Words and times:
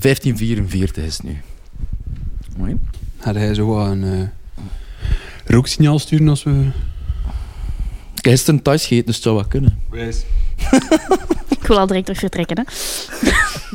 1544 0.00 1.04
is 1.04 1.16
het 1.16 1.26
nu. 1.26 1.40
Mooi. 2.56 2.78
Had 3.16 3.34
hij 3.34 3.54
zo 3.54 3.66
wat 3.66 3.86
een 3.86 4.04
eh, 4.04 4.64
rooksignaal 5.44 5.98
sturen 5.98 6.28
als 6.28 6.42
we... 6.42 6.50
Ik 8.14 8.24
heb 8.24 8.34
gisteren 8.34 8.62
thuis 8.62 8.82
gegeten, 8.82 9.06
dus 9.06 9.14
het 9.14 9.24
zou 9.24 9.34
wel 9.34 9.46
kunnen. 9.46 9.78
Ik 11.60 11.66
wil 11.66 11.78
al 11.78 11.86
direct 11.86 12.04
terug 12.04 12.20
vertrekken. 12.20 12.56
Hè. 12.58 12.64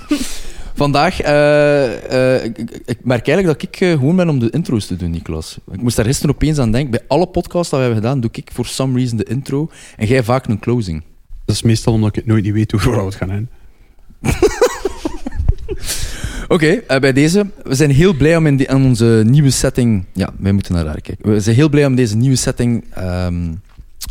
Vandaag, 0.75 1.21
eh, 1.21 2.35
eh, 2.35 2.43
ik, 2.85 2.99
merk 3.03 3.27
eigenlijk 3.27 3.59
dat 3.59 3.61
ik 3.61 3.97
gewoon 3.97 4.15
ben 4.15 4.29
om 4.29 4.39
de 4.39 4.49
intro's 4.49 4.85
te 4.85 4.95
doen, 4.95 5.11
Niklas. 5.11 5.57
Ik 5.71 5.81
moest 5.81 5.95
daar 5.95 6.05
gisteren 6.05 6.35
opeens 6.35 6.57
aan 6.57 6.71
denken. 6.71 6.91
Bij 6.91 7.03
alle 7.07 7.27
podcasts 7.27 7.69
dat 7.69 7.79
we 7.79 7.85
hebben 7.85 8.03
gedaan, 8.03 8.19
doe 8.19 8.29
ik 8.33 8.49
for 8.53 8.65
some 8.65 8.97
reason 8.97 9.17
de 9.17 9.23
intro. 9.23 9.69
En 9.97 10.07
jij 10.07 10.23
vaak 10.23 10.47
een 10.47 10.59
closing. 10.59 11.03
Dat 11.45 11.55
is 11.55 11.61
meestal 11.61 11.93
omdat 11.93 12.09
ik 12.09 12.15
het 12.15 12.25
nooit 12.25 12.43
niet 12.43 12.53
weet 12.53 12.71
hoe 12.71 12.79
we 12.79 13.01
het 13.01 13.15
gaan 13.15 13.29
hebben. 13.29 13.49
Oké, 16.47 16.67
eh, 16.67 16.99
bij 16.99 17.13
deze. 17.13 17.45
We 17.63 17.75
zijn 17.75 17.91
heel 17.91 18.13
blij 18.13 18.37
om 18.37 18.47
in, 18.47 18.55
die, 18.55 18.75
onze 18.75 19.23
nieuwe 19.25 19.49
setting... 19.49 20.05
Ja, 20.13 20.29
wij 20.39 20.51
moeten 20.51 20.73
naar 20.73 20.83
daar 20.83 21.01
kijken. 21.01 21.31
We 21.31 21.39
zijn 21.39 21.55
heel 21.55 21.69
blij 21.69 21.85
om 21.85 21.95
deze 21.95 22.15
nieuwe 22.15 22.35
setting 22.35 22.83
ehm, 22.93 23.53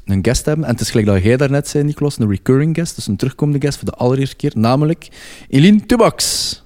een 0.05 0.19
guest 0.23 0.43
te 0.43 0.49
hebben. 0.49 0.67
En 0.67 0.73
het 0.73 0.81
is 0.81 0.91
gelijk 0.91 1.07
dat 1.07 1.23
jij 1.23 1.37
daarnet 1.37 1.69
zei, 1.69 1.85
Niklas, 1.85 2.19
een 2.19 2.29
recurring 2.29 2.77
guest. 2.77 2.95
Dus 2.95 3.07
een 3.07 3.17
terugkomende 3.17 3.67
guest 3.67 3.79
voor 3.79 3.89
de 3.89 3.97
allereerste 3.97 4.37
keer. 4.37 4.53
Namelijk 4.55 5.09
Eline 5.49 5.87
Tubax. 5.87 6.63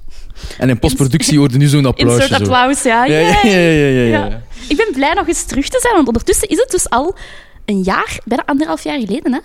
En 0.58 0.68
in 0.68 0.78
postproductie 0.78 1.38
hoorde 1.38 1.58
nu 1.58 1.66
zo'n 1.66 1.86
applausje. 1.86 2.20
Insert 2.20 2.40
applaus, 2.40 2.82
ja, 2.82 3.04
ja, 3.04 3.18
ja, 3.18 3.40
ja, 3.44 3.86
ja. 3.88 4.02
Ja. 4.02 4.42
Ik 4.68 4.76
ben 4.76 4.88
blij 4.92 5.14
nog 5.14 5.28
eens 5.28 5.44
terug 5.44 5.68
te 5.68 5.78
zijn, 5.80 5.94
want 5.94 6.06
ondertussen 6.06 6.48
is 6.48 6.58
het 6.58 6.70
dus 6.70 6.90
al 6.90 7.16
een 7.64 7.82
jaar, 7.82 8.18
bijna 8.24 8.42
anderhalf 8.46 8.84
jaar 8.84 8.98
geleden. 8.98 9.32
Hè? 9.32 9.38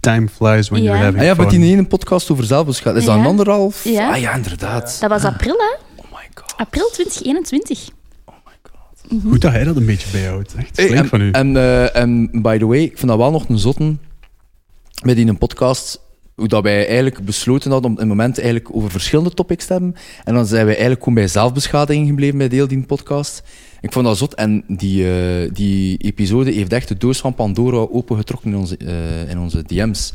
Time 0.00 0.28
flies 0.28 0.68
when 0.68 0.82
Ja. 0.82 0.88
you're 0.90 1.04
having 1.04 1.20
Ah 1.20 1.26
ja, 1.26 1.34
fun. 1.34 1.44
wat 1.44 1.52
die 1.52 1.64
ene 1.64 1.84
podcast 1.84 2.30
over 2.30 2.44
zelfbeschat. 2.44 2.96
Is 2.96 3.04
dat 3.04 3.14
Ja. 3.14 3.20
een 3.20 3.26
anderhalf? 3.26 3.84
Ja. 3.84 4.10
Ah 4.10 4.20
ja, 4.20 4.34
inderdaad. 4.34 4.96
Dat 5.00 5.10
was 5.10 5.24
april, 5.24 5.56
hè? 5.58 6.02
Oh 6.02 6.10
my 6.12 6.28
god. 6.34 6.54
April 6.56 6.90
2021. 6.92 7.88
Oh 8.24 8.34
my 8.46 8.52
god. 8.62 9.22
Goed 9.30 9.40
dat 9.40 9.52
hij 9.52 9.64
dat 9.64 9.76
een 9.76 9.86
beetje 9.86 10.08
bijhoudt. 10.12 10.54
Echt 10.54 10.76
Hey, 10.76 10.92
en, 10.92 11.06
van 11.08 11.20
u. 11.20 11.30
En, 11.30 11.56
eh, 11.56 11.96
en 11.96 12.30
by 12.42 12.58
the 12.58 12.66
way, 12.66 12.78
ik 12.82 12.98
vind 12.98 13.10
dat 13.10 13.18
wel 13.18 13.30
nog 13.30 13.48
een 13.48 13.58
zotten 13.58 14.00
met 15.04 15.16
die 15.16 15.26
een 15.26 15.38
podcast. 15.38 16.00
Hoe 16.34 16.48
dat 16.48 16.62
wij 16.62 16.86
eigenlijk 16.86 17.24
besloten 17.24 17.70
hadden 17.70 17.90
om 17.90 17.96
in 17.96 18.02
het 18.02 18.08
moment 18.16 18.38
eigenlijk 18.38 18.76
over 18.76 18.90
verschillende 18.90 19.30
topics 19.34 19.66
te 19.66 19.72
hebben. 19.72 19.94
En 20.24 20.34
dan 20.34 20.46
zijn 20.46 20.60
wij 20.64 20.72
eigenlijk 20.74 20.98
gewoon 21.02 21.14
bij 21.18 21.28
zelfbeschadiging 21.28 22.06
gebleven 22.06 22.38
bij 22.38 22.48
deel 22.48 22.68
die 22.68 22.82
podcast. 22.82 23.42
Ik 23.80 23.92
vond 23.92 24.06
dat 24.06 24.16
zot. 24.16 24.34
En 24.34 24.64
die, 24.66 25.10
eh, 25.10 25.50
die 25.52 25.98
episode 25.98 26.50
heeft 26.50 26.72
echt 26.72 26.88
de 26.88 26.96
doos 26.96 27.18
van 27.18 27.34
Pandora 27.34 27.76
opengetrokken 27.76 28.50
in 28.50 28.56
onze, 28.56 28.76
eh, 28.76 29.30
in 29.30 29.38
onze 29.38 29.62
DM's. 29.62 30.12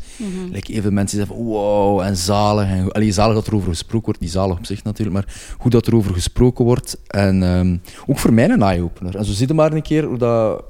Like, 0.50 0.72
even 0.72 0.94
mensen 0.94 1.18
zeggen 1.18 1.36
van 1.36 1.44
wow, 1.44 2.00
en 2.00 2.16
zalig. 2.16 2.68
En, 2.68 2.92
allee, 2.92 3.12
zalig 3.12 3.34
dat 3.34 3.46
er 3.46 3.54
over 3.54 3.68
gesproken 3.68 4.04
wordt. 4.04 4.20
Niet 4.20 4.30
zalig 4.30 4.56
op 4.56 4.66
zich 4.66 4.84
natuurlijk, 4.84 5.16
maar 5.16 5.54
hoe 5.58 5.70
dat 5.70 5.86
er 5.86 5.94
over 5.94 6.12
gesproken 6.12 6.64
wordt. 6.64 6.98
En 7.06 7.42
ehm, 7.42 7.76
ook 8.06 8.18
voor 8.18 8.32
mij 8.32 8.50
een 8.50 8.62
eye-opener. 8.62 9.16
En 9.16 9.24
zo 9.24 9.32
zie 9.32 9.48
je 9.48 9.54
maar 9.54 9.72
een 9.72 9.82
keer 9.82 10.04
hoe 10.04 10.18
dat, 10.18 10.64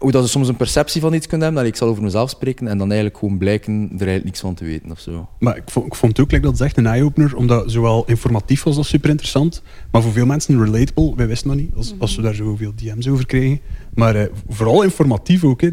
hoe 0.00 0.10
dat 0.10 0.22
je 0.22 0.28
soms 0.28 0.48
een 0.48 0.56
perceptie 0.56 1.00
van 1.00 1.12
iets 1.12 1.26
kunt 1.26 1.42
hebben. 1.42 1.60
Dat 1.62 1.70
ik 1.72 1.76
zal 1.78 1.88
over 1.88 2.02
mezelf 2.02 2.30
spreken 2.30 2.68
en 2.68 2.78
dan 2.78 2.86
eigenlijk 2.86 3.18
gewoon 3.18 3.38
blijken 3.38 3.72
er 3.72 3.90
eigenlijk 3.90 4.24
niks 4.24 4.40
van 4.40 4.54
te 4.54 4.64
weten 4.64 4.90
of 4.90 5.00
zo. 5.00 5.28
Maar 5.38 5.56
ik 5.56 5.62
vond, 5.66 5.86
ik 5.86 5.94
vond 5.94 6.16
het 6.16 6.26
ook, 6.26 6.32
like 6.32 6.46
dat 6.46 6.60
echt 6.60 6.76
een 6.76 6.86
eye-opener, 6.86 7.36
omdat 7.36 7.70
zowel 7.70 8.04
informatief 8.06 8.62
was 8.62 8.76
als 8.76 8.88
super 8.88 9.10
interessant, 9.10 9.62
maar 9.90 10.02
voor 10.02 10.12
veel 10.12 10.26
mensen 10.26 10.64
relatable. 10.64 11.12
Wij 11.16 11.26
wisten 11.26 11.48
dat 11.48 11.56
niet, 11.56 11.74
als, 11.76 11.94
als 11.98 12.16
we 12.16 12.22
daar 12.22 12.34
zoveel 12.34 12.72
DM's 12.74 13.08
over 13.08 13.26
kregen. 13.26 13.60
Maar 13.94 14.14
eh, 14.14 14.26
vooral 14.48 14.82
informatief 14.82 15.44
ook. 15.44 15.60
Hè. 15.60 15.70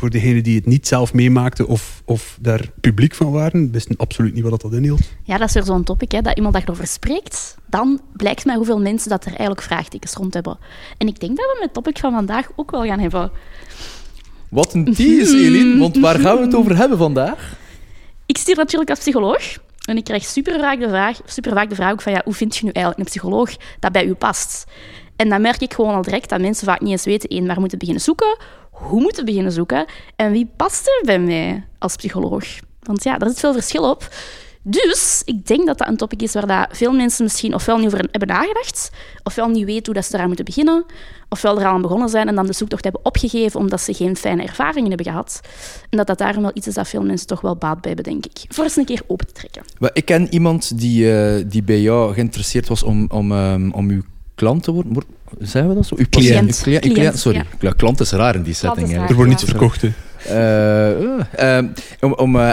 Voor 0.00 0.10
degenen 0.10 0.42
die 0.42 0.56
het 0.56 0.66
niet 0.66 0.86
zelf 0.86 1.12
meemaakten 1.12 1.66
of, 1.66 2.02
of 2.04 2.38
daar 2.40 2.70
publiek 2.80 3.14
van 3.14 3.32
waren, 3.32 3.70
wisten 3.70 3.96
absoluut 3.96 4.34
niet 4.34 4.42
wat 4.42 4.60
dat 4.60 4.72
inhield. 4.72 5.00
Ja, 5.22 5.36
dat 5.36 5.48
is 5.48 5.54
weer 5.54 5.64
zo'n 5.64 5.84
topic, 5.84 6.12
hè, 6.12 6.20
dat 6.20 6.36
iemand 6.36 6.54
daarover 6.54 6.86
spreekt. 6.86 7.56
Dan 7.66 8.00
blijkt 8.12 8.44
mij 8.44 8.56
hoeveel 8.56 8.80
mensen 8.80 9.10
dat 9.10 9.24
er 9.24 9.28
eigenlijk 9.30 9.62
vraagtekens 9.62 10.12
rond 10.12 10.34
hebben. 10.34 10.58
En 10.98 11.06
ik 11.06 11.20
denk 11.20 11.36
dat 11.36 11.46
we 11.46 11.52
met 11.54 11.62
het 11.62 11.72
topic 11.74 11.98
van 11.98 12.12
vandaag 12.12 12.48
ook 12.56 12.70
wel 12.70 12.84
gaan 12.84 12.98
hebben. 12.98 13.30
Wat 14.48 14.74
een 14.74 14.94
tease, 14.94 15.36
Eline. 15.36 15.78
Want 15.84 15.98
waar 15.98 16.18
gaan 16.18 16.36
we 16.36 16.42
het 16.42 16.54
over 16.54 16.76
hebben 16.76 16.98
vandaag? 16.98 17.56
Ik 18.26 18.38
stuur 18.38 18.56
natuurlijk 18.56 18.90
als 18.90 18.98
psycholoog. 18.98 19.58
En 19.84 19.96
ik 19.96 20.04
krijg 20.04 20.24
super 20.24 20.60
vaak 20.60 20.80
de 20.80 20.88
vraag, 20.88 21.20
super 21.24 21.52
vaak 21.52 21.68
de 21.68 21.74
vraag 21.74 21.92
ook 21.92 22.02
van 22.02 22.12
ja, 22.12 22.20
hoe 22.24 22.34
vind 22.34 22.56
je 22.56 22.64
nu 22.64 22.70
eigenlijk 22.70 22.98
een 22.98 23.12
psycholoog 23.12 23.56
dat 23.80 23.92
bij 23.92 24.04
u 24.04 24.14
past? 24.14 24.64
En 25.16 25.28
dan 25.28 25.40
merk 25.40 25.60
ik 25.60 25.74
gewoon 25.74 25.94
al 25.94 26.02
direct 26.02 26.28
dat 26.28 26.40
mensen 26.40 26.66
vaak 26.66 26.80
niet 26.80 26.90
eens 26.90 27.04
weten, 27.04 27.28
één, 27.28 27.46
waar 27.46 27.60
moeten 27.60 27.78
beginnen 27.78 28.02
zoeken, 28.02 28.38
hoe 28.80 29.00
moeten 29.00 29.24
beginnen 29.24 29.52
zoeken 29.52 29.86
en 30.16 30.32
wie 30.32 30.50
past 30.56 30.86
er 30.86 31.02
bij 31.04 31.18
mij 31.18 31.64
als 31.78 31.96
psycholoog? 31.96 32.44
Want 32.82 33.04
ja, 33.04 33.18
daar 33.18 33.28
zit 33.28 33.40
veel 33.40 33.52
verschil 33.52 33.90
op. 33.90 34.08
Dus 34.62 35.22
ik 35.24 35.46
denk 35.46 35.66
dat 35.66 35.78
dat 35.78 35.88
een 35.88 35.96
topic 35.96 36.22
is 36.22 36.32
waar 36.32 36.46
dat 36.46 36.76
veel 36.76 36.92
mensen 36.92 37.24
misschien 37.24 37.54
ofwel 37.54 37.76
niet 37.76 37.86
over 37.86 38.08
hebben 38.10 38.28
nagedacht, 38.28 38.90
ofwel 39.22 39.48
niet 39.48 39.64
weten 39.64 39.84
hoe 39.84 39.94
dat 39.94 40.04
ze 40.04 40.14
eraan 40.14 40.26
moeten 40.26 40.44
beginnen, 40.44 40.84
ofwel 41.28 41.60
er 41.60 41.66
al 41.66 41.72
aan 41.72 41.82
begonnen 41.82 42.08
zijn 42.08 42.28
en 42.28 42.34
dan 42.34 42.46
de 42.46 42.52
zoektocht 42.52 42.84
hebben 42.84 43.04
opgegeven 43.04 43.60
omdat 43.60 43.80
ze 43.80 43.94
geen 43.94 44.16
fijne 44.16 44.42
ervaringen 44.42 44.88
hebben 44.88 45.06
gehad. 45.06 45.40
En 45.90 45.96
dat 45.96 46.06
dat 46.06 46.18
daarom 46.18 46.42
wel 46.42 46.50
iets 46.54 46.66
is 46.66 46.74
dat 46.74 46.88
veel 46.88 47.02
mensen 47.02 47.26
toch 47.26 47.40
wel 47.40 47.56
baat 47.56 47.80
bij 47.80 47.92
hebben, 47.94 48.12
denk 48.12 48.26
ik. 48.26 48.44
Voor 48.48 48.64
eens 48.64 48.76
een 48.76 48.84
keer 48.84 49.02
open 49.06 49.26
te 49.26 49.32
trekken. 49.32 49.62
Ik 49.92 50.04
ken 50.04 50.32
iemand 50.32 50.78
die, 50.78 51.12
eh, 51.12 51.44
die 51.46 51.62
bij 51.62 51.80
jou 51.80 52.14
geïnteresseerd 52.14 52.68
was 52.68 52.82
om, 52.82 53.06
om, 53.10 53.32
ehm, 53.32 53.70
om 53.70 53.90
uw 53.90 54.02
klant 54.34 54.62
te 54.62 54.72
worden. 54.72 54.92
Zeggen 55.38 55.68
we 55.68 55.74
dat 55.74 55.86
zo? 55.86 55.94
Uw 55.98 56.04
Cliënt. 56.10 56.46
Uw 56.56 56.62
cliënt, 56.62 56.84
uw 56.84 56.92
Cliënt, 56.92 56.94
cliënt, 56.94 57.18
sorry. 57.18 57.44
ja. 57.60 57.72
Klant 57.72 58.00
is 58.00 58.10
raar 58.10 58.34
in 58.34 58.42
die 58.42 58.54
setting. 58.54 58.96
Er 59.08 59.14
wordt 59.14 59.28
niets 59.30 59.44
verkocht. 59.44 59.82
hè. 59.82 59.92
Eh, 60.26 61.60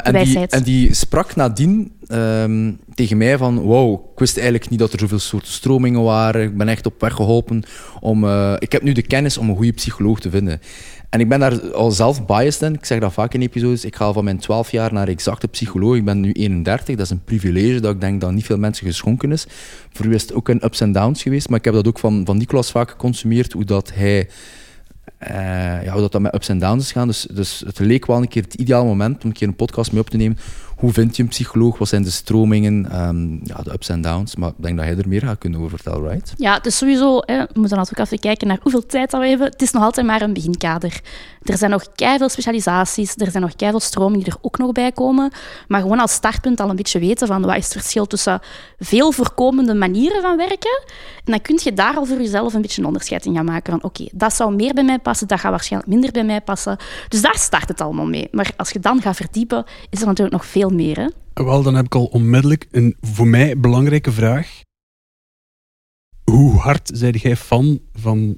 en, 0.07 0.23
die, 0.23 0.47
en 0.47 0.63
die 0.63 0.94
sprak 0.94 1.35
nadien 1.35 1.91
ehm, 2.07 2.72
tegen 2.94 3.17
mij 3.17 3.38
van 3.38 3.59
wow, 3.59 3.94
ik 3.94 4.19
wist 4.19 4.35
eigenlijk 4.38 4.69
niet 4.69 4.79
dat 4.79 4.94
er 4.94 5.00
zoveel 5.00 5.19
soorten 5.19 5.51
stromingen 5.51 6.03
waren. 6.03 6.44
Ik 6.44 6.57
ben 6.57 6.67
echt 6.67 6.85
op 6.85 7.01
weg 7.01 7.13
geholpen. 7.13 7.63
Om, 8.00 8.25
ik 8.59 8.72
heb 8.72 8.81
nu 8.81 8.91
de 8.91 9.01
kennis 9.01 9.38
om 9.38 9.50
een 9.50 9.55
goede 9.55 9.72
psycholoog 9.72 10.19
te 10.19 10.29
vinden. 10.29 10.61
En 11.09 11.19
ik 11.19 11.29
ben 11.29 11.39
daar 11.39 11.72
al 11.73 11.91
zelf 11.91 12.25
biased 12.25 12.61
in. 12.61 12.73
Ik 12.73 12.85
zeg 12.85 13.00
dat 13.00 13.13
vaak 13.13 13.33
in 13.33 13.41
episodes. 13.41 13.85
Ik 13.85 13.95
ga 13.95 14.05
al 14.05 14.13
van 14.13 14.23
mijn 14.23 14.38
12 14.38 14.72
jaar 14.72 14.94
naar 14.94 15.07
exacte 15.07 15.47
psycholoog. 15.47 15.95
Ik 15.95 16.05
ben 16.05 16.19
nu 16.19 16.31
31. 16.31 16.95
Dat 16.95 17.05
is 17.05 17.11
een 17.11 17.23
privilege 17.23 17.79
dat 17.79 17.94
ik 17.94 18.01
denk 18.01 18.22
dat 18.22 18.31
niet 18.31 18.45
veel 18.45 18.57
mensen 18.57 18.85
geschonken 18.88 19.31
is. 19.31 19.45
Voor 19.94 20.05
u 20.05 20.13
is 20.13 20.22
het 20.22 20.34
ook 20.34 20.47
een 20.49 20.66
ups 20.66 20.81
en 20.81 20.91
downs 20.91 21.22
geweest. 21.22 21.49
Maar 21.49 21.59
ik 21.59 21.66
heb 21.66 21.73
dat 21.73 21.88
ook 21.88 21.99
van, 21.99 22.25
van 22.25 22.38
Nicolas 22.38 22.72
vaak 22.72 22.89
geconsumeerd. 22.89 23.53
Hoe 23.53 23.66
dat 23.66 23.91
hij 23.94 24.28
ja, 25.84 25.91
hoe 25.91 26.01
dat, 26.01 26.12
dat 26.12 26.22
met 26.22 26.34
ups 26.34 26.50
en 26.50 26.59
downs 26.59 26.84
is 26.84 26.91
gaan. 26.91 27.07
Dus, 27.07 27.28
dus 27.31 27.63
het 27.66 27.79
leek 27.79 28.06
wel 28.06 28.18
een 28.18 28.28
keer 28.28 28.44
het 28.44 28.53
ideale 28.53 28.85
moment 28.85 29.23
om 29.23 29.29
een 29.29 29.35
keer 29.35 29.47
een 29.47 29.56
podcast 29.56 29.91
mee 29.91 30.01
op 30.01 30.09
te 30.09 30.18
nemen. 30.18 30.38
Hoe 30.77 30.91
vind 30.91 31.15
je 31.15 31.23
een 31.23 31.29
psycholoog? 31.29 31.77
Wat 31.77 31.88
zijn 31.88 32.03
de 32.03 32.09
stromingen? 32.09 32.91
Ehm, 32.91 33.31
ja, 33.43 33.61
de 33.63 33.73
ups 33.73 33.89
en 33.89 34.01
downs. 34.01 34.35
Maar 34.35 34.49
ik 34.49 34.55
denk 34.57 34.77
dat 34.77 34.85
jij 34.85 34.97
er 34.97 35.07
meer 35.07 35.21
gaat 35.21 35.38
kunnen 35.38 35.59
over 35.59 35.79
vertellen, 35.79 36.09
right? 36.09 36.33
Ja, 36.35 36.53
het 36.53 36.65
is 36.65 36.77
sowieso, 36.77 37.21
hè, 37.25 37.38
we 37.38 37.59
moeten 37.59 37.77
natuurlijk 37.77 38.05
even 38.05 38.19
kijken 38.19 38.47
naar 38.47 38.59
hoeveel 38.61 38.85
tijd 38.85 39.11
dat 39.11 39.21
we 39.21 39.27
hebben. 39.27 39.47
Het 39.47 39.61
is 39.61 39.71
nog 39.71 39.83
altijd 39.83 40.05
maar 40.05 40.21
een 40.21 40.33
beginkader. 40.33 41.01
Er 41.43 41.57
zijn 41.57 41.71
nog 41.71 41.85
veel 41.95 42.29
specialisaties, 42.29 43.16
er 43.16 43.31
zijn 43.31 43.43
nog 43.43 43.53
veel 43.57 43.79
stromingen 43.79 44.23
die 44.23 44.33
er 44.33 44.39
ook 44.41 44.57
nog 44.57 44.71
bij 44.71 44.91
komen. 44.91 45.31
Maar 45.67 45.81
gewoon 45.81 45.99
als 45.99 46.11
startpunt 46.11 46.59
al 46.59 46.69
een 46.69 46.75
beetje 46.75 46.99
weten 46.99 47.27
van 47.27 47.41
wat 47.41 47.55
is 47.55 47.63
het 47.63 47.73
verschil 47.73 48.05
tussen 48.05 48.39
veel 48.79 49.11
voorkomende 49.11 49.73
manieren 49.73 50.21
van 50.21 50.37
werken. 50.37 50.83
En 51.23 51.31
dan 51.31 51.41
kun 51.41 51.59
je 51.63 51.73
daar 51.73 51.95
al 51.95 52.05
voor 52.05 52.17
jezelf 52.17 52.53
een 52.53 52.61
beetje 52.61 52.81
een 52.81 52.87
onderscheid 52.87 53.25
in 53.25 53.35
gaan 53.35 53.45
maken 53.45 53.71
van 53.71 53.83
oké, 53.83 54.07
dat 54.11 54.33
zou 54.33 54.55
meer 54.55 54.73
bij 54.73 54.83
mij 54.83 54.99
passen, 54.99 55.27
dat 55.27 55.39
gaat 55.39 55.51
waarschijnlijk 55.51 55.91
minder 55.91 56.11
bij 56.11 56.23
mij 56.23 56.41
passen. 56.41 56.77
Dus 57.07 57.21
daar 57.21 57.37
start 57.37 57.67
het 57.67 57.81
allemaal 57.81 58.05
mee. 58.05 58.27
Maar 58.31 58.51
als 58.57 58.69
je 58.69 58.79
dan 58.79 59.01
gaat 59.01 59.16
verdiepen, 59.16 59.66
is 59.89 59.99
er 59.99 60.07
natuurlijk 60.07 60.35
nog 60.35 60.45
veel 60.45 60.66
meer. 60.69 60.97
Hè? 60.97 61.07
Wel, 61.44 61.63
dan 61.63 61.75
heb 61.75 61.85
ik 61.85 61.95
al 61.95 62.05
onmiddellijk 62.05 62.67
een 62.72 62.95
voor 63.01 63.28
mij 63.28 63.59
belangrijke 63.59 64.11
vraag. 64.11 64.61
Hoe 66.23 66.55
hard 66.55 66.89
zijde 66.94 67.17
jij 67.17 67.35
fan 67.35 67.79
van 67.94 68.38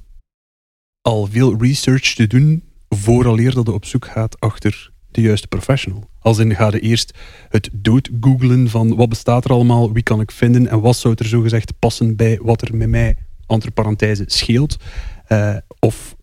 al 1.01 1.25
veel 1.25 1.57
research 1.57 2.13
te 2.13 2.27
doen 2.27 2.63
vooraleer 2.89 3.53
dat 3.53 3.65
je 3.65 3.73
op 3.73 3.85
zoek 3.85 4.05
gaat 4.05 4.39
achter 4.39 4.91
de 5.11 5.21
juiste 5.21 5.47
professional? 5.47 6.09
Als 6.19 6.37
in, 6.37 6.55
ga 6.55 6.67
je 6.71 6.79
eerst 6.79 7.17
het 7.49 7.69
dood 7.73 8.09
googlen 8.19 8.69
van 8.69 8.95
wat 8.95 9.09
bestaat 9.09 9.45
er 9.45 9.51
allemaal, 9.51 9.93
wie 9.93 10.03
kan 10.03 10.21
ik 10.21 10.31
vinden 10.31 10.67
en 10.67 10.81
wat 10.81 10.97
zou 10.97 11.13
er 11.17 11.25
zogezegd 11.25 11.79
passen 11.79 12.15
bij 12.15 12.39
wat 12.41 12.61
er 12.61 12.75
met 12.75 12.89
mij, 12.89 13.17
entre 13.47 13.71
parenthese, 13.71 14.23
scheelt? 14.27 14.77
Eh, 15.25 15.55
of 15.79 16.15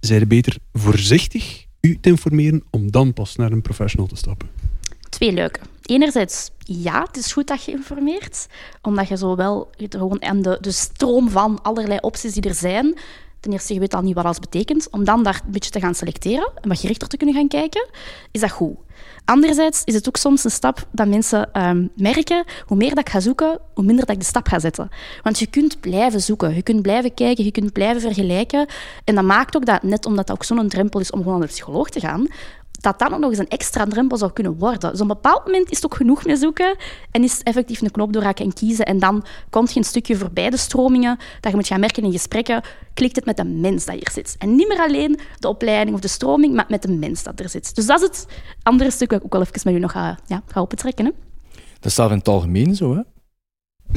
zij 0.00 0.18
je 0.18 0.26
beter 0.26 0.56
voorzichtig 0.72 1.66
u 1.80 1.98
te 2.00 2.08
informeren 2.08 2.62
om 2.70 2.90
dan 2.90 3.12
pas 3.12 3.36
naar 3.36 3.52
een 3.52 3.62
professional 3.62 4.06
te 4.06 4.16
stappen? 4.16 4.48
Twee 5.12 5.32
leuke. 5.32 5.60
Enerzijds, 5.82 6.50
ja, 6.58 7.02
het 7.02 7.16
is 7.16 7.32
goed 7.32 7.46
dat 7.46 7.64
je 7.64 7.72
informeert, 7.72 8.46
omdat 8.82 9.08
je 9.08 9.16
zo 9.16 9.36
wel 9.36 9.70
je 9.76 9.88
er 9.88 9.98
gewoon 9.98 10.22
aan 10.22 10.42
de, 10.42 10.58
de 10.60 10.70
stroom 10.70 11.30
van 11.30 11.62
allerlei 11.62 11.98
opties 12.00 12.32
die 12.32 12.42
er 12.42 12.54
zijn. 12.54 12.98
Ten 13.40 13.52
eerste, 13.52 13.74
je 13.74 13.80
weet 13.80 13.94
al 13.94 14.02
niet 14.02 14.14
wat 14.14 14.24
alles 14.24 14.38
betekent. 14.38 14.90
Om 14.90 15.04
dan 15.04 15.22
daar 15.22 15.40
een 15.44 15.52
beetje 15.52 15.70
te 15.70 15.80
gaan 15.80 15.94
selecteren 15.94 16.50
en 16.60 16.68
wat 16.68 16.80
gerichter 16.80 17.08
te 17.08 17.16
kunnen 17.16 17.34
gaan 17.34 17.48
kijken, 17.48 17.88
is 18.30 18.40
dat 18.40 18.50
goed. 18.50 18.76
Anderzijds 19.24 19.82
is 19.84 19.94
het 19.94 20.08
ook 20.08 20.16
soms 20.16 20.44
een 20.44 20.50
stap 20.50 20.86
dat 20.92 21.08
mensen 21.08 21.52
ehm, 21.52 21.86
merken, 21.96 22.44
hoe 22.66 22.76
meer 22.76 22.88
dat 22.88 22.98
ik 22.98 23.08
ga 23.08 23.20
zoeken, 23.20 23.58
hoe 23.74 23.84
minder 23.84 24.06
dat 24.06 24.14
ik 24.14 24.20
de 24.20 24.26
stap 24.28 24.48
ga 24.48 24.58
zetten. 24.58 24.88
Want 25.22 25.38
je 25.38 25.46
kunt 25.46 25.80
blijven 25.80 26.20
zoeken, 26.20 26.54
je 26.54 26.62
kunt 26.62 26.82
blijven 26.82 27.14
kijken, 27.14 27.44
je 27.44 27.50
kunt 27.50 27.72
blijven 27.72 28.00
vergelijken. 28.00 28.66
En 29.04 29.14
dat 29.14 29.24
maakt 29.24 29.56
ook 29.56 29.66
dat, 29.66 29.82
net 29.82 30.06
omdat 30.06 30.26
dat 30.26 30.36
ook 30.36 30.44
zo'n 30.44 30.68
drempel 30.68 31.00
is 31.00 31.10
om 31.10 31.22
gewoon 31.22 31.38
naar 31.38 31.46
de 31.46 31.52
psycholoog 31.52 31.88
te 31.88 32.00
gaan, 32.00 32.26
dat 32.82 32.98
dat 32.98 33.18
nog 33.18 33.30
eens 33.30 33.38
een 33.38 33.48
extra 33.48 33.84
drempel 33.84 34.16
zou 34.16 34.32
kunnen 34.32 34.58
worden. 34.58 34.90
Dus 34.90 35.00
op 35.00 35.00
een 35.00 35.06
bepaald 35.06 35.44
moment 35.44 35.70
is 35.70 35.76
het 35.76 35.84
ook 35.84 35.94
genoeg 35.94 36.24
met 36.24 36.38
zoeken 36.38 36.76
en 37.10 37.22
is 37.22 37.42
effectief 37.42 37.80
een 37.80 37.90
knop 37.90 38.12
doorhakken 38.12 38.44
en 38.44 38.52
kiezen. 38.52 38.84
En 38.84 38.98
dan 38.98 39.24
komt 39.50 39.72
je 39.72 39.78
een 39.78 39.84
stukje 39.84 40.16
voorbij 40.16 40.50
de 40.50 40.56
stromingen, 40.56 41.18
dat 41.40 41.50
je 41.50 41.56
moet 41.56 41.66
gaan 41.66 41.80
merken 41.80 42.02
in 42.02 42.12
gesprekken, 42.12 42.62
klikt 42.94 43.16
het 43.16 43.24
met 43.24 43.36
de 43.36 43.44
mens 43.44 43.84
dat 43.84 43.94
hier 43.94 44.10
zit. 44.12 44.34
En 44.38 44.54
niet 44.54 44.68
meer 44.68 44.80
alleen 44.80 45.18
de 45.38 45.48
opleiding 45.48 45.94
of 45.96 46.02
de 46.02 46.08
stroming, 46.08 46.54
maar 46.54 46.66
met 46.68 46.82
de 46.82 46.92
mens 46.92 47.22
dat 47.22 47.40
er 47.40 47.48
zit. 47.48 47.74
Dus 47.74 47.86
dat 47.86 48.00
is 48.00 48.06
het 48.06 48.26
andere 48.62 48.90
stuk 48.90 49.08
dat 49.08 49.18
ik 49.18 49.24
ook 49.24 49.32
wel 49.32 49.42
even 49.42 49.60
met 49.64 49.74
u 49.74 49.78
nog 49.78 49.92
ga, 49.92 50.18
ja, 50.26 50.42
ga 50.46 50.60
opentrekken. 50.60 51.04
Hè? 51.04 51.10
Dat 51.80 51.92
staat 51.92 52.10
in 52.10 52.18
het 52.18 52.28
algemeen 52.28 52.76
zo, 52.76 52.94
hè? 52.94 53.00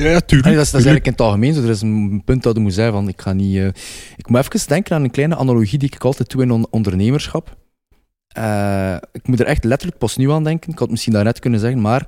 Ja, 0.03 0.09
ja 0.09 0.19
tuurlijk. 0.19 0.45
Allee, 0.45 0.57
dat, 0.57 0.65
is, 0.65 0.71
dat 0.71 0.81
is 0.81 0.85
eigenlijk 0.85 1.05
in 1.05 1.11
het 1.11 1.21
algemeen 1.21 1.53
zo. 1.53 1.61
Er 1.61 1.69
is 1.69 1.81
een 1.81 2.21
punt 2.25 2.43
dat 2.43 2.55
je 2.55 2.61
moet 2.61 2.73
zeggen 2.73 2.93
van, 2.93 3.07
ik 3.07 3.21
ga 3.21 3.33
niet... 3.33 3.57
eh, 3.57 3.67
ik 4.15 4.29
moet 4.29 4.39
even 4.39 4.67
denken 4.67 4.95
aan 4.95 5.03
een 5.03 5.11
kleine 5.11 5.35
analogie 5.35 5.79
die 5.79 5.91
ik 5.93 6.03
altijd 6.03 6.29
doe 6.29 6.41
in 6.41 6.51
on- 6.51 6.67
ondernemerschap. 6.69 7.57
Eh, 8.35 8.97
ik 9.11 9.27
moet 9.27 9.39
er 9.39 9.45
echt 9.45 9.63
letterlijk 9.63 9.99
pas 9.99 10.17
nu 10.17 10.31
aan 10.31 10.43
denken. 10.43 10.65
Ik 10.67 10.73
had 10.73 10.81
het 10.81 10.91
misschien 10.91 11.13
daarnet 11.13 11.39
kunnen 11.39 11.59
zeggen, 11.59 11.81
maar 11.81 12.05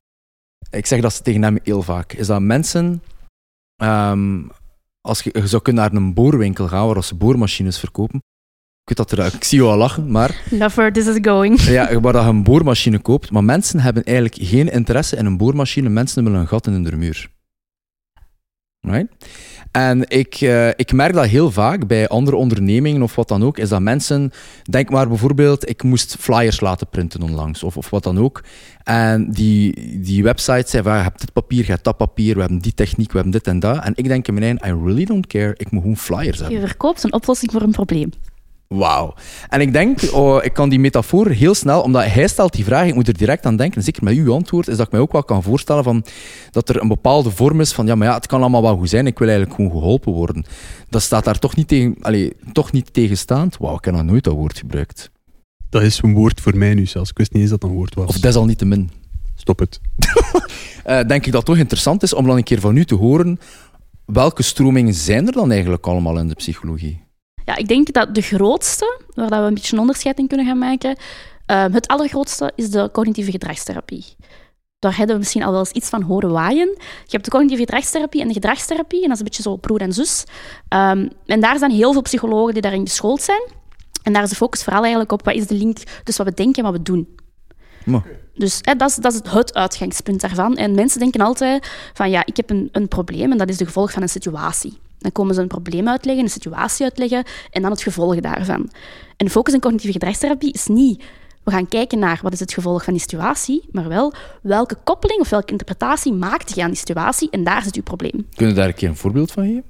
ik 0.69 0.85
zeg 0.85 1.01
dat 1.01 1.23
tegen 1.23 1.43
hem 1.43 1.59
heel 1.63 1.81
vaak. 1.81 2.13
Is 2.13 2.27
dat 2.27 2.41
mensen... 2.41 3.03
ehm, 3.75 4.41
als 5.01 5.21
je, 5.21 5.29
je 5.33 5.47
zou 5.47 5.61
kunnen 5.61 5.83
naar 5.83 6.01
een 6.01 6.13
boorwinkel 6.13 6.67
gaan 6.67 6.87
waar 6.87 7.03
ze 7.03 7.15
boormachines 7.15 7.79
verkopen. 7.79 8.17
Ik 8.81 8.97
weet 8.97 8.97
dat 8.97 9.11
er... 9.11 9.33
Ik 9.33 9.43
zie 9.43 9.61
je 9.61 9.67
al 9.67 9.77
lachen, 9.77 10.11
maar... 10.11 10.41
Love 10.49 10.75
where 10.75 10.91
this 10.91 11.07
is 11.07 11.17
going. 11.21 11.61
Ja, 11.77 11.99
waar 11.99 12.13
dat 12.13 12.23
je 12.23 12.29
een 12.29 12.43
boormachine 12.43 12.99
koopt. 12.99 13.31
Maar 13.31 13.43
mensen 13.43 13.79
hebben 13.79 14.03
eigenlijk 14.03 14.37
geen 14.41 14.71
interesse 14.71 15.15
in 15.15 15.25
een 15.25 15.37
boormachine. 15.37 15.89
Mensen 15.89 16.23
willen 16.23 16.39
een 16.39 16.47
gat 16.47 16.67
in 16.67 16.83
de 16.83 16.95
muur. 16.95 17.29
Right? 18.91 19.07
En 19.71 20.09
ik, 20.09 20.35
eh, 20.35 20.67
ik 20.67 20.93
merk 20.93 21.13
dat 21.13 21.25
heel 21.25 21.51
vaak 21.51 21.87
bij 21.87 22.07
andere 22.07 22.37
ondernemingen 22.37 23.01
of 23.01 23.15
wat 23.15 23.27
dan 23.27 23.43
ook, 23.43 23.57
is 23.57 23.69
dat 23.69 23.81
mensen, 23.81 24.31
denk 24.63 24.89
maar 24.89 25.07
bijvoorbeeld, 25.07 25.69
ik 25.69 25.83
moest 25.83 26.15
flyers 26.19 26.59
laten 26.59 26.87
printen 26.87 27.21
onlangs 27.21 27.63
of, 27.63 27.77
of 27.77 27.89
wat 27.89 28.03
dan 28.03 28.19
ook. 28.19 28.43
En 28.83 29.31
die, 29.31 29.99
die 30.01 30.23
website 30.23 30.69
zei 30.69 30.83
van, 30.83 30.95
je 30.95 31.01
hebt 31.01 31.19
dit 31.19 31.33
papier, 31.33 31.65
je 31.65 31.71
hebt 31.71 31.83
dat 31.83 31.97
papier, 31.97 32.33
we 32.33 32.39
hebben 32.39 32.59
die 32.59 32.73
techniek, 32.73 33.07
we 33.07 33.15
hebben 33.15 33.33
dit 33.33 33.47
en 33.47 33.59
dat. 33.59 33.83
En 33.83 33.91
ik 33.95 34.07
denk 34.07 34.27
in 34.27 34.33
mijn 34.33 34.59
eigen, 34.59 34.79
I 34.79 34.83
really 34.83 35.05
don't 35.05 35.27
care, 35.27 35.53
ik 35.57 35.71
moet 35.71 35.81
gewoon 35.81 35.97
flyers 35.97 36.39
hebben. 36.39 36.59
Je 36.59 36.67
verkoopt 36.67 37.03
een 37.03 37.13
oplossing 37.13 37.51
voor 37.51 37.61
een 37.61 37.71
probleem. 37.71 38.09
Wauw. 38.67 39.13
En 39.49 39.61
ik 39.61 39.73
denk, 39.73 39.99
oh, 40.11 40.43
ik 40.43 40.53
kan 40.53 40.69
die 40.69 40.79
metafoor 40.79 41.29
heel 41.29 41.53
snel, 41.53 41.81
omdat 41.81 42.05
hij 42.05 42.27
stelt 42.27 42.53
die 42.53 42.63
vraag, 42.63 42.87
ik 42.87 42.95
moet 42.95 43.07
er 43.07 43.17
direct 43.17 43.45
aan 43.45 43.55
denken, 43.55 43.83
zeker 43.83 44.03
met 44.03 44.15
uw 44.15 44.33
antwoord, 44.33 44.67
is 44.67 44.77
dat 44.77 44.85
ik 44.85 44.91
mij 44.91 45.01
ook 45.01 45.11
wel 45.11 45.23
kan 45.23 45.43
voorstellen 45.43 45.83
van, 45.83 46.05
dat 46.51 46.69
er 46.69 46.81
een 46.81 46.87
bepaalde 46.87 47.31
vorm 47.31 47.61
is 47.61 47.73
van, 47.73 47.85
ja, 47.85 47.95
maar 47.95 48.07
ja, 48.07 48.13
het 48.13 48.27
kan 48.27 48.41
allemaal 48.41 48.61
wel 48.61 48.77
goed 48.77 48.89
zijn, 48.89 49.07
ik 49.07 49.19
wil 49.19 49.27
eigenlijk 49.27 49.57
gewoon 49.57 49.71
geholpen 49.71 50.13
worden. 50.13 50.45
Dat 50.89 51.01
staat 51.01 51.23
daar 51.23 51.39
toch 51.39 51.55
niet, 51.55 51.67
tegen, 51.67 51.97
toch 52.51 52.71
niet 52.71 52.93
tegenstaand. 52.93 53.57
Wauw, 53.57 53.75
ik 53.75 53.85
heb 53.85 53.93
nog 53.93 54.03
nooit 54.03 54.23
dat 54.23 54.33
woord 54.33 54.57
gebruikt. 54.57 55.11
Dat 55.69 55.81
is 55.81 56.01
een 56.01 56.13
woord 56.13 56.41
voor 56.41 56.57
mij 56.57 56.73
nu 56.73 56.85
zelfs. 56.85 57.09
Ik 57.09 57.17
wist 57.17 57.33
niet 57.33 57.41
eens 57.41 57.51
dat 57.51 57.61
dat 57.61 57.69
een 57.69 57.75
woord 57.75 57.93
was. 57.93 58.07
Of 58.07 58.19
desalniettemin. 58.19 58.89
Stop 59.35 59.59
het. 59.59 59.79
Eh, 60.83 61.07
denk 61.07 61.25
ik 61.25 61.31
dat 61.31 61.41
het 61.41 61.45
toch 61.45 61.57
interessant 61.57 62.03
is 62.03 62.13
om 62.13 62.25
dan 62.25 62.37
een 62.37 62.43
keer 62.43 62.59
van 62.59 62.77
u 62.77 62.85
te 62.85 62.95
horen, 62.95 63.39
welke 64.05 64.43
stromingen 64.43 64.93
zijn 64.93 65.27
er 65.27 65.33
dan 65.33 65.51
eigenlijk 65.51 65.87
allemaal 65.87 66.17
in 66.19 66.27
de 66.27 66.33
psychologie? 66.33 67.06
Ja, 67.47 67.55
ik 67.55 67.67
denk 67.67 67.93
dat 67.93 68.15
de 68.15 68.21
grootste, 68.21 69.01
waar 69.13 69.29
dat 69.29 69.39
we 69.39 69.45
een 69.45 69.53
beetje 69.53 69.73
een 69.73 69.81
onderscheid 69.81 70.17
in 70.17 70.27
kunnen 70.27 70.45
gaan 70.45 70.57
maken, 70.57 70.95
ehm, 71.45 71.71
het 71.71 71.87
allergrootste 71.87 72.51
is 72.55 72.69
de 72.69 72.89
cognitieve 72.91 73.31
gedragstherapie. 73.31 74.05
Daar 74.79 74.97
hebben 74.97 75.15
we 75.15 75.21
misschien 75.21 75.43
al 75.43 75.51
wel 75.51 75.59
eens 75.59 75.71
iets 75.71 75.89
van 75.89 76.01
horen 76.01 76.31
waaien. 76.31 76.67
Je 76.77 77.11
hebt 77.11 77.23
de 77.23 77.31
cognitieve 77.31 77.63
gedragstherapie 77.63 78.21
en 78.21 78.27
de 78.27 78.33
gedragstherapie, 78.33 79.01
en 79.01 79.07
dat 79.07 79.13
is 79.13 79.19
een 79.19 79.23
beetje 79.23 79.41
zo 79.41 79.55
broer 79.55 79.81
en 79.81 79.93
zus. 79.93 80.23
Ehm, 80.67 81.07
en 81.25 81.39
daar 81.39 81.57
zijn 81.57 81.71
heel 81.71 81.91
veel 81.91 82.01
psychologen 82.01 82.53
die 82.53 82.61
daarin 82.61 82.87
geschoold 82.87 83.21
zijn. 83.21 83.41
En 84.03 84.13
daar 84.13 84.23
is 84.23 84.29
de 84.29 84.35
focus 84.35 84.63
vooral 84.63 84.81
eigenlijk 84.81 85.11
op 85.11 85.25
wat 85.25 85.35
is 85.35 85.47
de 85.47 85.55
link 85.55 85.77
tussen 86.03 86.25
wat 86.25 86.33
we 86.33 86.43
denken 86.43 86.63
en 86.63 86.71
wat 86.71 86.77
we 86.77 86.91
doen. 86.91 87.15
Dus 88.33 88.59
hè, 88.61 88.75
dat, 88.75 88.89
is, 88.89 88.95
dat 88.95 89.11
is 89.11 89.17
het, 89.17 89.31
het 89.31 89.53
uitgangspunt 89.53 90.21
daarvan. 90.21 90.55
En 90.55 90.75
mensen 90.75 90.99
denken 90.99 91.21
altijd 91.21 91.67
van 91.93 92.09
ja, 92.09 92.25
ik 92.25 92.37
heb 92.37 92.49
een, 92.49 92.69
een 92.71 92.87
probleem 92.87 93.31
en 93.31 93.37
dat 93.37 93.49
is 93.49 93.57
de 93.57 93.65
gevolg 93.65 93.91
van 93.91 94.01
een 94.01 94.09
situatie. 94.09 94.77
Dan 94.99 95.11
komen 95.11 95.35
ze 95.35 95.41
een 95.41 95.47
probleem 95.47 95.87
uitleggen, 95.87 96.23
een 96.23 96.29
situatie 96.29 96.83
uitleggen 96.83 97.23
en 97.51 97.61
dan 97.61 97.71
het 97.71 97.81
gevolg 97.81 98.19
daarvan. 98.19 98.71
En 99.17 99.29
focus 99.29 99.53
in 99.53 99.59
cognitieve 99.59 99.93
gedragstherapie 99.93 100.53
is 100.53 100.67
niet 100.67 101.03
we 101.47 101.53
gaan 101.53 101.67
kijken 101.67 101.99
naar 101.99 102.19
wat 102.21 102.33
is 102.33 102.39
het 102.39 102.53
gevolg 102.53 102.83
van 102.83 102.93
die 102.93 103.01
situatie, 103.01 103.63
maar 103.71 103.87
wel 103.87 104.13
welke 104.41 104.77
koppeling 104.83 105.19
of 105.19 105.29
welke 105.29 105.51
interpretatie 105.51 106.13
maakt 106.13 106.55
je 106.55 106.61
aan 106.61 106.69
die 106.69 106.77
situatie 106.77 107.29
en 107.29 107.43
daar 107.43 107.63
zit 107.63 107.75
uw 107.75 107.83
probleem. 107.83 108.27
kunnen 108.35 108.53
we 108.53 108.59
daar 108.59 108.69
een 108.69 108.75
keer 108.75 108.89
een 108.89 108.95
voorbeeld 108.95 109.31
van 109.31 109.45
geven? 109.45 109.63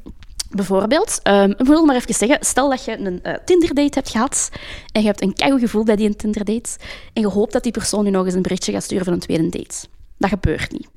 Bijvoorbeeld, 0.49 1.19
ehm, 1.23 1.49
ik 1.49 1.65
wil 1.65 1.85
maar 1.85 1.95
even 1.95 2.13
zeggen, 2.13 2.37
stel 2.41 2.69
dat 2.69 2.85
je 2.85 2.99
een 2.99 3.23
eh, 3.23 3.33
Tinder-date 3.45 3.93
hebt 3.93 4.09
gehad 4.09 4.49
en 4.91 5.01
je 5.01 5.07
hebt 5.07 5.21
een 5.21 5.33
keigoed 5.33 5.59
gevoel 5.59 5.83
bij 5.83 5.95
die 5.95 6.15
Tinder-date 6.15 6.77
en 7.13 7.21
je 7.21 7.27
hoopt 7.27 7.53
dat 7.53 7.63
die 7.63 7.71
persoon 7.71 8.05
je 8.05 8.11
nog 8.11 8.25
eens 8.25 8.33
een 8.33 8.41
berichtje 8.41 8.71
gaat 8.71 8.83
sturen 8.83 9.05
voor 9.05 9.13
een 9.13 9.19
tweede 9.19 9.49
date. 9.49 9.87
Dat 10.17 10.29
gebeurt 10.29 10.71
niet. 10.71 10.87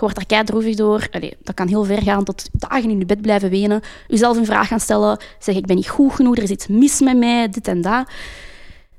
Wordt 0.00 0.16
er 0.16 0.26
keidroevig 0.26 0.76
door. 0.76 1.08
Dat 1.42 1.54
kan 1.54 1.68
heel 1.68 1.84
ver 1.84 2.02
gaan 2.02 2.24
tot 2.24 2.48
dagen 2.52 2.90
in 2.90 2.98
je 2.98 3.04
bed 3.04 3.20
blijven 3.20 3.50
wenen. 3.50 3.82
Jezelf 4.08 4.36
een 4.36 4.44
vraag 4.44 4.68
gaan 4.68 4.80
stellen. 4.80 5.18
Zeggen, 5.38 5.62
ik 5.62 5.66
ben 5.66 5.76
niet 5.76 5.88
goed 5.88 6.12
genoeg, 6.12 6.36
er 6.36 6.42
is 6.42 6.50
iets 6.50 6.66
mis 6.66 7.00
met 7.00 7.16
mij, 7.16 7.48
dit 7.48 7.68
en 7.68 7.80
dat. 7.80 8.08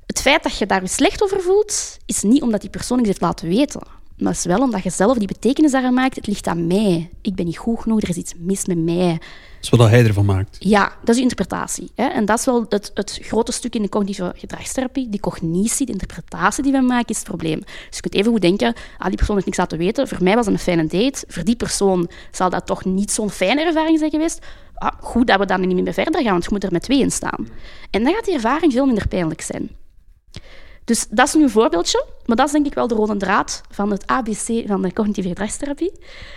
Het 0.06 0.22
feit 0.22 0.44
dat 0.44 0.58
je 0.58 0.66
daar 0.66 0.88
slecht 0.88 1.24
over 1.24 1.42
voelt, 1.42 1.98
is 2.06 2.22
niet 2.22 2.42
omdat 2.42 2.62
die 2.62 2.70
persoon 2.70 3.00
iets 3.00 3.08
heeft 3.08 3.22
laten 3.22 3.48
weten. 3.48 3.82
Maar 4.22 4.32
is 4.32 4.46
wel 4.46 4.62
omdat 4.62 4.84
je 4.84 4.90
zelf 4.90 5.18
die 5.18 5.28
betekenis 5.28 5.72
daaraan 5.72 5.94
maakt. 5.94 6.16
Het 6.16 6.28
ligt 6.28 6.48
aan 6.48 6.68
mij. 6.68 7.10
Ik 7.22 7.36
ben 7.36 7.46
niet 7.46 7.58
goed 7.58 7.80
genoeg, 7.80 8.02
er 8.02 8.10
is 8.10 8.16
iets 8.16 8.34
mis 8.38 8.66
met 8.66 8.78
mij. 8.78 9.12
Dat 9.12 9.20
is 9.62 9.70
wat 9.70 9.90
hij 9.90 10.06
ervan 10.06 10.26
maakt. 10.26 10.56
Ja, 10.60 10.94
dat 11.00 11.10
is 11.10 11.16
je 11.16 11.22
interpretatie. 11.22 11.92
Hè? 11.96 12.06
En 12.06 12.26
dat 12.26 12.40
is 12.40 12.46
wel 12.46 12.66
het, 12.70 12.92
het 12.94 13.20
grote 13.22 13.52
stuk 13.52 13.76
in 13.76 13.82
de 13.82 13.90
cognitieve 13.90 14.34
gedragstherapie. 14.36 15.10
Die 15.10 15.20
cognitie, 15.20 15.86
de 15.86 15.92
interpretatie 15.92 16.64
die 16.64 16.72
we 16.72 16.82
maken, 16.82 17.10
is 17.10 17.18
het 17.18 17.28
probleem. 17.28 17.60
Dus 17.60 17.96
je 17.96 18.02
kunt 18.02 18.14
even 18.14 18.32
goed 18.32 18.42
denken, 18.42 18.74
ah, 18.98 19.08
die 19.08 19.16
persoon 19.16 19.36
heeft 19.36 19.48
niks 19.48 19.58
laten 19.58 19.78
weten. 19.78 20.08
Voor 20.08 20.24
mij 20.24 20.36
was 20.36 20.46
het 20.46 20.54
een 20.54 20.60
fijne 20.60 20.88
date. 20.88 21.24
Voor 21.28 21.44
die 21.44 21.56
persoon 21.56 22.10
zal 22.32 22.50
dat 22.50 22.66
toch 22.66 22.86
niet 22.86 23.12
zo'n 23.12 23.30
fijne 23.30 23.62
ervaring 23.62 24.00
zijn 24.00 24.12
geweest. 24.12 24.46
Ah, 24.74 24.92
goed 25.00 25.28
dat 25.28 25.40
we 25.40 25.46
dan 25.46 25.68
niet 25.68 25.84
meer 25.84 25.94
verder 25.94 26.22
gaan, 26.22 26.32
want 26.32 26.44
je 26.44 26.50
moet 26.52 26.64
er 26.64 26.72
met 26.72 26.82
twee 26.82 27.00
in 27.00 27.12
staan. 27.12 27.48
En 27.90 28.04
dan 28.04 28.14
gaat 28.14 28.26
die 28.26 28.34
ervaring 28.34 28.74
veel 28.74 28.86
minder 28.86 29.08
pijnlijk 29.08 29.42
zijn. 29.42 29.70
Dus 30.86 31.08
dat 31.10 31.28
is 31.28 31.34
nu 31.34 31.44
een 31.44 31.50
voorbeeldje, 31.50 32.06
maar 32.26 32.36
dat 32.36 32.46
is 32.46 32.52
denk 32.52 32.66
ik 32.66 32.74
wel 32.74 32.88
de 32.88 32.96
rode 32.96 33.18
draad 33.18 33.62
van 33.70 33.92
het 33.92 34.08
ABC 34.08 34.68
van 34.68 34.82
de 34.82 34.94
cognitieve 34.94 35.30
gedragstherapie. 35.30 35.92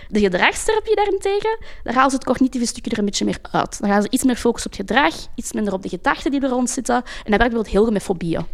De 0.09 0.19
gedragstherapie 0.19 0.95
daarentegen, 0.95 1.57
daar 1.83 1.93
halen 1.93 2.09
ze 2.09 2.15
het 2.15 2.25
cognitieve 2.25 2.65
stukje 2.65 2.91
er 2.91 2.99
een 2.99 3.05
beetje 3.05 3.25
meer 3.25 3.39
uit. 3.41 3.79
Dan 3.79 3.89
gaan 3.89 4.01
ze 4.01 4.09
iets 4.09 4.23
meer 4.23 4.35
focussen 4.35 4.71
op 4.71 4.77
het 4.77 4.87
gedrag, 4.87 5.13
iets 5.35 5.53
minder 5.53 5.73
op 5.73 5.81
de 5.81 5.89
gedachten 5.89 6.31
die 6.31 6.41
er 6.41 6.49
rond 6.49 6.69
zitten. 6.69 6.95
En 6.95 7.01
dat 7.03 7.23
werkt 7.23 7.37
bijvoorbeeld 7.37 7.73
heel 7.73 7.83
goed 7.83 7.93
met 7.93 8.03
fobieën. 8.03 8.45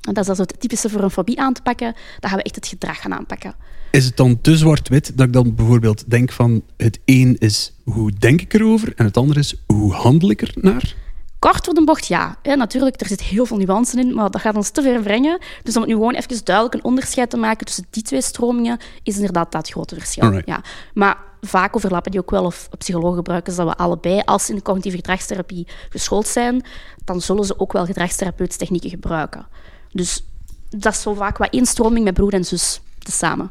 En 0.00 0.14
dat 0.14 0.22
is 0.22 0.28
also 0.28 0.42
het 0.42 0.60
typische 0.60 0.88
voor 0.88 1.02
een 1.02 1.10
fobie 1.10 1.40
aan 1.40 1.52
te 1.52 1.62
pakken, 1.62 1.94
dan 2.20 2.30
gaan 2.30 2.38
we 2.38 2.44
echt 2.44 2.54
het 2.54 2.66
gedrag 2.66 3.00
gaan 3.00 3.14
aanpakken. 3.14 3.54
Is 3.90 4.04
het 4.04 4.16
dan 4.16 4.40
te 4.40 4.56
zwart-wit 4.56 5.16
dat 5.16 5.26
ik 5.26 5.32
dan 5.32 5.54
bijvoorbeeld 5.54 6.10
denk 6.10 6.32
van 6.32 6.62
het 6.76 6.98
een 7.04 7.36
is 7.38 7.72
hoe 7.84 8.12
denk 8.18 8.40
ik 8.40 8.54
erover 8.54 8.92
en 8.96 9.04
het 9.04 9.16
andere 9.16 9.40
is 9.40 9.54
hoe 9.66 9.92
handel 9.92 10.30
ik 10.30 10.42
er 10.42 10.52
naar? 10.54 10.94
Kort 11.38 11.64
voor 11.64 11.74
de 11.74 11.84
bocht, 11.84 12.06
ja. 12.06 12.36
ja. 12.42 12.54
Natuurlijk, 12.54 13.00
er 13.00 13.06
zit 13.06 13.22
heel 13.22 13.46
veel 13.46 13.56
nuance 13.56 14.00
in, 14.00 14.14
maar 14.14 14.30
dat 14.30 14.40
gaat 14.40 14.56
ons 14.56 14.70
te 14.70 14.82
ver 14.82 15.02
brengen. 15.02 15.38
Dus 15.62 15.74
om 15.74 15.80
het 15.80 15.90
nu 15.90 15.96
gewoon 15.96 16.14
even 16.14 16.44
duidelijk 16.44 16.74
een 16.74 16.84
onderscheid 16.84 17.30
te 17.30 17.36
maken 17.36 17.66
tussen 17.66 17.86
die 17.90 18.02
twee 18.02 18.22
stromingen, 18.22 18.78
is 19.02 19.16
inderdaad 19.16 19.52
dat 19.52 19.70
grote 19.70 19.94
verschil. 19.94 20.22
Alright. 20.22 20.46
Ja. 20.46 20.60
Maar 20.94 21.16
vaak 21.40 21.76
overlappen 21.76 22.10
die 22.10 22.20
ook 22.20 22.30
wel, 22.30 22.44
of 22.44 22.68
psychologen 22.78 23.16
gebruiken 23.16 23.52
ze 23.52 23.58
dat 23.58 23.68
we 23.68 23.82
allebei, 23.82 24.22
als 24.24 24.44
ze 24.44 24.50
in 24.50 24.56
de 24.56 24.62
cognitieve 24.62 24.96
gedragstherapie 24.96 25.66
geschoold 25.88 26.26
zijn, 26.26 26.64
dan 27.04 27.20
zullen 27.20 27.44
ze 27.44 27.58
ook 27.58 27.72
wel 27.72 27.86
gedragstherapeutische 27.86 28.60
technieken 28.60 28.90
gebruiken. 28.90 29.46
Dus 29.92 30.24
dat 30.68 30.92
is 30.92 31.02
zo 31.02 31.14
vaak 31.14 31.38
wat 31.38 31.52
één 31.52 31.66
stroming 31.66 32.04
met 32.04 32.14
broer 32.14 32.32
en 32.32 32.44
zus 32.44 32.80
tezamen. 32.98 33.50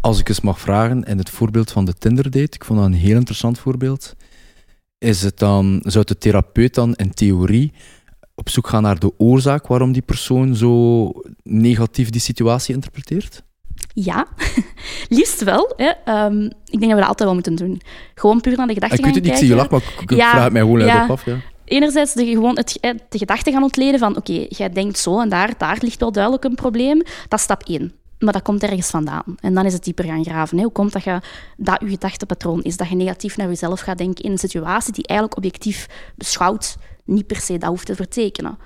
Als 0.00 0.18
ik 0.18 0.28
eens 0.28 0.40
mag 0.40 0.60
vragen, 0.60 1.04
in 1.04 1.18
het 1.18 1.30
voorbeeld 1.30 1.72
van 1.72 1.84
de 1.84 1.94
Tinder-date, 1.94 2.54
ik 2.54 2.64
vond 2.64 2.78
dat 2.78 2.88
een 2.88 2.94
heel 2.94 3.16
interessant 3.16 3.58
voorbeeld, 3.58 4.14
is 5.04 5.22
het 5.22 5.38
dan, 5.38 5.80
zou 5.84 6.04
de 6.04 6.18
therapeut 6.18 6.74
dan 6.74 6.94
in 6.94 7.14
theorie 7.14 7.72
op 8.34 8.48
zoek 8.48 8.66
gaan 8.66 8.82
naar 8.82 8.98
de 8.98 9.12
oorzaak 9.18 9.66
waarom 9.66 9.92
die 9.92 10.02
persoon 10.02 10.56
zo 10.56 11.12
negatief 11.42 12.10
die 12.10 12.20
situatie 12.20 12.74
interpreteert? 12.74 13.42
Ja, 13.94 14.26
liefst 15.08 15.44
wel. 15.44 15.72
Hè. 15.76 15.90
Ehm, 16.04 16.42
ik 16.44 16.78
denk 16.80 16.80
dat 16.80 16.90
we 16.90 16.96
dat 16.96 17.06
altijd 17.06 17.18
wel 17.18 17.34
moeten 17.34 17.54
doen. 17.54 17.80
Gewoon 18.14 18.40
puur 18.40 18.56
naar 18.56 18.66
de 18.66 18.74
gedachten 18.74 18.98
ik 18.98 19.04
weet 19.04 19.14
het 19.14 19.24
gaan 19.24 19.32
niet, 19.32 19.42
ik 19.42 19.48
zie 19.48 19.56
je 19.56 19.60
kijken. 19.60 19.78
lach, 19.78 19.92
maar 19.96 20.02
ik, 20.02 20.10
Ja, 20.10 20.30
vraag 20.30 20.44
het 20.44 20.52
mij 20.52 20.62
gewoon 20.62 20.80
ja. 20.80 21.00
uit 21.00 21.02
op 21.02 21.10
af. 21.10 21.24
Ja. 21.24 21.36
enerzijds 21.64 22.14
de, 22.14 22.26
gewoon 22.26 22.56
het, 22.56 22.78
eh, 22.80 22.90
de 23.08 23.18
gedachte 23.18 23.50
gaan 23.50 23.62
ontleden 23.62 23.98
van 24.00 24.16
oké, 24.16 24.46
jij 24.48 24.70
denkt 24.70 24.98
zo 24.98 25.20
en 25.20 25.28
daar, 25.28 25.54
daar 25.58 25.78
ligt 25.80 26.00
wel 26.00 26.12
duidelijk 26.12 26.44
een 26.44 26.54
probleem. 26.54 27.02
Dat 27.28 27.38
is 27.38 27.44
stap 27.44 27.62
één. 27.62 27.92
Maar 28.24 28.32
dat 28.32 28.42
komt 28.42 28.62
ergens 28.62 28.90
vandaan. 28.90 29.36
En 29.40 29.54
dan 29.54 29.64
is 29.64 29.72
het 29.72 29.84
dieper 29.84 30.04
gaan 30.04 30.24
graven. 30.24 30.56
Hè. 30.56 30.62
Hoe 30.62 30.72
komt 30.72 30.92
dat 30.92 31.04
je, 31.04 31.20
dat 31.56 31.80
je 31.80 31.88
gedachtepatroon 31.88 32.62
is? 32.62 32.76
Dat 32.76 32.88
je 32.88 32.94
negatief 32.94 33.36
naar 33.36 33.48
jezelf 33.48 33.80
gaat 33.80 33.98
denken 33.98 34.24
in 34.24 34.30
een 34.30 34.38
situatie 34.38 34.92
die 34.92 35.06
eigenlijk 35.06 35.38
objectief 35.38 35.88
beschouwd 36.14 36.76
niet 37.04 37.26
per 37.26 37.40
se 37.40 37.58
dat 37.58 37.68
hoeft 37.68 37.86
te 37.86 37.94
vertekenen. 37.94 38.58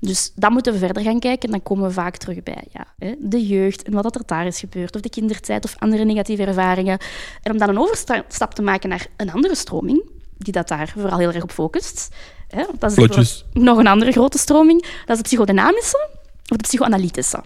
Dus 0.00 0.32
dan 0.34 0.52
moeten 0.52 0.72
we 0.72 0.78
verder 0.78 1.02
gaan 1.02 1.18
kijken. 1.18 1.50
Dan 1.50 1.62
komen 1.62 1.86
we 1.86 1.92
vaak 1.92 2.16
terug 2.16 2.42
bij 2.42 2.64
ja, 2.72 2.86
hè, 2.98 3.14
de 3.18 3.46
jeugd 3.46 3.82
en 3.82 3.92
wat 3.92 4.02
dat 4.02 4.14
er 4.14 4.22
daar 4.26 4.46
is 4.46 4.58
gebeurd. 4.58 4.94
Of 4.94 5.00
de 5.00 5.08
kindertijd 5.08 5.64
of 5.64 5.74
andere 5.78 6.04
negatieve 6.04 6.44
ervaringen. 6.44 6.98
En 7.42 7.52
om 7.52 7.58
dan 7.58 7.68
een 7.68 7.78
overstap 7.78 8.54
te 8.54 8.62
maken 8.62 8.88
naar 8.88 9.06
een 9.16 9.32
andere 9.32 9.54
stroming, 9.54 10.02
die 10.36 10.52
dat 10.52 10.68
daar 10.68 10.92
vooral 10.96 11.18
heel 11.18 11.32
erg 11.32 11.42
op 11.42 11.50
focust. 11.50 12.08
Hè, 12.48 12.64
dat 12.78 12.98
is 13.16 13.44
nog 13.52 13.78
een 13.78 13.86
andere 13.86 14.12
grote 14.12 14.38
stroming. 14.38 14.82
Dat 14.82 15.16
is 15.16 15.16
de 15.16 15.22
psychodynamische. 15.22 16.08
of 16.48 16.56
de 16.56 16.62
psychoanalytische. 16.62 17.42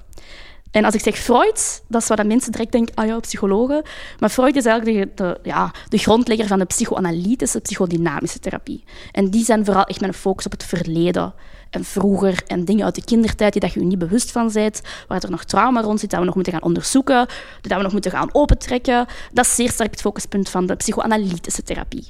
En 0.73 0.85
als 0.85 0.95
ik 0.95 1.01
zeg 1.01 1.17
Freud, 1.17 1.83
dat 1.89 2.03
is 2.03 2.09
wat 2.09 2.27
mensen 2.27 2.53
direct 2.53 2.73
denken, 2.73 2.95
ah 2.95 3.07
ja, 3.07 3.21
psychologen. 3.21 3.83
Maar 4.19 4.29
Freud 4.29 4.57
is 4.57 4.65
eigenlijk 4.65 5.17
de, 5.17 5.39
ja, 5.43 5.73
de 5.89 5.99
grondlegger 5.99 6.47
van 6.47 6.59
de 6.59 6.65
psychoanalytische, 6.65 7.61
psychodynamische 7.61 8.39
therapie. 8.39 8.85
En 9.13 9.31
die 9.31 9.45
zijn 9.45 9.65
vooral 9.65 9.85
echt 9.85 10.01
met 10.01 10.09
een 10.09 10.15
focus 10.15 10.45
op 10.45 10.53
het 10.53 10.65
verleden 10.65 11.35
en 11.71 11.85
vroeger 11.85 12.43
en 12.47 12.65
dingen 12.65 12.85
uit 12.85 12.95
de 12.95 13.05
kindertijd 13.05 13.53
die 13.53 13.61
dat 13.61 13.73
je 13.73 13.81
je 13.81 13.87
niet 13.87 13.99
bewust 13.99 14.31
van 14.31 14.51
bent, 14.53 14.81
waar 15.09 15.23
er 15.23 15.31
nog 15.31 15.45
trauma 15.45 15.81
rond 15.81 16.01
zit, 16.01 16.11
dat 16.11 16.19
we 16.19 16.27
nog 16.27 16.35
moeten 16.35 16.53
gaan 16.53 16.63
onderzoeken, 16.63 17.27
dat 17.61 17.77
we 17.77 17.83
nog 17.83 17.93
moeten 17.93 18.11
gaan 18.11 18.29
opentrekken. 18.33 19.07
Dat 19.33 19.45
is 19.45 19.55
zeer 19.55 19.71
sterk 19.71 19.91
het 19.91 20.01
focuspunt 20.01 20.49
van 20.49 20.67
de 20.67 20.77
psychoanalytische 20.77 21.63
therapie. 21.63 22.07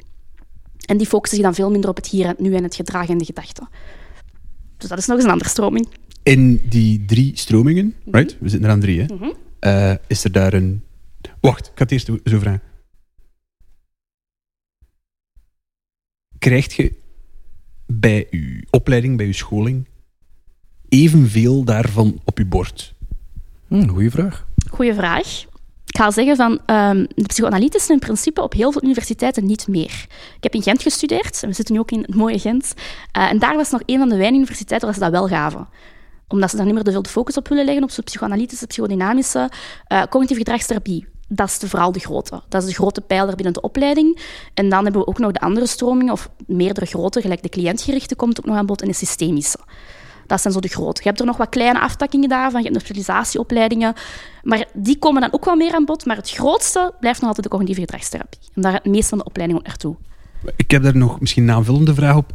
En 0.86 0.96
die 0.96 1.06
focussen 1.06 1.38
zich 1.38 1.46
dan 1.46 1.54
veel 1.54 1.70
minder 1.70 1.90
op 1.90 1.96
het 1.96 2.06
hier 2.06 2.26
en 2.26 2.34
nu 2.38 2.54
en 2.54 2.62
het 2.62 2.74
gedrag 2.74 3.08
en 3.08 3.18
de 3.18 3.24
gedachten. 3.24 3.68
Dus 4.76 4.88
dat 4.88 4.98
is 4.98 5.06
nog 5.06 5.16
eens 5.16 5.24
een 5.24 5.32
andere 5.32 5.50
stroming. 5.50 5.88
In 6.22 6.60
die 6.68 7.04
drie 7.04 7.32
stromingen, 7.34 7.94
right? 8.10 8.36
We 8.40 8.48
zitten 8.48 8.68
er 8.68 8.74
aan 8.74 8.80
drie, 8.80 9.00
hè? 9.00 9.14
Mhm. 9.14 9.30
Eh, 9.58 9.94
is 10.06 10.24
er 10.24 10.32
daar 10.32 10.52
een... 10.52 10.84
Wacht, 11.40 11.66
ik 11.66 11.72
ga 11.74 11.82
het 11.82 11.92
eerst 11.92 12.06
zo 12.24 12.38
vragen. 12.38 12.62
Krijgt 16.38 16.72
je 16.72 16.92
bij 17.86 18.26
je 18.30 18.66
opleiding, 18.70 19.16
bij 19.16 19.26
je 19.26 19.32
scholing, 19.32 19.88
evenveel 20.88 21.64
daarvan 21.64 22.20
op 22.24 22.38
je 22.38 22.46
bord? 22.46 22.94
Hm, 23.68 23.88
goeie 23.88 24.10
vraag. 24.10 24.46
Goeie 24.70 24.94
vraag. 24.94 25.42
Ik 25.86 25.98
ga 25.98 26.10
zeggen 26.10 26.36
van 26.36 26.60
ehm, 26.66 27.04
de 27.14 27.26
psychoanalytische 27.26 27.92
in 27.92 27.98
principe 27.98 28.42
op 28.42 28.52
heel 28.52 28.72
veel 28.72 28.82
universiteiten 28.84 29.46
niet 29.46 29.68
meer. 29.68 30.06
Ik 30.36 30.42
heb 30.42 30.54
in 30.54 30.62
Gent 30.62 30.82
gestudeerd 30.82 31.42
en 31.42 31.48
we 31.48 31.54
zitten 31.54 31.74
nu 31.74 31.80
ook 31.80 31.90
in 31.90 32.00
het 32.00 32.14
mooie 32.14 32.38
Gent. 32.38 32.74
Eh, 33.12 33.30
en 33.30 33.38
daar 33.38 33.56
was 33.56 33.70
nog 33.70 33.82
een 33.86 33.98
van 33.98 34.08
de 34.08 34.16
weinige 34.16 34.40
universiteiten 34.40 34.88
waar 34.88 34.96
ze 34.96 35.04
dat 35.04 35.12
wel 35.12 35.28
gaven 35.28 35.68
omdat 36.32 36.50
ze 36.50 36.56
daar 36.56 36.64
niet 36.64 36.74
meer 36.74 36.84
te 36.84 36.90
veel 36.90 37.02
de 37.02 37.08
focus 37.08 37.36
op 37.36 37.48
willen 37.48 37.64
leggen, 37.64 37.82
op 37.82 37.90
zo'n 37.90 38.04
psychoanalytische, 38.04 38.66
psychodynamische, 38.66 39.50
uh, 39.88 40.02
cognitieve 40.02 40.42
gedragstherapie. 40.42 41.06
Dat 41.28 41.48
is 41.48 41.58
de, 41.58 41.68
vooral 41.68 41.92
de 41.92 41.98
grote. 41.98 42.42
Dat 42.48 42.62
is 42.62 42.68
de 42.68 42.74
grote 42.74 43.00
pijler 43.00 43.34
binnen 43.34 43.52
de 43.52 43.60
opleiding. 43.60 44.20
En 44.54 44.68
dan 44.68 44.82
hebben 44.82 45.00
we 45.00 45.06
ook 45.06 45.18
nog 45.18 45.32
de 45.32 45.40
andere 45.40 45.66
stromingen, 45.66 46.12
of 46.12 46.30
meerdere 46.46 46.86
grote, 46.86 47.20
gelijk 47.20 47.42
de 47.42 47.48
cliëntgerichte 47.48 48.16
komt 48.16 48.38
ook 48.38 48.46
nog 48.46 48.56
aan 48.56 48.66
bod, 48.66 48.82
en 48.82 48.88
de 48.88 48.94
systemische. 48.94 49.58
Dat 50.26 50.40
zijn 50.40 50.52
zo 50.52 50.60
de 50.60 50.68
grote. 50.68 51.00
Je 51.02 51.08
hebt 51.08 51.20
er 51.20 51.26
nog 51.26 51.36
wat 51.36 51.48
kleine 51.48 51.80
aftakkingen 51.80 52.28
daarvan, 52.28 52.62
je 52.62 52.68
hebt 52.68 52.72
nog 52.72 52.82
specialisatieopleidingen, 52.82 53.94
maar 54.42 54.66
die 54.74 54.98
komen 54.98 55.20
dan 55.20 55.32
ook 55.32 55.44
wel 55.44 55.56
meer 55.56 55.74
aan 55.74 55.84
bod. 55.84 56.06
Maar 56.06 56.16
het 56.16 56.30
grootste 56.30 56.94
blijft 57.00 57.18
nog 57.18 57.28
altijd 57.28 57.46
de 57.46 57.52
cognitieve 57.52 57.80
gedragstherapie. 57.80 58.40
En 58.54 58.62
daar 58.62 58.72
gaat 58.72 58.82
het 58.82 58.92
meest 58.92 59.08
van 59.08 59.18
de 59.18 59.24
opleiding 59.24 59.58
ook 59.58 59.66
naartoe. 59.66 59.96
Ik 60.56 60.70
heb 60.70 60.82
daar 60.82 60.96
nog 60.96 61.20
misschien 61.20 61.42
een 61.42 61.54
aanvullende 61.54 61.94
vraag 61.94 62.16
op. 62.16 62.32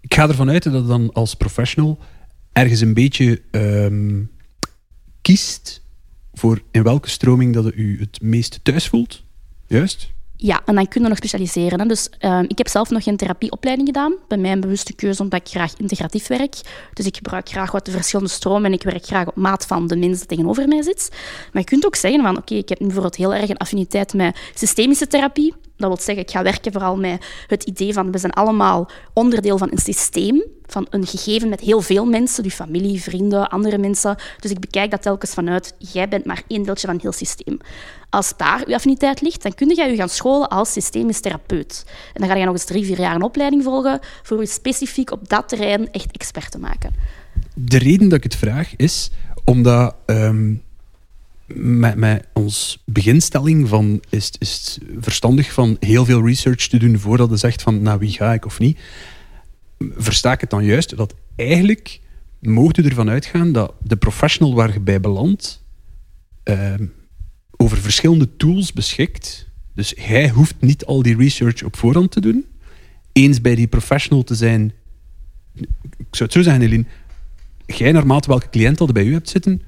Ik 0.00 0.14
ga 0.14 0.28
ervan 0.28 0.50
uit 0.50 0.72
dat 0.72 0.86
dan 0.86 1.12
als 1.12 1.34
professional 1.34 1.98
ergens 2.52 2.80
een 2.80 2.94
beetje 2.94 3.42
ehm, 3.50 4.22
kiest 5.22 5.82
voor 6.32 6.62
in 6.70 6.82
welke 6.82 7.08
stroming 7.08 7.54
dat 7.54 7.74
u 7.74 7.98
het 8.00 8.20
meest 8.22 8.60
thuis 8.62 8.88
voelt. 8.88 9.24
Juist? 9.66 10.16
Ja, 10.40 10.62
en 10.64 10.74
dan 10.74 10.88
kun 10.88 11.02
je 11.02 11.08
nog 11.08 11.16
specialiseren. 11.16 11.80
Hè. 11.80 11.86
Dus 11.86 12.08
ehm, 12.18 12.44
ik 12.48 12.58
heb 12.58 12.68
zelf 12.68 12.90
nog 12.90 13.02
geen 13.02 13.16
therapieopleiding 13.16 13.88
gedaan. 13.88 14.14
Bij 14.28 14.38
mij 14.38 14.52
een 14.52 14.60
bewuste 14.60 14.92
keuze 14.92 15.22
omdat 15.22 15.40
ik 15.40 15.48
graag 15.48 15.72
integratief 15.76 16.26
werk. 16.26 16.54
Dus 16.92 17.06
ik 17.06 17.16
gebruik 17.16 17.48
graag 17.48 17.72
wat 17.72 17.84
de 17.84 17.90
verschillende 17.90 18.30
stromen 18.30 18.64
en 18.64 18.72
ik 18.72 18.82
werk 18.82 19.04
graag 19.04 19.26
op 19.26 19.36
maat 19.36 19.66
van 19.66 19.86
de 19.86 19.96
mens 19.96 20.18
die 20.18 20.26
tegenover 20.26 20.68
mij 20.68 20.82
zit. 20.82 21.08
Maar 21.52 21.62
je 21.62 21.68
kunt 21.68 21.86
ook 21.86 21.96
zeggen 21.96 22.22
van 22.22 22.36
oké, 22.36 22.54
ik 22.54 22.68
heb 22.68 22.78
bijvoorbeeld 22.78 23.16
heel 23.16 23.34
erg 23.34 23.48
een 23.48 23.56
affiniteit 23.56 24.14
met 24.14 24.38
systemische 24.54 25.06
therapie. 25.06 25.54
Dat 25.78 25.88
wil 25.88 25.96
zeggen, 25.96 26.24
ik 26.24 26.30
ga 26.30 26.42
werken 26.42 26.72
vooral 26.72 26.96
met 26.96 27.24
het 27.46 27.64
idee 27.64 27.92
van 27.92 28.12
we 28.12 28.18
zijn 28.18 28.32
allemaal 28.32 28.90
onderdeel 29.12 29.58
van 29.58 29.68
een 29.70 29.78
systeem, 29.78 30.44
van 30.66 30.86
een 30.90 31.06
gegeven 31.06 31.48
met 31.48 31.60
heel 31.60 31.80
veel 31.80 32.04
mensen, 32.04 32.44
je 32.44 32.50
familie, 32.50 33.02
vrienden, 33.02 33.48
andere 33.48 33.78
mensen. 33.78 34.16
Dus 34.40 34.50
ik 34.50 34.60
bekijk 34.60 34.90
dat 34.90 35.02
telkens 35.02 35.34
vanuit, 35.34 35.74
jij 35.78 36.08
bent 36.08 36.24
maar 36.24 36.42
één 36.46 36.62
deeltje 36.62 36.86
van 36.86 36.94
een 36.94 37.02
heel 37.02 37.12
systeem. 37.12 37.58
Als 38.10 38.32
daar 38.36 38.62
uw 38.66 38.74
affiniteit 38.74 39.20
ligt, 39.20 39.42
dan 39.42 39.54
kun 39.54 39.68
je 39.68 39.82
je 39.82 39.96
gaan 39.96 40.08
scholen 40.08 40.48
als 40.48 40.72
systemisch 40.72 41.20
therapeut. 41.20 41.84
En 42.14 42.20
dan 42.20 42.28
ga 42.28 42.36
je 42.36 42.44
nog 42.44 42.54
eens 42.54 42.64
drie, 42.64 42.84
vier 42.84 43.00
jaar 43.00 43.14
een 43.14 43.22
opleiding 43.22 43.62
volgen 43.62 44.00
voor 44.22 44.40
je 44.40 44.46
specifiek 44.46 45.10
op 45.10 45.28
dat 45.28 45.48
terrein 45.48 45.92
echt 45.92 46.12
expert 46.12 46.50
te 46.50 46.58
maken. 46.58 46.94
De 47.54 47.78
reden 47.78 48.08
dat 48.08 48.18
ik 48.18 48.24
het 48.24 48.36
vraag 48.36 48.76
is 48.76 49.10
omdat 49.44 49.94
ehm, 50.06 50.54
met, 51.54 52.26
ons 52.32 52.82
beginstelling 52.84 53.68
van 53.68 54.00
is, 54.08 54.32
is 54.38 54.78
het 54.80 54.88
verstandig 55.00 55.52
van 55.52 55.76
heel 55.80 56.04
veel 56.04 56.26
research 56.26 56.68
te 56.68 56.78
doen 56.78 56.98
voordat 56.98 57.30
je 57.30 57.36
zegt 57.36 57.62
van 57.62 57.82
nou 57.82 57.98
wie 57.98 58.12
ga 58.12 58.32
ik 58.32 58.46
of 58.46 58.58
niet, 58.58 58.78
versta 59.78 60.32
ik 60.32 60.40
het 60.40 60.50
dan 60.50 60.64
juist 60.64 60.96
dat 60.96 61.14
eigenlijk 61.36 62.00
mocht 62.40 62.78
u 62.78 62.84
ervan 62.84 63.08
uitgaan 63.08 63.52
dat 63.52 63.74
de 63.82 63.96
professional 63.96 64.54
waar 64.54 64.72
je 64.72 64.80
bij 64.80 65.00
belandt 65.00 65.62
ehm, 66.42 66.86
over 67.56 67.78
verschillende 67.78 68.36
tools 68.36 68.72
beschikt. 68.72 69.48
Dus 69.74 69.92
hij 69.96 70.28
hoeft 70.28 70.54
niet 70.60 70.84
al 70.84 71.02
die 71.02 71.16
research 71.16 71.62
op 71.62 71.76
voorhand 71.76 72.10
te 72.10 72.20
doen. 72.20 72.46
Eens 73.12 73.40
bij 73.40 73.54
die 73.54 73.66
professional 73.66 74.24
te 74.24 74.34
zijn, 74.34 74.72
ik 75.54 75.66
zou 76.10 76.24
het 76.24 76.32
zo 76.32 76.42
zeggen, 76.42 76.62
Eline, 76.62 76.84
jij 77.66 77.92
naarmate 77.92 78.28
welke 78.28 78.50
cliënt 78.50 78.78
dat 78.78 78.92
bij 78.92 79.04
u 79.04 79.12
hebt 79.12 79.28
zitten, 79.28 79.62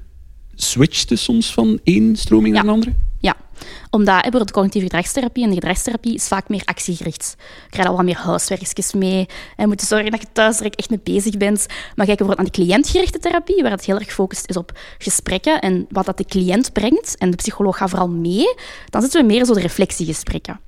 switchte 0.55 1.15
soms 1.15 1.53
van 1.53 1.79
één 1.83 2.15
stroming 2.15 2.53
naar 2.53 2.63
een 2.63 2.69
andere? 2.69 2.93
Ja, 3.19 3.35
omdat 3.89 4.23
de 4.23 4.51
cognitieve 4.51 4.87
gedragstherapie 4.87 5.43
en 5.43 5.49
de 5.49 5.55
gedragstherapie 5.55 6.13
is 6.13 6.27
vaak 6.27 6.49
meer 6.49 6.61
actiegericht. 6.65 7.35
Je 7.37 7.69
krijgt 7.69 7.89
al 7.89 7.95
wat 7.95 8.05
meer 8.05 8.17
huiswerkjes 8.17 8.93
mee. 8.93 9.25
En 9.55 9.67
moet 9.67 9.81
zorgen 9.81 10.11
dat 10.11 10.21
je 10.21 10.27
thuis 10.33 10.59
er 10.59 10.71
echt 10.75 10.89
mee 10.89 10.99
bezig 11.03 11.37
bent. 11.37 11.65
Maar 11.95 12.05
kijk 12.05 12.17
bijvoorbeeld 12.17 12.37
aan 12.37 12.45
de 12.45 12.51
cliëntgerichte 12.51 13.19
therapie, 13.19 13.61
waar 13.61 13.71
het 13.71 13.85
heel 13.85 13.95
erg 13.95 14.07
gefocust 14.07 14.49
is 14.49 14.57
op 14.57 14.79
gesprekken 14.97 15.61
en 15.61 15.85
wat 15.89 16.05
dat 16.05 16.17
de 16.17 16.25
cliënt 16.25 16.73
brengt. 16.73 17.17
En 17.17 17.29
de 17.29 17.37
psycholoog 17.37 17.77
gaat 17.77 17.89
vooral 17.89 18.09
mee. 18.09 18.55
Dan 18.89 19.01
zitten 19.01 19.21
we 19.21 19.27
meer 19.27 19.45
zo 19.45 19.53
de 19.53 19.59
reflectiegesprekken 19.59 20.59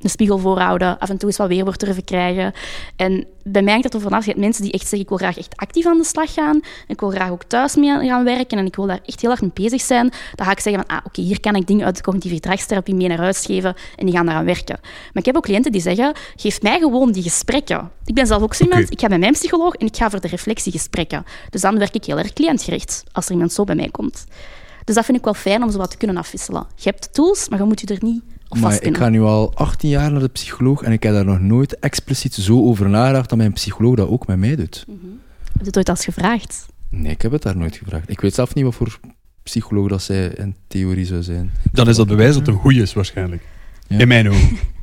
een 0.00 0.10
spiegel 0.10 0.38
voorhouden, 0.38 0.98
af 0.98 1.08
en 1.08 1.18
toe 1.18 1.28
eens 1.28 1.38
wat 1.38 1.48
weerwoord 1.48 1.80
durven 1.80 2.04
krijgen. 2.04 2.52
En 2.96 3.26
bij 3.42 3.62
mij 3.62 3.72
hangt 3.72 3.84
het 3.84 3.94
er 3.94 4.00
vanaf. 4.00 4.24
Je 4.24 4.30
hebt 4.30 4.40
mensen 4.42 4.62
die 4.62 4.72
echt 4.72 4.82
zeggen, 4.82 5.00
ik 5.00 5.08
wil 5.08 5.18
graag 5.18 5.38
echt 5.38 5.56
actief 5.56 5.86
aan 5.86 5.96
de 5.96 6.04
slag 6.04 6.32
gaan. 6.32 6.60
Ik 6.86 7.00
wil 7.00 7.10
graag 7.10 7.30
ook 7.30 7.42
thuis 7.42 7.76
mee 7.76 8.08
gaan 8.08 8.24
werken 8.24 8.58
en 8.58 8.66
ik 8.66 8.76
wil 8.76 8.86
daar 8.86 9.00
echt 9.04 9.20
heel 9.20 9.30
erg 9.30 9.40
mee 9.40 9.50
bezig 9.54 9.80
zijn. 9.80 10.10
Dan 10.34 10.46
ga 10.46 10.52
ik 10.52 10.60
zeggen 10.60 10.84
van, 10.86 10.96
ah, 10.96 11.04
oké, 11.06 11.20
hier 11.20 11.40
kan 11.40 11.54
ik 11.54 11.66
dingen 11.66 11.86
uit 11.86 11.96
de 11.96 12.02
cognitieve 12.02 12.36
gedragstherapie 12.36 12.94
mee 12.94 13.08
naar 13.08 13.18
huis 13.18 13.44
geven 13.46 13.74
en 13.96 14.06
die 14.06 14.14
gaan 14.14 14.26
daaraan 14.26 14.44
werken. 14.44 14.78
Maar 14.82 15.22
ik 15.22 15.24
heb 15.24 15.36
ook 15.36 15.44
cliënten 15.44 15.72
die 15.72 15.80
zeggen, 15.80 16.12
geef 16.36 16.62
mij 16.62 16.78
gewoon 16.78 17.12
die 17.12 17.22
gesprekken. 17.22 17.90
Ik 18.04 18.14
ben 18.14 18.26
zelf 18.26 18.42
ook 18.42 18.54
zo 18.54 18.64
iemand, 18.64 18.90
ik 18.90 19.00
ga 19.00 19.08
bij 19.08 19.18
mijn 19.18 19.32
psycholoog 19.32 19.74
en 19.74 19.86
ik 19.86 19.96
ga 19.96 20.10
voor 20.10 20.20
de 20.20 20.28
reflectiegesprekken. 20.28 21.24
Dus 21.50 21.60
dan 21.60 21.78
werk 21.78 21.94
ik 21.94 22.04
heel 22.04 22.18
erg 22.18 22.32
cliëntgericht, 22.32 23.04
als 23.12 23.26
er 23.26 23.32
iemand 23.32 23.52
zo 23.52 23.64
bij 23.64 23.74
mij 23.74 23.88
komt. 23.90 24.26
Dus 24.84 24.94
dat 24.94 25.04
vind 25.04 25.18
ik 25.18 25.24
wel 25.24 25.34
fijn 25.34 25.62
om 25.62 25.70
zo 25.70 25.78
wat 25.78 25.90
te 25.90 25.96
kunnen 25.96 26.16
afwisselen. 26.16 26.66
Je 26.74 26.90
hebt 26.90 27.14
tools, 27.14 27.48
maar 27.48 27.58
je 27.58 27.64
moet 27.64 27.80
je 27.80 27.86
er 27.86 27.98
niet 28.00 28.22
maar 28.48 28.82
ik 28.82 28.96
ga 28.96 29.08
nu 29.08 29.20
al 29.20 29.54
18 29.54 29.88
jaar 29.88 30.12
naar 30.12 30.20
de 30.20 30.28
psycholoog 30.28 30.82
en 30.82 30.92
ik 30.92 31.02
heb 31.02 31.12
daar 31.12 31.24
nog 31.24 31.40
nooit 31.40 31.78
expliciet 31.78 32.34
zo 32.34 32.64
over 32.64 32.88
nagedacht 32.88 33.28
dat 33.28 33.38
mijn 33.38 33.52
psycholoog 33.52 33.94
dat 33.94 34.08
ook 34.08 34.26
met 34.26 34.38
mij 34.38 34.56
doet. 34.56 34.84
Mm 34.88 34.98
-hmm. 35.00 35.20
Heb 35.42 35.60
je 35.60 35.66
het 35.66 35.76
ooit 35.76 35.88
als 35.88 36.04
gevraagd? 36.04 36.66
Nee, 36.88 37.12
ik 37.12 37.22
heb 37.22 37.32
het 37.32 37.42
daar 37.42 37.56
nooit 37.56 37.76
gevraagd. 37.76 38.10
Ik 38.10 38.20
weet 38.20 38.34
zelf 38.34 38.54
niet 38.54 38.64
wat 38.64 38.74
voor 38.74 38.98
psycholoog 39.42 39.88
dat 39.88 40.02
zij 40.02 40.26
in 40.26 40.56
theorie 40.66 41.04
zou 41.04 41.22
zijn. 41.22 41.50
Dan 41.72 41.88
is 41.88 41.96
dat 41.96 42.06
bewijs 42.06 42.34
dat 42.34 42.46
het 42.46 42.54
een 42.54 42.60
goeie 42.60 42.82
is, 42.82 42.92
waarschijnlijk. 42.92 43.42
Ja. 43.86 43.98
In 43.98 44.08
mijn 44.08 44.28
ogen. 44.28 44.58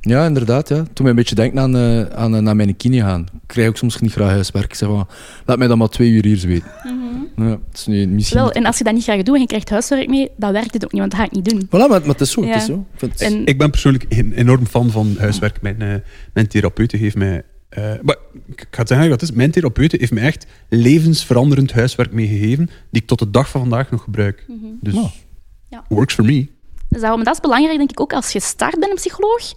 Ja, 0.00 0.26
inderdaad. 0.26 0.68
Ja. 0.68 0.76
Toen 0.76 0.92
mij 0.98 1.10
een 1.10 1.16
beetje 1.16 1.34
denken 1.34 1.60
aan, 1.60 1.76
uh, 1.76 2.02
aan 2.02 2.34
uh, 2.34 2.40
naar 2.40 2.56
mijn 2.56 2.76
kine 2.76 3.00
gaan. 3.00 3.20
Ik 3.20 3.40
krijg 3.46 3.68
ook 3.68 3.76
soms 3.76 4.00
niet 4.00 4.12
graag 4.12 4.30
huiswerk. 4.30 4.64
Ik 4.64 4.74
zeg 4.74 4.88
van, 4.88 5.08
laat 5.46 5.58
mij 5.58 5.66
dan 5.66 5.78
maar 5.78 5.88
twee 5.88 6.10
uur 6.10 6.24
hier 6.24 6.46
weten. 6.46 6.70
Mm 6.84 7.30
-hmm. 7.34 7.48
ja, 7.48 7.58
is 7.72 7.86
nu 7.86 8.06
misschien 8.06 8.38
Wel, 8.38 8.52
en 8.52 8.66
als 8.66 8.78
je 8.78 8.84
dat 8.84 8.94
niet 8.94 9.02
graag 9.02 9.22
doet 9.22 9.34
en 9.34 9.40
je 9.40 9.46
krijgt 9.46 9.70
huiswerk 9.70 10.08
mee, 10.08 10.30
dan 10.36 10.52
werkt 10.52 10.72
het 10.72 10.84
ook 10.84 10.92
niet, 10.92 11.00
want 11.00 11.12
dat 11.12 11.20
ga 11.20 11.26
ik 11.26 11.32
niet 11.32 11.44
doen. 11.44 11.66
Voilà, 11.66 11.70
maar, 11.70 11.88
maar 11.88 12.02
het 12.02 12.20
is 12.20 12.30
zo. 12.30 12.44
Ja. 12.44 12.48
Het 12.48 12.60
is 12.60 12.66
zo. 12.66 12.86
Ik, 12.92 12.98
vind... 12.98 13.20
en... 13.20 13.46
ik 13.46 13.58
ben 13.58 13.70
persoonlijk 13.70 14.04
een 14.08 14.32
enorm 14.32 14.66
fan 14.66 14.90
van 14.90 15.16
huiswerk. 15.18 15.62
Mijn, 15.62 15.82
uh, 15.82 15.94
mijn 16.32 16.48
therapeute 16.48 16.96
heeft 16.96 17.16
mij... 17.16 17.42
maar 18.02 18.16
ik 18.46 18.66
ga 18.70 18.80
het 18.80 18.88
zeggen 18.88 19.08
wat 19.08 19.20
het 19.20 19.30
is. 19.30 19.36
Mijn 19.36 19.50
therapeute 19.50 19.96
heeft 19.98 20.12
mij 20.12 20.22
echt 20.22 20.46
levensveranderend 20.68 21.72
huiswerk 21.72 22.12
meegegeven, 22.12 22.70
die 22.90 23.02
ik 23.02 23.06
tot 23.06 23.18
de 23.18 23.30
dag 23.30 23.48
van 23.48 23.60
vandaag 23.60 23.90
nog 23.90 24.02
gebruik. 24.02 24.44
Mm 24.48 24.58
-hmm. 24.60 24.78
Dus, 24.80 24.94
ja. 25.68 25.84
works 25.88 26.14
for 26.14 26.24
me. 26.24 26.56
Dus 26.88 27.00
daarom, 27.00 27.24
dat 27.24 27.34
is 27.34 27.40
belangrijk, 27.40 27.78
denk 27.78 27.90
ik, 27.90 28.00
ook 28.00 28.12
als 28.12 28.32
je 28.32 28.40
start 28.40 28.78
bent 28.78 28.90
een 28.90 28.96
psycholoog. 28.96 29.52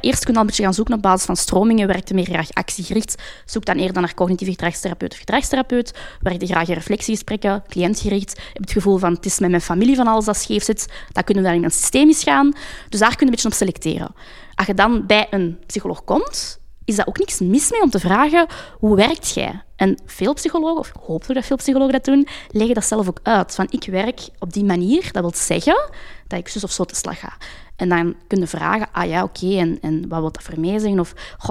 Eerst 0.00 0.24
kun 0.24 0.32
je 0.32 0.34
al 0.34 0.40
een 0.40 0.46
beetje 0.46 0.62
gaan 0.62 0.74
zoeken 0.74 0.94
op 0.94 1.02
basis 1.02 1.26
van 1.26 1.36
stromingen. 1.36 1.86
Werkt 1.86 2.08
je 2.08 2.14
meer 2.14 2.24
graag 2.24 2.50
actiegericht? 2.52 3.22
Zoek 3.44 3.64
dan 3.64 3.76
eerder 3.76 4.00
naar 4.00 4.14
cognitieve 4.14 4.52
gedragstherapeut 4.52 5.12
of 5.12 5.18
gedragstherapeut. 5.18 5.94
Werk 6.20 6.40
je 6.40 6.46
graag 6.46 6.68
in 6.68 6.74
reflectiegesprekken, 6.74 7.64
cliëntgericht? 7.68 8.40
Heb 8.52 8.62
het 8.62 8.72
gevoel 8.72 8.96
van, 8.96 9.12
het 9.12 9.26
is 9.26 9.38
met 9.38 9.50
mijn 9.50 9.62
familie 9.62 9.96
van 9.96 10.06
alles 10.06 10.24
dat 10.24 10.36
scheef 10.36 10.64
zit. 10.64 10.86
Dan 11.12 11.24
kunnen 11.24 11.44
we 11.44 11.54
in 11.54 11.64
een 11.64 11.70
systemisch 11.70 12.22
gaan. 12.22 12.52
Dus 12.88 13.00
daar 13.00 13.08
kun 13.08 13.18
je 13.18 13.24
een 13.24 13.30
beetje 13.30 13.48
op 13.48 13.54
selecteren. 13.54 14.14
Als 14.54 14.66
je 14.66 14.74
dan 14.74 15.06
bij 15.06 15.26
een 15.30 15.58
psycholoog 15.66 16.04
komt, 16.04 16.60
is 16.86 16.96
dat 16.96 17.06
ook 17.06 17.18
niks 17.18 17.40
mis 17.40 17.70
mee 17.70 17.82
om 17.82 17.90
te 17.90 17.98
vragen, 17.98 18.46
hoe 18.78 18.96
werkt 18.96 19.34
jij? 19.34 19.62
En 19.76 19.98
veel 20.06 20.34
psychologen, 20.34 20.78
of 20.78 20.92
hopelijk 21.00 21.34
dat 21.34 21.44
veel 21.44 21.56
psychologen 21.56 21.92
dat 21.92 22.04
doen, 22.04 22.26
leggen 22.50 22.74
dat 22.74 22.84
zelf 22.84 23.08
ook 23.08 23.20
uit. 23.22 23.54
Van, 23.54 23.66
ik 23.70 23.84
werk 23.84 24.20
op 24.38 24.52
die 24.52 24.64
manier, 24.64 25.12
dat 25.12 25.22
wil 25.22 25.32
zeggen 25.34 25.90
dat 26.26 26.38
ik 26.38 26.48
zus 26.48 26.64
of 26.64 26.70
zo 26.70 26.84
te 26.84 26.94
slag 26.94 27.18
ga. 27.18 27.32
En 27.76 27.88
dan 27.88 28.14
kunnen 28.26 28.48
vragen, 28.48 28.88
ah 28.92 29.08
ja, 29.08 29.22
oké, 29.22 29.56
en, 29.56 29.78
en 29.80 30.08
wat 30.08 30.20
wil 30.20 30.32
dat 30.32 30.42
voor 30.42 30.60
mij 30.60 30.78
zeggen? 30.78 31.00
Of, 31.00 31.10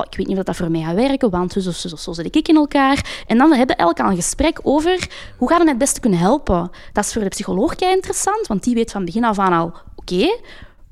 ik 0.10 0.18
weet 0.18 0.27
niet 0.27 0.38
of 0.38 0.44
dat 0.44 0.56
voor 0.56 0.72
mij 0.72 0.82
gaat 0.82 0.96
werken, 0.96 1.30
want 1.30 1.51
zus 1.51 1.68
of, 1.86 1.94
of 1.94 2.00
zo 2.00 2.13
zit 2.13 2.36
ik 2.36 2.48
in 2.48 2.56
elkaar. 2.56 3.24
En 3.27 3.38
dan 3.38 3.54
hebben 3.54 3.75
we 3.75 3.82
elk 3.82 4.00
al 4.00 4.10
een 4.10 4.15
gesprek 4.15 4.60
over, 4.63 5.10
hoe 5.38 5.50
gaan 5.50 5.62
we 5.62 5.70
het 5.70 5.77
beste 5.77 6.00
kunnen 6.00 6.20
helpen? 6.20 6.72
Dat 6.94 7.06
is 7.06 7.13
voor 7.13 7.22
de 7.22 7.27
psycholoog 7.27 7.75
interessant, 7.75 8.48
want 8.48 8.63
die 8.63 8.75
weet 8.75 8.92
van 8.92 9.06
begin 9.06 9.24
af 9.24 9.39
aan 9.39 9.54
al, 9.54 9.74
oké, 9.96 10.38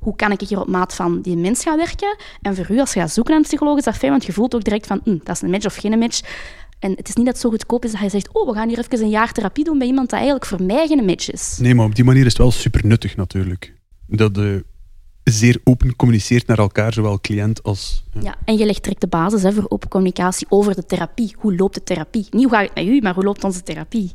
hoe 0.04 0.16
kan 0.16 0.32
ik 0.32 0.40
hier 0.40 0.60
op 0.60 0.68
maat 0.68 0.96
van 0.96 1.22
die 1.22 1.38
mens 1.38 1.64
gaan 1.64 1.78
werken? 1.78 2.18
En 2.42 2.56
voor 2.56 2.72
u, 2.72 2.80
als 2.80 2.94
je 2.94 3.00
gaat 3.00 3.12
zoeken 3.12 3.34
naar 3.34 3.42
een 3.42 3.48
psycholoog, 3.50 3.78
is 3.78 3.84
dat 3.84 3.96
fijn, 3.96 4.12
want 4.12 4.26
je 4.26 4.32
voelt 4.32 4.56
ook 4.56 4.64
direct 4.64 4.88
van, 4.88 5.02
hm, 5.04 5.18
dat 5.24 5.36
is 5.36 5.42
een 5.42 5.50
match 5.50 5.66
of 5.66 5.76
geen 5.76 6.00
match. 6.00 6.22
En 6.80 6.92
het 6.92 7.08
is 7.08 7.16
niet 7.16 7.26
dat 7.26 7.34
het 7.34 7.44
zo 7.44 7.50
goedkoop 7.50 7.86
is 7.86 7.92
dat 7.92 8.02
je 8.02 8.10
zegt, 8.10 8.30
oh, 8.34 8.48
we 8.48 8.54
gaan 8.54 8.68
hier 8.68 8.80
even 8.80 9.02
een 9.02 9.10
jaar 9.10 9.32
therapie 9.32 9.64
doen 9.64 9.78
bij 9.78 9.88
iemand 9.88 10.10
dat 10.10 10.20
eigenlijk 10.20 10.48
voor 10.48 10.64
mij 10.64 10.88
geen 10.88 11.06
match 11.06 11.32
is. 11.32 11.58
Nee, 11.62 11.76
maar 11.76 11.86
op 11.86 11.96
die 11.96 12.04
manier 12.04 12.26
is 12.26 12.32
het 12.32 12.38
wel 12.38 12.52
super 12.52 12.86
nuttig 12.86 13.16
natuurlijk. 13.16 13.74
Dat 14.08 14.36
de 14.36 14.66
zeer 15.24 15.60
open 15.64 15.96
communiceert 15.96 16.48
naar 16.48 16.58
elkaar, 16.58 16.94
zowel 16.94 17.20
cliënt 17.22 17.64
als... 17.64 18.04
Ja, 18.22 18.36
en 18.46 18.58
je 18.58 18.66
legt 18.66 18.84
direct 18.84 19.02
de 19.02 19.08
basis 19.08 19.44
hè, 19.44 19.52
voor 19.52 19.66
open 19.68 19.90
communicatie 19.90 20.48
over 20.50 20.76
de 20.76 20.86
therapie. 20.86 21.36
Hoe 21.38 21.56
loopt 21.56 21.74
de 21.74 21.84
therapie? 21.84 22.28
Niet 22.30 22.44
hoe 22.44 22.54
gaat 22.54 22.62
het 22.62 22.76
met 22.76 22.86
u, 22.86 23.02
maar 23.02 23.14
hoe 23.14 23.24
loopt 23.24 23.44
onze 23.44 23.64
therapie? 23.64 24.12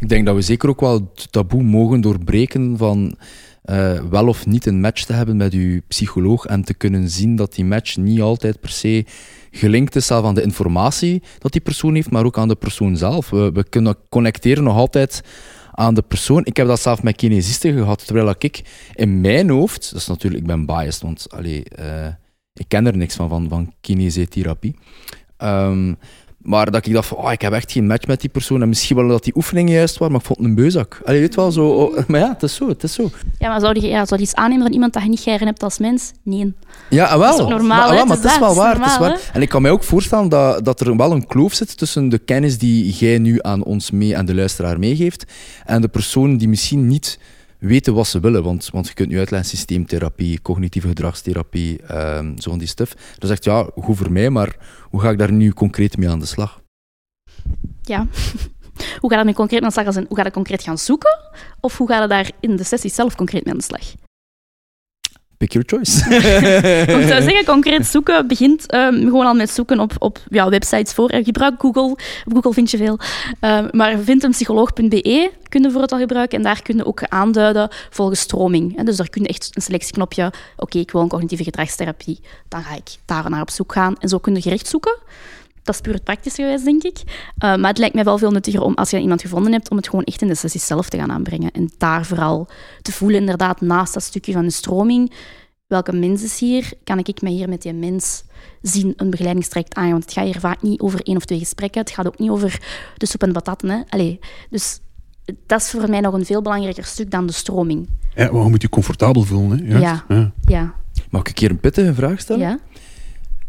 Ik 0.00 0.08
denk 0.08 0.26
dat 0.26 0.34
we 0.34 0.42
zeker 0.42 0.68
ook 0.68 0.80
wel 0.80 0.92
het 0.92 1.32
taboe 1.32 1.62
mogen 1.62 2.00
doorbreken 2.00 2.76
van 2.76 3.16
uh, 3.70 4.00
wel 4.10 4.28
of 4.28 4.46
niet 4.46 4.66
een 4.66 4.80
match 4.80 5.04
te 5.04 5.12
hebben 5.12 5.36
met 5.36 5.52
uw 5.52 5.80
psycholoog 5.88 6.44
en 6.44 6.64
te 6.64 6.74
kunnen 6.74 7.10
zien 7.10 7.36
dat 7.36 7.54
die 7.54 7.64
match 7.64 7.96
niet 7.96 8.20
altijd 8.20 8.60
per 8.60 8.70
se 8.70 9.04
gelinkt 9.50 9.96
is 9.96 10.06
zelf 10.06 10.24
aan 10.24 10.34
de 10.34 10.42
informatie 10.42 11.22
dat 11.38 11.52
die 11.52 11.60
persoon 11.60 11.94
heeft, 11.94 12.10
maar 12.10 12.24
ook 12.24 12.38
aan 12.38 12.48
de 12.48 12.54
persoon 12.54 12.96
zelf. 12.96 13.30
We, 13.30 13.50
we 13.52 13.68
kunnen 13.68 13.96
connecteren 14.08 14.64
nog 14.64 14.76
altijd 14.76 15.22
aan 15.72 15.94
de 15.94 16.02
persoon. 16.02 16.44
Ik 16.44 16.56
heb 16.56 16.66
dat 16.66 16.80
zelf 16.80 17.02
met 17.02 17.16
kinesisten 17.16 17.72
gehad, 17.72 18.06
terwijl 18.06 18.34
ik 18.38 18.62
in 18.94 19.20
mijn 19.20 19.50
hoofd, 19.50 19.90
dat 19.90 20.00
is 20.00 20.06
natuurlijk, 20.06 20.42
ik 20.42 20.48
ben 20.48 20.66
biased, 20.66 21.02
want 21.02 21.26
allee, 21.30 21.62
uh, 21.78 22.06
ik 22.52 22.68
ken 22.68 22.86
er 22.86 22.96
niks 22.96 23.14
van, 23.14 23.28
van, 23.28 23.48
van 23.48 23.72
kinesietherapie. 23.80 24.76
Um, 25.38 25.98
maar 26.46 26.70
dat 26.70 26.86
ik 26.86 26.92
dacht 26.92 27.08
van, 27.08 27.16
oh, 27.16 27.32
ik 27.32 27.40
heb 27.40 27.52
echt 27.52 27.72
geen 27.72 27.86
match 27.86 28.06
met 28.06 28.20
die 28.20 28.30
persoon. 28.30 28.62
En 28.62 28.68
misschien 28.68 28.96
wel 28.96 29.08
dat 29.08 29.24
die 29.24 29.36
oefeningen 29.36 29.72
juist 29.72 29.98
waren, 29.98 30.12
maar 30.12 30.20
ik 30.20 30.26
vond 30.26 30.38
het 30.38 30.48
een 30.48 30.54
beuzak. 30.54 31.00
Allee, 31.04 31.20
weet 31.20 31.34
wel, 31.34 31.52
zo. 31.52 31.68
Oh, 31.68 31.98
maar 32.08 32.20
ja, 32.20 32.28
het 32.28 32.42
is 32.42 32.54
zo, 32.54 32.68
het 32.68 32.82
is 32.82 32.92
zo. 32.92 33.10
Ja, 33.38 33.48
maar 33.48 33.60
zou 33.60 33.80
je, 33.80 33.86
ja, 33.86 34.06
zou 34.06 34.20
je 34.20 34.26
iets 34.26 34.34
aannemen 34.34 34.64
van 34.64 34.72
iemand 34.72 34.92
dat 34.92 35.02
je 35.02 35.08
niet 35.08 35.20
geëren 35.20 35.46
hebt 35.46 35.62
als 35.62 35.78
mens? 35.78 36.12
Nee. 36.22 36.54
Ja, 36.90 37.18
wel. 37.18 37.18
Dat 37.18 37.38
is 37.38 37.44
ook 37.44 37.48
normaal, 37.48 37.94
maar, 37.94 38.06
maar 38.06 38.16
Het 38.16 38.24
is 38.24 38.38
wel 38.38 38.54
waar. 38.54 38.74
het 38.74 38.84
is 38.84 38.84
Het 38.84 38.92
is 38.92 38.98
normaal, 38.98 39.18
waar. 39.18 39.30
En 39.32 39.42
ik 39.42 39.48
kan 39.48 39.62
mij 39.62 39.70
ook 39.70 39.84
voorstellen 39.84 40.28
dat, 40.28 40.64
dat 40.64 40.80
er 40.80 40.96
wel 40.96 41.12
een 41.12 41.26
kloof 41.26 41.54
zit 41.54 41.78
tussen 41.78 42.08
de 42.08 42.18
kennis 42.18 42.58
die 42.58 42.92
jij 42.92 43.18
nu 43.18 43.38
aan 43.40 43.64
ons 43.64 43.90
mee, 43.90 44.16
aan 44.16 44.26
de 44.26 44.34
luisteraar 44.34 44.78
meegeeft, 44.78 45.24
en 45.64 45.80
de 45.80 45.88
persoon 45.88 46.36
die 46.36 46.48
misschien 46.48 46.86
niet 46.86 47.18
weten 47.58 47.94
wat 47.94 48.06
ze 48.06 48.20
willen. 48.20 48.42
Want, 48.42 48.68
want 48.72 48.88
je 48.88 48.94
kunt 48.94 49.08
nu 49.08 49.18
uitleggen 49.18 49.48
systeemtherapie, 49.48 50.42
cognitieve 50.42 50.88
gedragstherapie, 50.88 51.82
ehm, 51.82 52.38
zo 52.38 52.50
van 52.50 52.58
die 52.58 52.68
stuff. 52.68 52.94
Dan 53.18 53.28
zegt 53.28 53.44
ja, 53.44 53.70
goed 53.74 53.96
voor 53.96 54.12
mij, 54.12 54.30
maar 54.30 54.56
hoe 54.82 55.00
ga 55.00 55.10
ik 55.10 55.18
daar 55.18 55.32
nu 55.32 55.52
concreet 55.52 55.96
mee 55.96 56.08
aan 56.08 56.18
de 56.18 56.26
slag? 56.26 56.60
Ja. 57.82 58.06
Hoe 59.00 59.10
gaat 59.10 59.18
het 59.18 59.28
nu 59.28 59.34
concreet 59.34 59.60
aan 59.60 59.66
de 59.66 59.72
slag? 59.72 59.86
Als 59.86 59.96
in, 59.96 60.04
Hoe 60.08 60.16
gaat 60.16 60.24
het 60.24 60.34
concreet 60.34 60.62
gaan 60.62 60.78
zoeken? 60.78 61.18
Of 61.60 61.76
hoe 61.76 61.88
gaat 61.88 62.00
het 62.00 62.10
daar 62.10 62.30
in 62.40 62.56
de 62.56 62.64
sessie 62.64 62.90
zelf 62.90 63.14
concreet 63.14 63.44
mee 63.44 63.52
aan 63.52 63.58
de 63.58 63.64
slag? 63.64 64.05
Pick 65.38 65.52
your 65.52 65.68
choice. 65.68 65.98
Ik 67.00 67.08
zou 67.08 67.22
zeggen, 67.28 67.44
concreet 67.44 67.86
zoeken 67.86 68.26
begint 68.26 68.66
ehm, 68.66 68.94
gewoon 68.94 69.26
al 69.26 69.34
met 69.34 69.50
zoeken 69.50 69.80
op, 69.80 69.92
op 69.98 70.18
ja, 70.28 70.48
websites 70.48 70.92
voor. 70.92 71.08
Eh, 71.08 71.24
gebruik 71.24 71.54
Google. 71.58 71.96
Op 72.24 72.32
Google 72.32 72.52
vind 72.52 72.70
je 72.70 72.76
veel. 72.76 72.98
Ehm, 73.40 73.68
maar 73.70 73.98
vind 73.98 74.22
een 74.22 74.30
psycholoog.be 74.30 75.30
kun 75.48 75.62
je 75.62 75.70
voor 75.70 75.80
het 75.80 75.92
al 75.92 75.98
gebruiken. 75.98 76.38
En 76.38 76.44
daar 76.44 76.62
kun 76.62 76.76
je 76.76 76.84
ook 76.84 77.02
aanduiden 77.02 77.68
volgens 77.90 78.20
stroming. 78.20 78.76
hè. 78.76 78.84
Dus 78.84 78.96
daar 78.96 79.08
kun 79.08 79.22
je 79.22 79.28
echt 79.28 79.50
een 79.52 79.62
selectieknopje... 79.62 80.32
Oké, 80.56 80.78
ik 80.78 80.90
wil 80.90 81.00
een 81.00 81.08
cognitieve 81.08 81.44
gedragstherapie. 81.44 82.20
Dan 82.48 82.62
ga 82.62 82.74
ik 82.74 82.96
daar 83.04 83.30
naar 83.30 83.40
op 83.40 83.50
zoek 83.50 83.72
gaan. 83.72 83.96
En 83.98 84.08
zo 84.08 84.18
kun 84.18 84.34
je 84.34 84.40
gericht 84.40 84.68
zoeken. 84.68 84.98
Dat 85.66 85.74
is 85.74 85.80
puur 85.80 85.94
het 85.94 86.04
praktische 86.04 86.42
gewijs, 86.42 86.62
denk 86.62 86.82
ik. 86.82 86.98
Uh, 87.04 87.14
maar 87.38 87.68
het 87.68 87.78
lijkt 87.78 87.94
mij 87.94 88.04
wel 88.04 88.18
veel 88.18 88.30
nuttiger 88.30 88.60
om, 88.60 88.74
als 88.74 88.90
je 88.90 89.00
iemand 89.00 89.20
gevonden 89.20 89.52
hebt, 89.52 89.70
om 89.70 89.76
het 89.76 89.88
gewoon 89.88 90.04
echt 90.04 90.22
in 90.22 90.28
de 90.28 90.34
sessie 90.34 90.60
zelf 90.60 90.88
te 90.88 90.96
gaan 90.96 91.12
aanbrengen. 91.12 91.50
En 91.50 91.70
daar 91.78 92.04
vooral 92.04 92.48
te 92.82 92.92
voelen, 92.92 93.20
inderdaad, 93.20 93.60
naast 93.60 93.94
dat 93.94 94.02
stukje 94.02 94.32
van 94.32 94.42
de 94.42 94.50
stroming, 94.50 95.12
welke 95.66 95.92
mens 95.92 96.22
is 96.22 96.40
hier? 96.40 96.72
Kan 96.84 96.98
ik 96.98 97.22
mij 97.22 97.32
hier 97.32 97.48
met 97.48 97.62
die 97.62 97.72
mens 97.72 98.24
zien 98.62 98.92
een 98.96 99.10
begeleidingstraject 99.10 99.74
aan? 99.74 99.90
Want 99.90 100.02
het 100.02 100.12
gaat 100.12 100.24
hier 100.24 100.40
vaak 100.40 100.62
niet 100.62 100.80
over 100.80 101.00
één 101.02 101.16
of 101.16 101.24
twee 101.24 101.38
gesprekken. 101.38 101.80
Het 101.80 101.90
gaat 101.90 102.06
ook 102.06 102.18
niet 102.18 102.30
over 102.30 102.62
de 102.96 103.06
soep 103.06 103.22
en 103.22 103.28
de 103.28 103.34
patatten. 103.34 103.68
Hè? 103.68 103.80
Allee, 103.88 104.18
dus 104.50 104.80
dat 105.46 105.60
is 105.60 105.70
voor 105.70 105.90
mij 105.90 106.00
nog 106.00 106.14
een 106.14 106.24
veel 106.24 106.42
belangrijker 106.42 106.84
stuk 106.84 107.10
dan 107.10 107.26
de 107.26 107.32
stroming. 107.32 107.88
Ja, 108.14 108.32
maar 108.32 108.42
je 108.42 108.48
moet 108.48 108.62
je 108.62 108.68
comfortabel 108.68 109.22
voelen. 109.22 109.58
Hè? 109.58 109.64
Juist. 109.64 109.82
Ja. 109.82 110.04
Ja. 110.08 110.32
Ja. 110.44 110.74
Mag 111.10 111.20
ik 111.20 111.28
een 111.28 111.34
keer 111.34 111.50
een 111.50 111.60
pittige 111.60 111.94
vraag 111.94 112.20
stellen? 112.20 112.48
ja. 112.48 112.58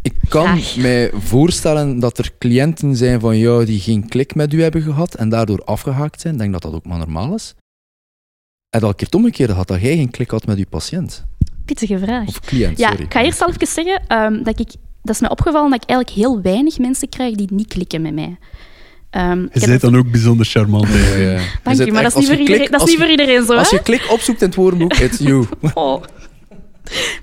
Ik 0.02 0.14
kan 0.30 0.60
mij 0.78 1.12
voorstellen 1.14 2.00
dat 2.00 2.18
er 2.18 2.32
cliënten 2.40 2.96
zijn 2.96 3.20
van 3.20 3.38
jou 3.38 3.66
die 3.66 3.80
geen 3.80 4.08
klik 4.08 4.36
met 4.36 4.54
u 4.54 4.62
hebben 4.62 4.82
gehad 4.82 5.14
en 5.16 5.30
daardoor 5.30 5.64
afgehaakt 5.66 6.22
zijn. 6.22 6.34
Ik 6.34 6.40
denk 6.40 6.52
dat 6.52 6.62
dat 6.62 6.74
ook 6.74 6.86
maar 6.86 6.98
normaal 6.98 7.34
is. 7.36 7.54
En 8.70 8.80
dat 8.80 8.92
ik 8.94 9.00
het 9.00 9.16
omgekeerde 9.16 9.54
had, 9.54 9.68
dat 9.68 9.82
jij 9.82 9.96
geen 9.96 10.12
klik 10.12 10.32
had 10.32 10.46
met 10.46 10.58
uw 10.58 10.66
patiënt. 10.70 11.24
Pittige 11.66 12.00
vraag. 12.00 12.28
Of 12.28 12.40
cliënt, 12.40 12.78
Ja, 12.78 12.90
sorry. 12.90 13.04
ik 13.04 13.14
ga 13.14 13.24
eerst 13.24 13.42
al 13.42 13.50
even 13.50 13.68
zeggen 13.68 14.02
ehm, 14.08 14.44
dat 14.44 14.60
ik... 14.60 14.72
Dat 15.04 15.16
is 15.16 15.22
mij 15.22 15.30
opgevallen 15.32 15.70
dat 15.72 15.84
ik 15.84 15.90
eigenlijk 15.90 16.20
heel 16.20 16.42
weinig 16.42 16.78
mensen 16.80 17.10
krijg 17.10 17.36
die 17.36 17.48
niet 17.54 17.68
klikken 17.68 18.02
met 18.02 18.14
mij. 18.14 18.38
Ehm, 19.10 19.44
ik 19.44 19.60
Je 19.62 19.68
bent 19.68 19.82
dan 19.82 19.98
ook 19.98 20.12
bijzonder 20.12 20.46
charmant. 20.46 20.88
hè. 20.88 21.16
Ja, 21.16 21.32
ja. 21.32 21.42
Dank 21.64 21.78
Je 21.86 21.92
maar 21.92 22.04
dat 22.04 22.16
is 22.16 22.18
niet 22.18 22.24
als 22.24 22.26
voor 22.26 22.34
je 22.36 22.40
iedereen, 22.40 22.46
klik- 22.46 22.72
dat 22.72 22.74
is 22.76 22.82
als 22.82 22.90
niet 22.90 23.00
voor 23.00 23.10
iedereen 23.10 23.46
zo, 23.46 23.54
Als 23.56 23.70
je 23.70 23.82
klik 23.82 24.12
opzoekt 24.12 24.42
in 24.42 24.48
het 24.48 24.56
woordenboek, 24.56 24.94
it's 24.94 25.18
you. 25.18 25.46
Oh. 25.74 26.04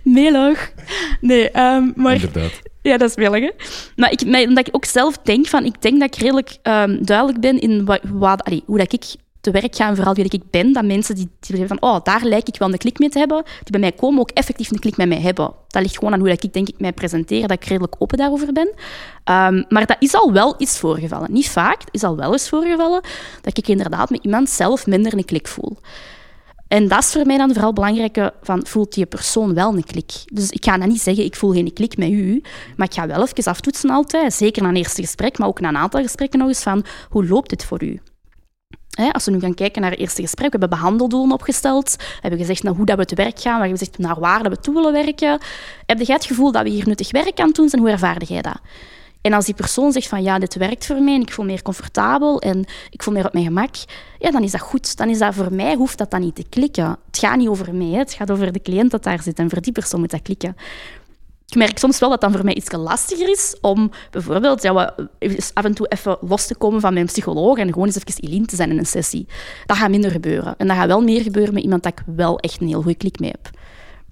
Melig. 0.02 0.72
Nee, 1.20 1.50
ehm, 1.50 1.90
maar... 1.94 2.14
Inderdaad. 2.14 2.60
Ja, 2.82 2.96
dat 2.96 3.08
is 3.08 3.16
melig, 3.16 3.40
hè? 3.40 3.50
Maar 3.96 4.12
ik, 4.12 4.26
maar 4.26 4.42
omdat 4.42 4.68
ik 4.68 4.74
ook 4.74 4.84
zelf 4.84 5.18
denk 5.18 5.46
van... 5.46 5.64
Ik 5.64 5.82
denk 5.82 6.00
dat 6.00 6.14
ik 6.14 6.20
redelijk 6.20 6.56
ehm, 6.62 7.04
duidelijk 7.04 7.40
ben 7.40 7.60
in 7.60 7.84
wat, 7.84 8.00
wat, 8.02 8.44
allee, 8.44 8.62
hoe 8.66 8.78
dat 8.78 8.92
ik 8.92 9.04
te 9.44 9.50
werk 9.50 9.76
ga 9.76 9.88
en 9.88 9.96
vooral 9.96 10.14
wie 10.14 10.24
dat 10.24 10.32
ik 10.32 10.50
ben. 10.50 10.72
Dat 10.72 10.84
mensen 10.84 11.14
die, 11.14 11.24
die 11.40 11.56
zeggen 11.56 11.68
van... 11.68 11.90
Oh, 11.90 12.00
daar 12.02 12.24
lijk 12.24 12.48
ik 12.48 12.58
wel 12.58 12.72
een 12.72 12.78
klik 12.78 12.98
mee 12.98 13.08
te 13.08 13.18
hebben. 13.18 13.42
Die 13.44 13.70
bij 13.70 13.80
mij 13.80 13.92
komen 13.92 14.20
ook 14.20 14.30
effectief 14.30 14.70
een 14.70 14.78
klik 14.78 14.96
met 14.96 15.08
mij 15.08 15.20
hebben. 15.20 15.52
Dat 15.68 15.82
ligt 15.82 15.98
gewoon 15.98 16.12
aan 16.12 16.18
hoe 16.18 16.28
dat 16.28 16.44
ik 16.44 16.52
denk 16.52 16.68
ik 16.68 16.80
mij 16.80 16.92
presenteer. 16.92 17.40
Dat 17.40 17.62
ik 17.62 17.64
redelijk 17.64 17.94
open 17.98 18.18
daarover 18.18 18.52
ben. 18.52 18.70
Ehm, 19.24 19.62
maar 19.68 19.86
dat 19.86 19.96
is 19.98 20.14
al 20.14 20.32
wel 20.32 20.54
iets 20.58 20.78
voorgevallen. 20.78 21.32
Niet 21.32 21.48
vaak, 21.48 21.80
is 21.90 22.02
al 22.02 22.16
wel 22.16 22.32
eens 22.32 22.48
voorgevallen 22.48 23.00
dat 23.40 23.58
ik 23.58 23.68
inderdaad 23.68 24.10
met 24.10 24.24
iemand 24.24 24.50
zelf 24.50 24.86
minder 24.86 25.12
een 25.12 25.24
klik 25.24 25.48
voel. 25.48 25.78
En 26.68 26.88
dat 26.88 26.98
is 26.98 27.12
voor 27.12 27.26
mij 27.26 27.36
dan 27.36 27.48
vooral 27.48 27.66
het 27.66 27.74
belangrijke 27.74 28.32
van, 28.42 28.66
voelt 28.66 28.94
die 28.94 29.06
persoon 29.06 29.54
wel 29.54 29.74
een 29.74 29.84
klik? 29.84 30.12
Dus 30.24 30.50
ik 30.50 30.64
ga 30.64 30.78
dan 30.78 30.88
niet 30.88 31.00
zeggen, 31.00 31.24
ik 31.24 31.36
voel 31.36 31.52
geen 31.52 31.72
klik 31.72 31.96
met 31.96 32.10
u, 32.10 32.42
maar 32.76 32.86
ik 32.86 32.94
ga 32.94 33.06
wel 33.06 33.22
even 33.22 33.44
aftoetsen 33.52 33.90
altijd, 33.90 34.32
zeker 34.34 34.62
na 34.62 34.68
een 34.68 34.76
eerste 34.76 35.02
gesprek, 35.02 35.38
maar 35.38 35.48
ook 35.48 35.60
na 35.60 35.68
een 35.68 35.76
aantal 35.76 36.02
gesprekken 36.02 36.38
nog 36.38 36.48
eens 36.48 36.62
van, 36.62 36.84
hoe 37.08 37.26
loopt 37.26 37.50
dit 37.50 37.64
voor 37.64 37.82
u? 37.84 38.00
Als 39.12 39.24
we 39.24 39.30
nu 39.30 39.40
gaan 39.40 39.54
kijken 39.54 39.82
naar 39.82 39.90
het 39.90 40.00
eerste 40.00 40.22
gesprek, 40.22 40.52
we 40.52 40.58
hebben 40.58 40.78
behandeldoelen 40.78 41.32
opgesteld, 41.32 41.94
we 41.96 42.18
hebben 42.20 42.40
gezegd 42.40 42.62
naar 42.62 42.74
hoe 42.74 42.86
dat 42.86 42.98
we 42.98 43.04
te 43.04 43.14
werk 43.14 43.40
gaan, 43.40 43.54
we 43.54 43.60
hebben 43.60 43.78
gezegd 43.78 43.98
naar 43.98 44.20
waar 44.20 44.42
dat 44.42 44.52
we 44.52 44.60
toe 44.60 44.74
willen 44.74 44.92
werken. 44.92 45.38
Heb 45.86 46.00
jij 46.00 46.14
het 46.14 46.24
gevoel 46.24 46.52
dat 46.52 46.62
we 46.62 46.68
hier 46.68 46.86
nuttig 46.86 47.10
werk 47.10 47.40
aan 47.40 47.50
doen 47.50 47.68
zijn? 47.68 47.82
Hoe 47.82 47.90
ervaarde 47.90 48.24
jij 48.24 48.42
dat? 48.42 48.60
En 49.24 49.32
als 49.32 49.44
die 49.44 49.54
persoon 49.54 49.92
zegt 49.92 50.08
van 50.08 50.22
ja, 50.22 50.38
dit 50.38 50.54
werkt 50.54 50.86
voor 50.86 51.02
mij 51.02 51.14
en 51.14 51.20
ik 51.20 51.32
voel 51.32 51.44
me 51.44 51.50
meer 51.50 51.62
comfortabel 51.62 52.40
en 52.40 52.64
ik 52.90 53.02
voel 53.02 53.12
me 53.12 53.18
meer 53.18 53.28
op 53.28 53.32
mijn 53.32 53.44
gemak, 53.44 53.74
ja, 54.18 54.30
dan 54.30 54.42
is 54.42 54.50
dat 54.50 54.60
goed. 54.60 54.96
Dan 54.96 55.08
is 55.08 55.18
dat 55.18 55.34
voor 55.34 55.52
mij, 55.52 55.74
hoeft 55.74 55.98
dat 55.98 56.10
dan 56.10 56.20
niet 56.20 56.34
te 56.34 56.44
klikken. 56.48 56.96
Het 57.06 57.18
gaat 57.18 57.36
niet 57.36 57.48
over 57.48 57.74
mij, 57.74 57.98
het 57.98 58.12
gaat 58.12 58.30
over 58.30 58.52
de 58.52 58.62
cliënt 58.62 58.90
dat 58.90 59.02
daar 59.02 59.22
zit 59.22 59.38
en 59.38 59.50
voor 59.50 59.60
die 59.60 59.72
persoon 59.72 60.00
moet 60.00 60.10
dat 60.10 60.22
klikken. 60.22 60.56
Ik 61.46 61.56
merk 61.56 61.78
soms 61.78 61.98
wel 61.98 62.10
dat 62.10 62.20
dat 62.20 62.32
voor 62.32 62.44
mij 62.44 62.54
iets 62.54 62.72
lastiger 62.72 63.30
is 63.30 63.56
om 63.60 63.90
bijvoorbeeld 64.10 64.62
ja, 64.62 64.94
af 65.54 65.64
en 65.64 65.74
toe 65.74 65.86
even 65.88 66.18
los 66.20 66.46
te 66.46 66.54
komen 66.54 66.80
van 66.80 66.94
mijn 66.94 67.06
psycholoog 67.06 67.58
en 67.58 67.72
gewoon 67.72 67.86
eens 67.86 67.96
even 67.96 68.28
Eline 68.28 68.46
te 68.46 68.56
zijn 68.56 68.70
in 68.70 68.78
een 68.78 68.86
sessie. 68.86 69.26
Dat 69.66 69.76
gaat 69.76 69.90
minder 69.90 70.10
gebeuren. 70.10 70.54
En 70.58 70.66
dat 70.66 70.76
gaat 70.76 70.86
wel 70.86 71.02
meer 71.02 71.22
gebeuren 71.22 71.54
met 71.54 71.62
iemand 71.62 71.82
dat 71.82 71.92
ik 71.92 72.04
wel 72.16 72.38
echt 72.38 72.60
een 72.60 72.68
heel 72.68 72.82
goede 72.82 72.98
klik 72.98 73.18
mee 73.18 73.30
heb. 73.30 73.50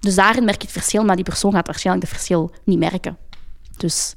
Dus 0.01 0.15
daarin 0.15 0.45
merk 0.45 0.57
ik 0.57 0.63
het 0.63 0.73
verschil, 0.73 1.05
maar 1.05 1.17
die 1.17 1.25
persoon 1.25 1.53
gaat 1.53 1.67
waarschijnlijk 1.67 2.07
het 2.07 2.17
verschil 2.17 2.51
niet 2.65 2.79
merken. 2.79 3.17
Dus 3.77 4.15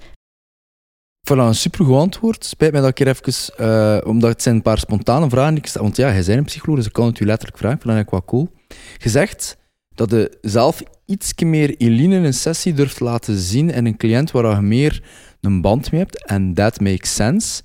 Voilà, 1.32 1.38
een 1.38 1.56
supergoed 1.56 1.98
antwoord. 1.98 2.46
Spijt 2.46 2.72
mij 2.72 2.82
dat 2.82 2.90
ik 2.90 2.98
hier 2.98 3.08
even... 3.08 3.56
eh, 3.58 4.08
omdat 4.08 4.30
het 4.30 4.42
zijn 4.42 4.56
een 4.56 4.62
paar 4.62 4.78
spontane 4.78 5.30
vragen 5.30 5.56
ik. 5.56 5.70
Want 5.70 5.96
ja, 5.96 6.08
jij 6.08 6.24
bent 6.26 6.38
een 6.38 6.44
psycholoog, 6.44 6.78
dus 6.78 6.86
ik 6.86 6.94
kan 6.94 7.06
het 7.06 7.20
u 7.20 7.26
letterlijk 7.26 7.58
vragen. 7.58 7.78
Ik 7.78 7.84
vind 7.84 7.96
dat 7.96 8.04
eigenlijk 8.06 8.32
wel 8.32 8.42
cool. 8.44 8.78
Je 8.98 9.10
zegt 9.10 9.58
dat 9.96 10.12
je 10.12 10.38
zelf 10.42 10.82
iets 11.06 11.34
meer 11.44 11.76
Eline 11.78 12.16
in 12.16 12.24
een 12.24 12.34
sessie 12.34 12.74
durft 12.74 13.00
laten 13.00 13.38
zien 13.38 13.72
en 13.72 13.86
een 13.86 13.98
cliënt 13.98 14.32
waar 14.32 14.56
je 14.56 14.62
meer 14.62 15.04
een 15.42 15.62
band 15.62 15.92
mee 15.92 16.02
hebt. 16.02 16.26
En 16.26 16.54
that 16.54 16.80
makes 16.80 17.16
sense. 17.16 17.62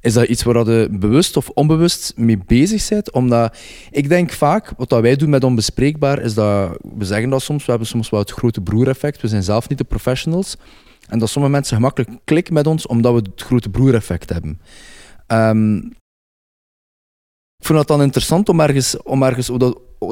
Is 0.00 0.12
dat 0.12 0.28
iets 0.28 0.42
waar 0.42 0.70
je 0.70 0.88
bewust 0.90 1.36
of 1.36 1.48
onbewust 1.48 2.12
mee 2.16 2.38
bezig 2.46 2.88
bent? 2.88 3.12
Omdat 3.12 3.56
ik 3.90 4.08
denk 4.08 4.32
vaak, 4.32 4.72
wat 4.76 4.88
dat 4.88 5.00
wij 5.00 5.16
doen 5.16 5.30
met 5.30 5.44
Onbespreekbaar, 5.44 6.18
is 6.22 6.34
dat 6.34 6.78
we 6.96 7.04
zeggen 7.04 7.30
dat 7.30 7.42
soms, 7.42 7.64
we 7.64 7.70
hebben 7.70 7.88
soms 7.88 8.10
wel 8.10 8.20
het 8.20 8.30
grote 8.30 8.60
broereffect. 8.60 9.20
We 9.20 9.28
zijn 9.28 9.42
zelf 9.42 9.68
niet 9.68 9.78
de 9.78 9.84
professionals. 9.84 10.56
En 11.08 11.18
dat 11.18 11.28
sommige 11.28 11.54
mensen 11.54 11.76
gemakkelijk 11.76 12.10
klikken 12.24 12.54
met 12.54 12.66
ons 12.66 12.86
omdat 12.86 13.12
we 13.12 13.30
het 13.30 13.42
grote 13.42 13.70
broereffect 13.70 14.30
hebben. 14.30 14.60
Ehm, 15.26 15.76
ik 17.56 17.70
vind 17.70 17.78
dat 17.78 17.88
dan 17.88 18.02
interessant 18.02 18.48
om 18.48 18.60
ergens, 18.60 19.02
om 19.02 19.22
ergens 19.22 19.50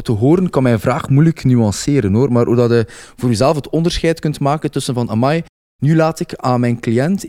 te 0.02 0.12
horen, 0.12 0.50
kan 0.50 0.62
mijn 0.62 0.80
vraag 0.80 1.08
moeilijk 1.08 1.44
nuanceren 1.44 2.14
hoor. 2.14 2.32
Maar 2.32 2.46
hoe 2.46 2.56
dat 2.56 2.70
je 2.70 2.86
voor 3.16 3.28
jezelf 3.28 3.56
het 3.56 3.68
onderscheid 3.68 4.20
kunt 4.20 4.40
maken 4.40 4.70
tussen 4.70 4.94
van 4.94 5.10
amai, 5.10 5.42
nu 5.82 5.96
laat 5.96 6.20
ik 6.20 6.34
aan 6.34 6.60
mijn 6.60 6.80
cliënt, 6.80 7.20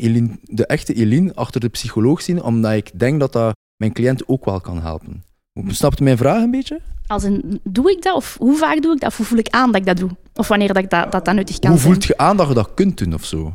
de 0.41 0.65
echte 0.65 0.93
Eline, 0.93 1.33
achter 1.33 1.61
de 1.61 1.69
psycholoog 1.69 2.21
zien, 2.21 2.43
omdat 2.43 2.73
ik 2.73 2.99
denk 2.99 3.19
dat 3.19 3.33
dat 3.33 3.55
mijn 3.75 3.93
cliënt 3.93 4.27
ook 4.27 4.45
wel 4.45 4.61
kan 4.61 4.81
helpen. 4.81 5.23
Snapt 5.67 5.99
mijn 5.99 6.17
vraag 6.17 6.43
een 6.43 6.51
beetje? 6.51 6.81
Als 7.07 7.23
een, 7.23 7.59
doe 7.63 7.91
ik 7.91 8.01
dat? 8.01 8.15
Of 8.15 8.37
hoe 8.39 8.57
vaak 8.57 8.81
doe 8.81 8.93
ik 8.93 8.99
dat? 8.99 9.09
Of 9.09 9.17
hoe 9.17 9.25
voel 9.25 9.37
ik 9.37 9.49
aan 9.49 9.71
dat 9.71 9.81
ik 9.81 9.87
dat 9.87 9.97
doe? 9.97 10.09
Of 10.35 10.47
wanneer 10.47 10.67
dat, 10.67 10.77
ik 10.77 10.89
dat, 10.89 11.11
dat, 11.11 11.25
dat 11.25 11.35
nuttig 11.35 11.59
kan 11.59 11.69
Hoe 11.71 11.79
zijn? 11.79 11.91
voelt 11.93 12.05
je 12.05 12.17
aan 12.17 12.37
dat 12.37 12.47
je 12.47 12.53
dat 12.53 12.73
kunt 12.73 12.97
doen 12.97 13.13
of 13.13 13.25
zo? 13.25 13.53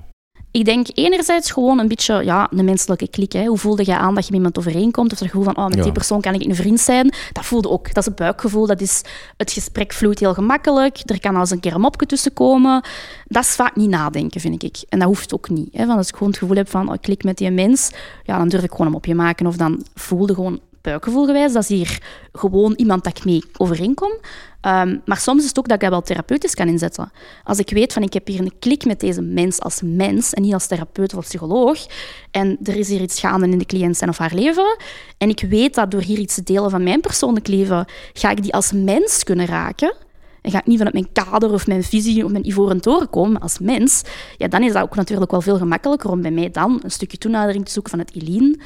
Ik 0.51 0.65
denk 0.65 0.87
enerzijds 0.95 1.51
gewoon 1.51 1.79
een 1.79 1.89
beetje 1.89 2.25
ja, 2.25 2.49
een 2.51 2.65
menselijke 2.65 3.09
klik. 3.09 3.33
Hè. 3.33 3.45
Hoe 3.45 3.59
voelde 3.59 3.85
je 3.87 3.97
aan 3.97 4.15
dat 4.15 4.25
je 4.25 4.31
met 4.31 4.35
iemand 4.35 4.59
overeenkomt? 4.59 5.13
Of 5.13 5.19
het 5.19 5.29
gevoel 5.29 5.45
van, 5.45 5.57
oh, 5.57 5.67
met 5.67 5.75
Ja. 5.77 5.83
die 5.83 5.93
persoon 5.93 6.21
kan 6.21 6.35
ik 6.35 6.45
een 6.45 6.55
vriend 6.55 6.81
zijn. 6.81 7.15
Dat 7.33 7.45
voelde 7.45 7.69
ook. 7.69 7.87
Dat 7.95 7.97
is 7.97 8.07
een 8.07 8.15
buikgevoel. 8.15 8.67
Dat 8.67 8.81
is, 8.81 9.03
het 9.37 9.53
gesprek 9.53 9.93
vloeit 9.93 10.19
heel 10.19 10.35
gemakkelijk. 10.35 10.99
Er 11.05 11.21
kan 11.21 11.37
als 11.37 11.51
een 11.51 11.61
keer 11.61 11.75
een 11.75 11.81
mopje 11.81 12.07
tussen 12.07 12.33
komen. 12.33 12.85
Dat 13.27 13.43
is 13.43 13.51
vaak 13.55 13.77
niet 13.77 13.89
nadenken, 13.91 14.41
vind 14.41 14.63
ik. 14.63 14.77
En 14.89 14.99
dat 14.99 15.09
hoeft 15.09 15.35
ook 15.35 15.49
niet. 15.51 15.69
Hè. 15.73 15.87
Als 15.87 16.09
ik 16.09 16.13
gewoon 16.15 16.29
het 16.29 16.39
gevoel 16.39 16.57
heb 16.57 16.69
van, 16.71 16.89
oh, 16.89 16.95
ik 16.95 17.01
klik 17.01 17.25
met 17.25 17.37
die 17.37 17.51
mens, 17.51 17.91
ja, 18.25 18.39
dan 18.39 18.49
durf 18.49 18.63
ik 18.63 18.71
gewoon 18.71 18.87
een 18.87 18.93
mopje 18.93 19.15
maken. 19.15 19.47
Of 19.47 19.57
dan 19.57 19.87
voelde 19.95 20.35
gewoon 20.35 20.61
buikgevoelgewijs. 20.89 21.53
Dat 21.53 21.63
is 21.63 21.69
hier 21.69 22.03
gewoon 22.33 22.73
iemand 22.77 23.05
dat 23.05 23.19
ik 23.19 23.25
mee 23.25 23.43
overeenkom. 23.57 24.13
Ehm, 24.61 24.97
maar 25.05 25.17
soms 25.17 25.43
is 25.43 25.49
het 25.49 25.59
ook 25.59 25.69
dat 25.69 25.75
ik 25.75 25.83
dat 25.83 25.91
wel 25.91 26.03
therapeutisch 26.03 26.55
kan 26.55 26.69
inzetten. 26.69 27.11
Als 27.45 27.59
ik 27.59 27.71
weet 27.71 27.93
van 27.93 28.03
ik 28.03 28.13
heb 28.13 28.27
hier 28.27 28.41
een 28.41 28.59
klik 28.59 28.85
met 28.85 29.01
deze 29.01 29.23
mens 29.23 29.61
als 29.61 29.81
mens 29.85 30.33
en 30.35 30.43
niet 30.43 30.53
als 30.53 30.67
therapeut 30.67 31.15
of 31.15 31.25
psycholoog. 31.25 31.87
En 32.31 32.59
er 32.63 32.77
is 32.77 32.89
hier 32.89 33.01
iets 33.01 33.21
gaande 33.21 33.49
in 33.49 33.59
de 33.59 33.65
cliënt 33.65 33.97
zijn 33.97 34.11
of 34.11 34.19
haar 34.19 34.35
leven. 34.35 34.77
En 35.19 35.29
ik 35.29 35.41
weet 35.49 35.75
dat 35.75 35.91
door 35.91 36.03
hier 36.03 36.19
iets 36.19 36.35
te 36.35 36.43
delen 36.43 36.71
van 36.71 36.83
mijn 36.83 37.01
persoonlijk 37.01 37.49
leven, 37.49 37.87
ga 38.13 38.31
ik 38.31 38.43
die 38.43 38.55
als 38.55 38.73
mens 38.73 39.25
kunnen 39.25 39.47
raken. 39.47 39.95
En 40.43 40.51
ga 40.51 40.59
ik 40.59 40.67
niet 40.67 40.77
vanuit 40.77 40.95
mijn 40.95 41.13
kader 41.13 41.53
of 41.53 41.67
mijn 41.67 41.83
visie 41.83 42.25
of 42.25 42.31
mijn 42.31 42.47
ivoren 42.47 42.81
toren 42.81 43.11
komen, 43.11 43.41
als 43.41 43.59
mens, 43.59 44.03
ja, 44.37 44.49
dan 44.49 44.63
is 44.63 44.73
dat 44.73 44.83
ook 44.83 44.95
natuurlijk 44.95 45.31
wel 45.31 45.41
veel 45.41 45.57
gemakkelijker 45.57 46.11
om 46.11 46.23
bij 46.23 46.31
mij 46.31 46.51
dan 46.51 46.81
een 46.83 46.91
stukje 46.91 47.19
toenadering 47.19 47.65
te 47.65 47.73
zoeken 47.73 47.91
van 47.91 48.01
het 48.01 48.15
Eline 48.15 48.59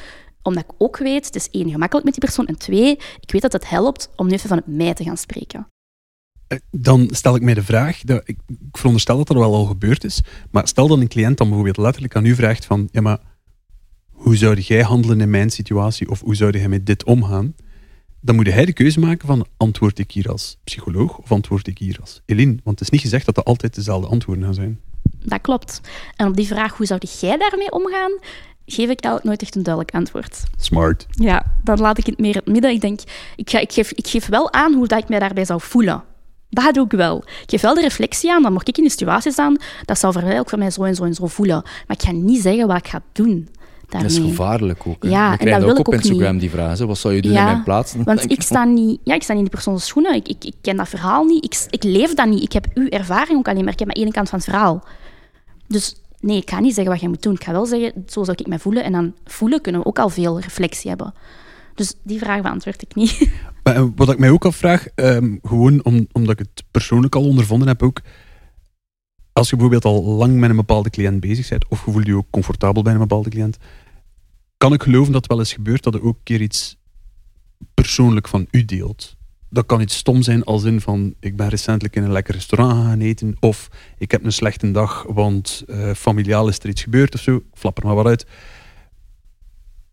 omdat 0.43 0.65
ik 0.65 0.71
ook 0.79 0.99
weet, 0.99 1.27
het 1.27 1.35
is 1.35 1.51
één, 1.51 1.71
gemakkelijk 1.71 2.05
met 2.05 2.15
die 2.15 2.25
persoon. 2.25 2.47
En 2.47 2.59
twee, 2.59 2.91
ik 3.21 3.33
weet 3.33 3.43
dat 3.43 3.53
het 3.53 3.69
helpt 3.69 4.11
om 4.17 4.27
nu 4.27 4.33
even 4.33 4.49
vanuit 4.49 4.67
mij 4.67 4.95
te 4.95 5.05
gaan 5.05 5.17
spreken. 5.17 5.67
Eh, 6.47 6.59
Dan 6.71 7.09
stel 7.11 7.35
ik 7.35 7.43
mij 7.43 7.55
de 7.55 7.63
vraag, 7.63 8.01
dat, 8.01 8.23
ik, 8.25 8.39
ik 8.47 8.77
veronderstel 8.77 9.17
dat 9.17 9.27
dat 9.27 9.37
wel 9.37 9.55
al 9.55 9.65
gebeurd 9.65 10.05
is, 10.05 10.23
maar 10.51 10.69
stel 10.69 10.89
dat 10.89 10.99
een 10.99 11.09
cliënt 11.09 11.37
dan 11.39 11.47
bijvoorbeeld 11.47 11.77
letterlijk 11.77 12.17
aan 12.17 12.27
u 12.27 12.35
vraagt 12.35 12.65
van, 12.65 12.89
ja 12.93 13.01
maar, 13.01 13.19
hoe 14.11 14.37
zou 14.37 14.61
jij 14.61 14.83
handelen 14.83 15.21
in 15.21 15.31
mijn 15.31 15.51
situatie 15.51 16.11
of 16.11 16.21
hoe 16.21 16.35
zou 16.35 16.59
jij 16.59 16.69
met 16.69 16.87
dit 16.87 17.05
omgaan? 17.05 17.55
Dan 18.21 18.35
moet 18.35 18.47
hij 18.47 18.65
de 18.65 18.73
keuze 18.73 19.01
maken 19.01 19.27
van, 19.27 19.47
antwoord 19.57 19.99
ik 19.99 20.11
hier 20.11 20.31
als 20.31 20.59
psycholoog 20.65 21.19
of 21.19 21.33
antwoord 21.33 21.67
ik 21.67 21.79
hier 21.79 21.99
als 22.01 22.21
Eline? 22.27 22.57
Want 22.65 22.79
het 22.79 22.81
is 22.81 22.91
niet 22.91 23.01
gezegd 23.01 23.27
dat 23.27 23.37
er 23.37 23.43
altijd 23.43 23.75
dezelfde 23.75 24.09
antwoorden 24.09 24.45
gaan 24.45 24.55
zijn. 24.55 24.81
Dat 25.25 25.41
klopt. 25.41 25.81
En 26.17 26.27
op 26.27 26.37
die 26.37 26.47
vraag, 26.47 26.77
hoe 26.77 26.87
zou 26.87 27.01
jij 27.21 27.37
daarmee 27.37 27.73
omgaan, 27.73 28.13
geef 28.67 28.89
ik 28.89 29.01
eigenlijk 29.01 29.25
nooit 29.25 29.43
echt 29.43 29.55
een 29.57 29.63
duidelijk 29.63 29.95
antwoord. 29.95 30.43
Smart. 30.59 31.07
Ja, 31.11 31.43
dan 31.65 31.79
laat 31.81 31.99
ik 31.99 32.07
het 32.07 32.19
meer 32.19 32.31
in 32.35 32.41
het 32.45 32.53
midden. 32.53 32.71
Ik 32.71 32.81
denk, 32.81 33.01
ik, 33.37 33.51
ga, 33.51 33.59
ik, 33.59 33.73
geef, 33.73 33.93
ik 33.93 34.07
geef 34.07 34.27
wel 34.27 34.53
aan 34.53 34.75
hoe 34.75 34.87
dat 34.87 34.99
ik 35.03 35.09
mij 35.09 35.19
daarbij 35.19 35.45
zou 35.45 35.61
voelen. 35.61 36.03
Dat 36.51 36.75
doe 36.75 36.85
ik 36.85 36.93
wel. 36.93 37.17
Ik 37.19 37.51
geef 37.51 37.61
wel 37.61 37.75
de 37.75 37.81
reflectie 37.81 38.33
aan, 38.33 38.43
dan 38.43 38.53
mocht 38.53 38.69
ik 38.69 38.79
in 38.79 38.85
de 38.85 38.91
situatie 38.91 39.33
staan, 39.33 39.57
dat 39.85 39.99
zou 39.99 40.13
voor 40.13 40.23
mij 40.23 40.39
ook 40.39 40.49
voor 40.49 40.59
mij 40.59 40.71
zo 40.71 40.83
en 40.83 40.95
zo 40.95 41.05
en 41.05 41.15
zo 41.15 41.27
voelen. 41.27 41.63
Maar 41.87 41.97
ik 41.97 42.03
ga 42.03 42.13
niet 42.13 42.43
zeggen 42.43 42.67
wat 42.67 42.77
ik 42.77 42.87
ga 42.89 43.01
doen 43.13 43.49
Dat 43.89 44.03
is 44.05 44.13
daarmee. 44.15 44.31
gevaarlijk 44.31 44.87
ook. 44.87 45.03
hè. 45.03 45.09
Ja, 45.09 45.27
We 45.27 45.33
en 45.33 45.39
krijgen 45.39 45.61
dat 45.61 45.71
ook 45.71 45.77
wil 45.77 45.85
op 45.87 45.93
ik 45.93 45.99
ook 46.01 46.05
Instagram 46.05 46.33
niet. 46.33 46.41
die 46.41 46.51
vraag. 46.51 46.79
hè. 46.79 46.87
Wat 46.87 46.99
zou 46.99 47.15
je 47.15 47.23
doen 47.23 47.33
Ja, 47.33 47.39
in 47.39 47.45
mijn 47.45 47.63
plaats? 47.63 47.95
Want 48.05 48.31
ik 48.31 48.43
sta, 48.43 48.65
niet, 48.65 49.01
ja, 49.05 49.15
ik 49.15 49.23
sta 49.23 49.33
niet 49.33 49.43
in 49.43 49.49
die 49.49 49.55
persoons 49.61 49.87
schoenen. 49.87 50.15
Ik, 50.15 50.29
ik, 50.29 50.45
ik 50.45 50.55
ken 50.61 50.77
dat 50.77 50.89
verhaal 50.89 51.25
niet. 51.25 51.45
Ik, 51.45 51.67
ik 51.71 51.83
leef 51.85 52.15
dat 52.15 52.27
niet. 52.27 52.43
Ik 52.43 52.53
heb 52.53 52.67
uw 52.75 52.89
ervaring 52.89 53.39
ook 53.39 53.49
alleen 53.49 53.65
maar. 53.65 53.73
Ik 53.73 53.79
heb 53.79 53.89
maar 53.89 53.97
één 53.97 54.13
kant 54.13 54.29
van 54.29 54.39
het 54.39 54.49
verhaal. 54.49 54.85
Dus 55.67 55.95
nee, 56.23 56.37
ik 56.37 56.51
ga 56.51 56.61
niet 56.61 56.75
zeggen 56.75 56.93
wat 56.93 57.01
jij 57.01 57.11
moet 57.11 57.23
doen. 57.23 57.35
Ik 57.35 57.45
ga 57.45 57.53
wel 57.53 57.67
zeggen, 57.67 58.05
zo 58.09 58.25
zou 58.25 58.37
ik 58.41 58.47
mij 58.47 58.59
voelen. 58.59 58.85
En 58.85 58.93
dan 58.93 59.15
voelen 59.25 59.61
kunnen 59.61 59.81
we 59.81 59.87
ook 59.87 59.99
al 59.99 60.09
veel 60.09 60.41
reflectie 60.41 60.89
hebben. 60.89 61.15
Dus 61.75 61.95
die 62.03 62.19
vraag 62.19 62.43
beantwoord 62.43 62.83
ik 62.83 62.95
niet. 62.95 63.19
Maar, 63.63 63.75
eh, 63.75 63.87
wat 63.97 64.11
ik 64.11 64.19
mij 64.19 64.31
ook 64.31 64.45
afvraag, 64.45 64.87
ehm, 64.87 65.37
gewoon 65.43 65.85
om, 65.85 66.07
omdat 66.13 66.33
ik 66.33 66.39
het 66.39 66.65
persoonlijk 66.71 67.15
al 67.15 67.25
ondervonden 67.25 67.69
heb 67.69 67.83
ook, 67.83 68.01
als 69.33 69.51
je 69.51 69.57
bijvoorbeeld 69.57 69.85
al 69.85 70.03
lang 70.03 70.39
met 70.39 70.51
een 70.51 70.57
bepaalde 70.57 70.91
cliënt 70.91 71.21
bezig 71.21 71.49
bent, 71.49 71.69
of 71.69 71.85
je 71.85 71.91
voelt 71.91 72.07
je 72.07 72.17
ook 72.17 72.31
comfortabel 72.31 72.83
bij 72.83 72.93
een 72.93 72.99
bepaalde 72.99 73.31
cliënt, 73.31 73.57
kan 74.57 74.73
ik 74.73 74.83
geloven 74.83 75.13
dat 75.13 75.23
het 75.23 75.31
wel 75.31 75.39
eens 75.39 75.53
gebeurt 75.53 75.83
dat 75.83 75.95
er 75.95 76.03
ook 76.03 76.17
een 76.17 76.23
keer 76.23 76.41
iets 76.41 76.77
persoonlijk 77.75 78.29
van 78.29 78.47
u 78.51 78.65
deelt. 78.65 79.17
Dat 79.53 79.67
kan 79.67 79.81
iets 79.81 79.97
stom 79.97 80.23
zijn 80.23 80.45
als 80.45 80.65
in 80.65 80.81
van, 80.81 81.15
ik 81.21 81.37
ben 81.37 81.49
recentelijk 81.49 81.97
in 81.97 82.03
een 82.03 82.13
lekker 82.13 82.35
restaurant 82.35 82.73
gaan 82.73 83.01
eten, 83.01 83.37
of 83.41 83.69
ik 83.99 84.11
heb 84.11 84.25
een 84.25 84.33
slechte 84.33 84.71
dag, 84.71 85.05
want 85.09 85.65
eh, 85.67 85.91
familiaal 85.91 86.49
is 86.49 86.59
er 86.59 86.69
iets 86.69 86.83
gebeurd 86.83 87.15
of 87.15 87.21
zo, 87.21 87.43
flap 87.55 87.83
maar 87.83 87.95
wat 87.95 88.07
uit 88.07 88.27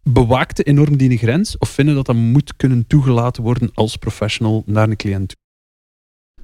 bewaakte 0.03 0.63
enorm 0.63 0.97
die 0.97 1.17
grens 1.17 1.57
of 1.57 1.69
vinden 1.69 1.95
dat 1.95 2.05
dat 2.05 2.15
moet 2.15 2.55
kunnen 2.55 2.87
toegelaten 2.87 3.43
worden 3.43 3.71
als 3.73 3.95
professional 3.95 4.63
naar 4.65 4.89
een 4.89 4.95
cliënt 4.95 5.27
toe? 5.27 5.37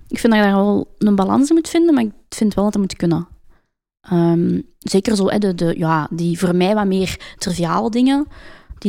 ik 0.07 0.19
vind 0.19 0.33
dat 0.33 0.41
je 0.43 0.49
daar 0.49 0.63
wel 0.63 0.95
een 0.97 1.15
balans 1.15 1.49
in 1.49 1.55
moet 1.55 1.69
vinden, 1.69 1.93
maar 1.93 2.03
ik 2.03 2.11
vind 2.29 2.53
wel 2.53 2.63
dat 2.63 2.73
dat 2.73 2.81
moet 2.81 2.95
kunnen. 2.95 3.27
Ehm, 4.01 4.61
zeker 4.79 5.15
zo, 5.15 5.29
hè, 5.29 5.37
de, 5.37 5.55
de, 5.55 5.73
ja, 5.77 6.07
die 6.11 6.39
voor 6.39 6.55
mij 6.55 6.75
wat 6.75 6.85
meer 6.85 7.35
triviale 7.37 7.89
dingen, 7.89 8.27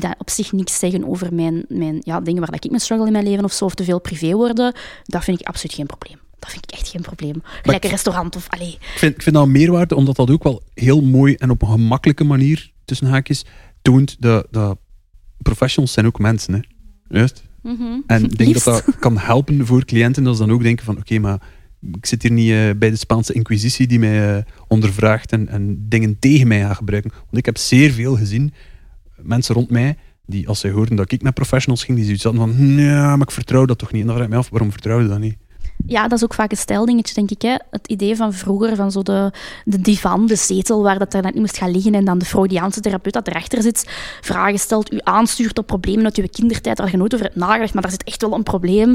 die 0.00 0.08
daar 0.08 0.18
op 0.18 0.30
zich 0.30 0.52
niks 0.52 0.78
zeggen 0.78 1.08
over 1.08 1.34
mijn, 1.34 1.64
mijn 1.68 1.96
ja, 2.00 2.20
dingen 2.20 2.40
waar 2.40 2.50
dat 2.50 2.64
ik 2.64 2.70
mee 2.70 2.80
struggle 2.80 3.06
in 3.06 3.12
mijn 3.12 3.24
leven 3.24 3.44
of 3.44 3.52
zo, 3.52 3.64
of 3.64 3.74
te 3.74 3.84
veel 3.84 4.00
privé 4.00 4.32
worden, 4.32 4.74
dat 5.04 5.24
vind 5.24 5.40
ik 5.40 5.46
absoluut 5.46 5.74
geen 5.74 5.86
probleem. 5.86 6.18
Dat 6.38 6.50
vind 6.50 6.64
ik 6.64 6.78
echt 6.78 6.88
geen 6.88 7.00
probleem. 7.00 7.42
Gelijk 7.62 7.84
een 7.84 7.90
restaurant 7.90 8.36
of... 8.36 8.48
Allee, 8.48 8.72
Ik 8.72 8.98
vind, 8.98 9.14
ik 9.14 9.22
vind 9.22 9.34
dat 9.34 9.44
een 9.44 9.50
meerwaarde, 9.50 9.94
omdat 9.94 10.16
dat 10.16 10.30
ook 10.30 10.42
wel 10.42 10.62
heel 10.74 11.00
mooi 11.02 11.34
en 11.34 11.50
op 11.50 11.62
een 11.62 11.68
gemakkelijke 11.68 12.24
manier, 12.24 12.72
tussen 12.84 13.06
haakjes, 13.06 13.44
toont 13.82 14.16
dat, 14.18 14.46
dat 14.50 14.78
professionals 15.38 15.92
zijn 15.92 16.06
ook 16.06 16.18
mensen. 16.18 16.54
Hè? 16.54 16.60
Juist. 17.08 17.42
mhm. 17.62 18.00
En 18.06 18.24
ik 18.24 18.38
denk 18.38 18.50
Liefst. 18.50 18.64
dat 18.64 18.84
dat 18.86 18.98
kan 18.98 19.18
helpen 19.18 19.66
voor 19.66 19.84
cliënten, 19.84 20.24
dat 20.24 20.36
ze 20.36 20.46
dan 20.46 20.54
ook 20.54 20.62
denken 20.62 20.84
van, 20.84 20.96
oké, 20.96 21.18
maar 21.18 21.40
ik 21.92 22.06
zit 22.06 22.22
hier 22.22 22.32
niet 22.32 22.50
eh, 22.50 22.70
bij 22.78 22.90
de 22.90 22.96
Spaanse 22.96 23.32
inquisitie 23.32 23.86
die 23.86 23.98
mij 23.98 24.36
eh, 24.36 24.42
ondervraagt 24.68 25.32
en, 25.32 25.48
en 25.48 25.88
dingen 25.88 26.18
tegen 26.18 26.48
mij 26.48 26.60
gaat 26.60 26.76
gebruiken. 26.76 27.10
Want 27.10 27.36
ik 27.36 27.44
heb 27.44 27.56
zeer 27.58 27.90
veel 27.90 28.16
gezien, 28.16 28.52
mensen 29.26 29.54
rond 29.54 29.70
mij, 29.70 29.96
die 30.26 30.48
als 30.48 30.60
zij 30.60 30.70
hoorden 30.70 30.96
dat 30.96 31.12
ik 31.12 31.22
naar 31.22 31.32
professionals 31.32 31.84
ging, 31.84 31.96
die 31.96 32.06
zoiets 32.06 32.24
hadden 32.24 32.56
van, 32.56 32.66
ja, 32.66 33.16
maar 33.16 33.26
ik 33.26 33.30
vertrouw 33.30 33.64
dat 33.64 33.78
toch 33.78 33.92
niet. 33.92 34.00
En 34.00 34.06
dan 34.06 34.16
vraag 34.16 34.28
ik 34.28 34.34
af, 34.34 34.48
waarom 34.50 34.70
vertrouw 34.70 35.00
je 35.00 35.08
dat 35.08 35.18
niet? 35.18 35.36
Ja, 35.86 36.02
dat 36.08 36.18
is 36.18 36.24
ook 36.24 36.34
vaak 36.34 36.50
een 36.50 36.56
stijldingetje, 36.56 37.14
denk 37.14 37.30
ik. 37.30 37.42
Hè? 37.42 37.54
Het 37.70 37.88
idee 37.88 38.16
van 38.16 38.32
vroeger, 38.32 38.76
van 38.76 38.90
zo 38.90 39.02
de, 39.02 39.32
de 39.64 39.80
divan, 39.80 40.26
de 40.26 40.36
zetel, 40.36 40.82
waar 40.82 40.98
dat 40.98 41.12
net 41.12 41.24
niet 41.24 41.34
moest 41.34 41.58
gaan 41.58 41.70
liggen 41.70 41.94
en 41.94 42.04
dan 42.04 42.18
de 42.18 42.24
Freudiaanse 42.24 42.80
therapeut 42.80 43.12
dat 43.12 43.26
erachter 43.26 43.62
zit, 43.62 43.84
vragen 44.20 44.58
stelt, 44.58 44.92
u 44.92 44.98
aanstuurt 45.02 45.58
op 45.58 45.66
problemen 45.66 46.04
uit 46.04 46.16
uw 46.16 46.26
kindertijd 46.30 46.78
waar 46.78 46.90
je 46.90 46.96
nooit 46.96 47.14
over 47.14 47.26
hebt 47.26 47.38
nagedacht, 47.38 47.72
maar 47.72 47.82
daar 47.82 47.90
zit 47.90 48.04
echt 48.04 48.22
wel 48.22 48.32
een 48.32 48.42
probleem. 48.42 48.94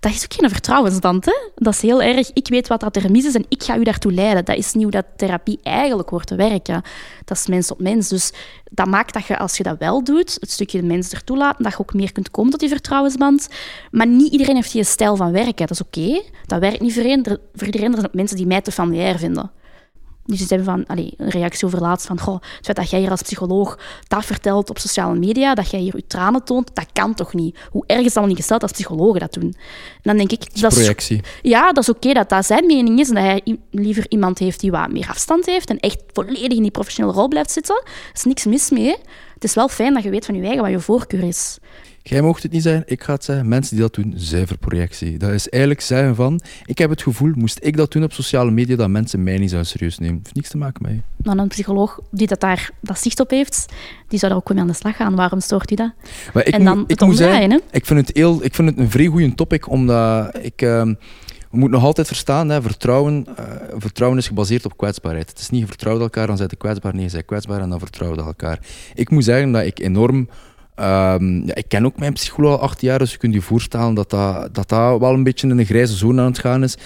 Dat 0.00 0.12
is 0.12 0.24
ook 0.24 0.34
geen 0.34 0.50
vertrouwensband, 0.50 1.24
hè? 1.24 1.34
Dat 1.54 1.74
is 1.74 1.80
heel 1.80 2.02
erg, 2.02 2.30
ik 2.32 2.48
weet 2.48 2.68
wat 2.68 2.80
dat 2.80 2.96
er 2.96 3.10
mis 3.10 3.24
is 3.24 3.34
en 3.34 3.44
ik 3.48 3.62
ga 3.62 3.76
u 3.76 3.82
daartoe 3.82 4.12
leiden. 4.12 4.44
Dat 4.44 4.56
is 4.56 4.72
niet 4.72 4.82
hoe 4.82 4.92
dat 4.92 5.04
therapie 5.16 5.58
eigenlijk 5.62 6.08
hoort 6.08 6.26
te 6.26 6.34
werken. 6.34 6.82
Dat 7.24 7.36
is 7.36 7.46
mens 7.46 7.70
op 7.70 7.80
mens. 7.80 8.08
Dus 8.08 8.32
dat 8.70 8.86
maakt 8.86 9.14
dat 9.14 9.26
je, 9.26 9.38
als 9.38 9.56
je 9.56 9.62
dat 9.62 9.78
wel 9.78 10.04
doet, 10.04 10.36
het 10.40 10.50
stukje 10.50 10.80
de 10.80 10.86
mens 10.86 11.12
ertoe 11.12 11.36
laten, 11.36 11.62
dat 11.62 11.72
je 11.72 11.78
ook 11.78 11.94
meer 11.94 12.12
kunt 12.12 12.30
komen 12.30 12.50
tot 12.50 12.60
die 12.60 12.68
vertrouwensband. 12.68 13.48
Maar 13.90 14.06
niet 14.06 14.32
iedereen 14.32 14.54
heeft 14.54 14.72
die 14.72 14.84
stijl 14.84 15.16
van 15.16 15.32
werken. 15.32 15.66
Dat 15.66 15.70
is 15.70 15.80
oké. 15.80 16.19
Dat 16.46 16.60
werkt 16.60 16.80
niet 16.80 16.92
voor 16.92 17.02
iedereen. 17.02 17.24
Er- 17.24 17.70
zijn 17.70 18.06
ook 18.06 18.14
mensen 18.14 18.36
die 18.36 18.46
mij 18.46 18.60
te 18.60 18.72
familiair 18.72 19.18
vinden. 19.18 19.50
Die 20.24 20.38
ze 20.38 20.44
hebben 20.48 20.64
van, 20.64 20.86
allee, 20.86 21.14
een 21.16 21.28
reactie 21.28 21.66
over 21.66 21.80
laatst 21.80 22.06
van, 22.06 22.20
goh, 22.20 22.34
het 22.34 22.64
feit 22.64 22.76
dat 22.76 22.90
jij 22.90 23.00
hier 23.00 23.10
als 23.10 23.22
psycholoog 23.22 23.78
dat 24.08 24.24
vertelt 24.24 24.70
op 24.70 24.78
sociale 24.78 25.18
media, 25.18 25.54
dat 25.54 25.70
jij 25.70 25.80
hier 25.80 25.96
je 25.96 26.06
tranen 26.06 26.44
toont, 26.44 26.74
dat 26.74 26.86
kan 26.92 27.14
toch 27.14 27.34
niet? 27.34 27.58
Hoe 27.70 27.84
erg 27.86 27.98
is 27.98 28.04
het 28.04 28.12
allemaal 28.16 28.28
niet 28.34 28.40
gesteld 28.40 28.62
als 28.62 28.72
psychologen 28.72 29.20
dat 29.20 29.32
doen? 29.32 29.54
Dan 30.02 30.16
denk 30.16 30.32
ik, 30.32 30.60
dat 30.60 30.72
is, 30.72 30.78
projectie. 30.78 31.20
ja, 31.42 31.72
dat 31.72 31.82
is 31.82 31.88
oké 31.88 32.12
dat 32.12 32.28
dat 32.28 32.46
zijn 32.46 32.66
mening 32.66 32.98
is 32.98 33.08
en 33.08 33.14
dat 33.14 33.24
hij 33.24 33.56
liever 33.70 34.06
iemand 34.08 34.38
heeft 34.38 34.60
die 34.60 34.70
wat 34.70 34.92
meer 34.92 35.08
afstand 35.08 35.46
heeft 35.46 35.70
en 35.70 35.80
echt 35.80 36.02
volledig 36.12 36.56
in 36.56 36.62
die 36.62 36.70
professionele 36.70 37.14
rol 37.14 37.28
blijft 37.28 37.50
zitten. 37.50 37.82
Er 37.84 38.10
is 38.14 38.24
niks 38.24 38.44
mis 38.44 38.70
mee. 38.70 38.96
Het 39.34 39.44
is 39.44 39.54
wel 39.54 39.68
fijn 39.68 39.94
dat 39.94 40.02
je 40.02 40.10
weet 40.10 40.26
van 40.26 40.34
je 40.34 40.42
eigen 40.42 40.62
wat 40.62 40.70
je 40.70 40.80
voorkeur 40.80 41.22
is. 41.22 41.58
Jij 42.02 42.20
mocht 42.22 42.42
het 42.42 42.52
niet 42.52 42.62
zijn, 42.62 42.82
ik 42.86 43.02
ga 43.02 43.12
het 43.12 43.24
zeggen. 43.24 43.48
Mensen 43.48 43.76
die 43.76 43.84
dat 43.84 43.94
doen, 43.94 44.12
zuiver 44.16 44.58
projectie. 44.58 45.18
Dat 45.18 45.30
is 45.30 45.48
eigenlijk 45.48 45.82
zeggen 45.82 46.14
van, 46.14 46.40
ik 46.64 46.78
heb 46.78 46.90
het 46.90 47.02
gevoel, 47.02 47.32
moest 47.34 47.58
ik 47.62 47.76
dat 47.76 47.92
doen 47.92 48.02
op 48.02 48.12
sociale 48.12 48.50
media, 48.50 48.76
dat 48.76 48.88
mensen 48.88 49.22
mij 49.22 49.38
niet 49.38 49.50
zouden 49.50 49.70
serieus 49.70 49.98
nemen. 49.98 50.20
heeft 50.22 50.34
niks 50.34 50.48
te 50.48 50.56
maken 50.56 50.82
met 50.82 50.92
je. 50.92 51.00
Dan 51.16 51.38
een 51.38 51.48
psycholoog 51.48 52.00
die 52.10 52.26
dat 52.26 52.40
daar 52.40 52.70
dat 52.80 52.98
zicht 52.98 53.20
op 53.20 53.30
heeft, 53.30 53.66
die 54.10 54.18
zou 54.18 54.32
daar 54.32 54.40
ook 54.40 54.48
mee 54.52 54.60
aan 54.60 54.66
de 54.66 54.72
slag 54.72 54.96
gaan. 54.96 55.14
Waarom 55.16 55.40
stoort 55.40 55.70
u 55.70 55.74
dat? 55.74 55.92
Maar 56.34 56.46
ik 56.46 56.54
en 56.54 56.62
moet- 56.62 56.74
dan 56.74 56.84
ik 56.86 57.00
moet 57.00 57.16
zeggen, 57.16 57.50
hè? 57.50 57.58
ik 57.70 57.86
vind 57.86 58.06
het, 58.06 58.16
heel, 58.16 58.44
ik 58.44 58.54
vind 58.54 58.68
het 58.68 58.78
een 58.78 58.90
vrij 58.90 59.06
goede 59.06 59.34
topic, 59.34 59.68
omdat 59.68 60.38
ik... 60.42 60.62
ehm, 60.62 60.94
we 61.50 61.56
moeten 61.58 61.78
nog 61.78 61.86
altijd 61.86 62.06
verstaan, 62.06 62.48
hè, 62.48 62.62
vertrouwen, 62.62 63.26
eh, 63.36 63.44
vertrouwen 63.76 64.18
is 64.18 64.26
gebaseerd 64.26 64.64
op 64.64 64.76
kwetsbaarheid. 64.76 65.28
Het 65.28 65.38
is 65.38 65.50
niet 65.50 65.66
vertrouwd 65.66 66.00
elkaar, 66.00 66.26
dan 66.26 66.36
zijn 66.36 66.48
je 66.50 66.56
kwetsbaar. 66.56 66.94
Nee, 66.94 67.04
je 67.04 67.10
bent 67.10 67.24
kwetsbaar 67.24 67.60
en 67.60 67.70
dan 67.70 67.78
vertrouwen 67.78 68.18
je 68.20 68.24
elkaar. 68.24 68.58
Ik 68.94 69.10
moet 69.10 69.24
zeggen 69.24 69.52
dat 69.52 69.64
ik 69.64 69.78
enorm... 69.78 70.28
ehm, 70.74 71.46
ja, 71.46 71.54
ik 71.54 71.64
ken 71.68 71.84
ook 71.86 71.98
mijn 71.98 72.12
psycholoog 72.12 72.52
al 72.58 72.60
acht 72.64 72.80
jaar, 72.80 72.98
dus 72.98 73.12
je 73.12 73.18
kunt 73.18 73.34
je 73.34 73.40
voorstellen 73.42 73.94
dat 73.94 74.10
dat, 74.10 74.54
dat 74.54 74.68
dat 74.68 75.00
wel 75.00 75.12
een 75.12 75.22
beetje 75.22 75.48
in 75.48 75.58
een 75.58 75.64
grijze 75.64 75.96
zone 75.96 76.20
aan 76.20 76.26
het 76.26 76.38
gaan 76.38 76.62
is. 76.62 76.76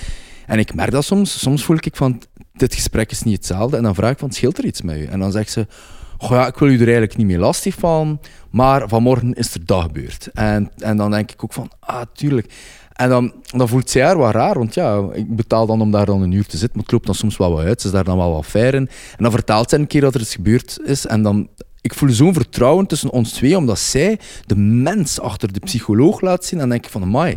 En 0.46 0.58
ik 0.58 0.74
merk 0.74 0.90
dat 0.90 1.04
soms. 1.04 1.38
Soms 1.40 1.64
voel 1.64 1.76
ik 1.80 1.96
van, 1.96 2.22
dit 2.52 2.74
gesprek 2.74 3.10
is 3.10 3.22
niet 3.22 3.36
hetzelfde. 3.36 3.76
En 3.76 3.82
dan 3.82 3.94
vraag 3.94 4.10
ik 4.12 4.18
van, 4.18 4.30
scheelt 4.32 4.58
er 4.58 4.64
iets 4.64 4.82
met 4.82 4.96
u? 4.96 5.04
En 5.04 5.18
dan 5.18 5.32
zegt 5.32 5.50
ze, 5.50 5.66
ja, 6.30 6.46
ik 6.46 6.56
wil 6.56 6.68
u 6.68 6.72
er 6.72 6.80
eigenlijk 6.80 7.16
niet 7.16 7.26
mee 7.26 7.38
lastig 7.38 7.74
van, 7.74 8.20
maar 8.50 8.88
vanmorgen 8.88 9.32
is 9.32 9.54
er 9.54 9.66
dat 9.66 9.82
gebeurd. 9.82 10.28
En, 10.34 10.70
en 10.78 10.96
dan 10.96 11.10
denk 11.10 11.30
ik 11.30 11.44
ook 11.44 11.52
van, 11.52 11.70
ah, 11.80 12.02
tuurlijk. 12.12 12.52
En 12.92 13.08
dan, 13.08 13.32
dan 13.46 13.68
voelt 13.68 13.90
zij 13.90 14.02
haar 14.02 14.16
wat 14.16 14.34
raar, 14.34 14.58
want 14.58 14.74
ja, 14.74 15.08
ik 15.12 15.36
betaal 15.36 15.66
dan 15.66 15.80
om 15.80 15.90
daar 15.90 16.06
dan 16.06 16.22
een 16.22 16.32
uur 16.32 16.46
te 16.46 16.56
zitten, 16.56 16.70
maar 16.72 16.82
het 16.82 16.92
loopt 16.92 17.06
dan 17.06 17.14
soms 17.14 17.36
wel 17.36 17.52
wat 17.52 17.64
uit. 17.64 17.80
Ze 17.80 17.86
is 17.86 17.92
daar 17.92 18.04
dan 18.04 18.16
wel 18.16 18.32
wat 18.32 18.46
fair 18.46 18.74
in. 18.74 18.88
En 19.16 19.22
dan 19.22 19.30
vertaalt 19.30 19.70
zij 19.70 19.78
een 19.78 19.86
keer 19.86 20.00
dat 20.00 20.14
er 20.14 20.20
iets 20.20 20.34
gebeurd 20.34 20.78
is. 20.84 21.06
En 21.06 21.22
dan, 21.22 21.48
ik 21.80 21.94
voel 21.94 22.10
zo'n 22.10 22.34
vertrouwen 22.34 22.86
tussen 22.86 23.10
ons 23.10 23.32
twee, 23.32 23.56
omdat 23.56 23.78
zij 23.78 24.18
de 24.46 24.56
mens 24.56 25.20
achter 25.20 25.52
de 25.52 25.60
psycholoog 25.60 26.20
laat 26.20 26.44
zien. 26.44 26.52
En 26.52 26.58
dan 26.58 26.68
denk 26.68 26.84
ik 26.84 26.90
van, 26.90 27.02
amai, 27.02 27.36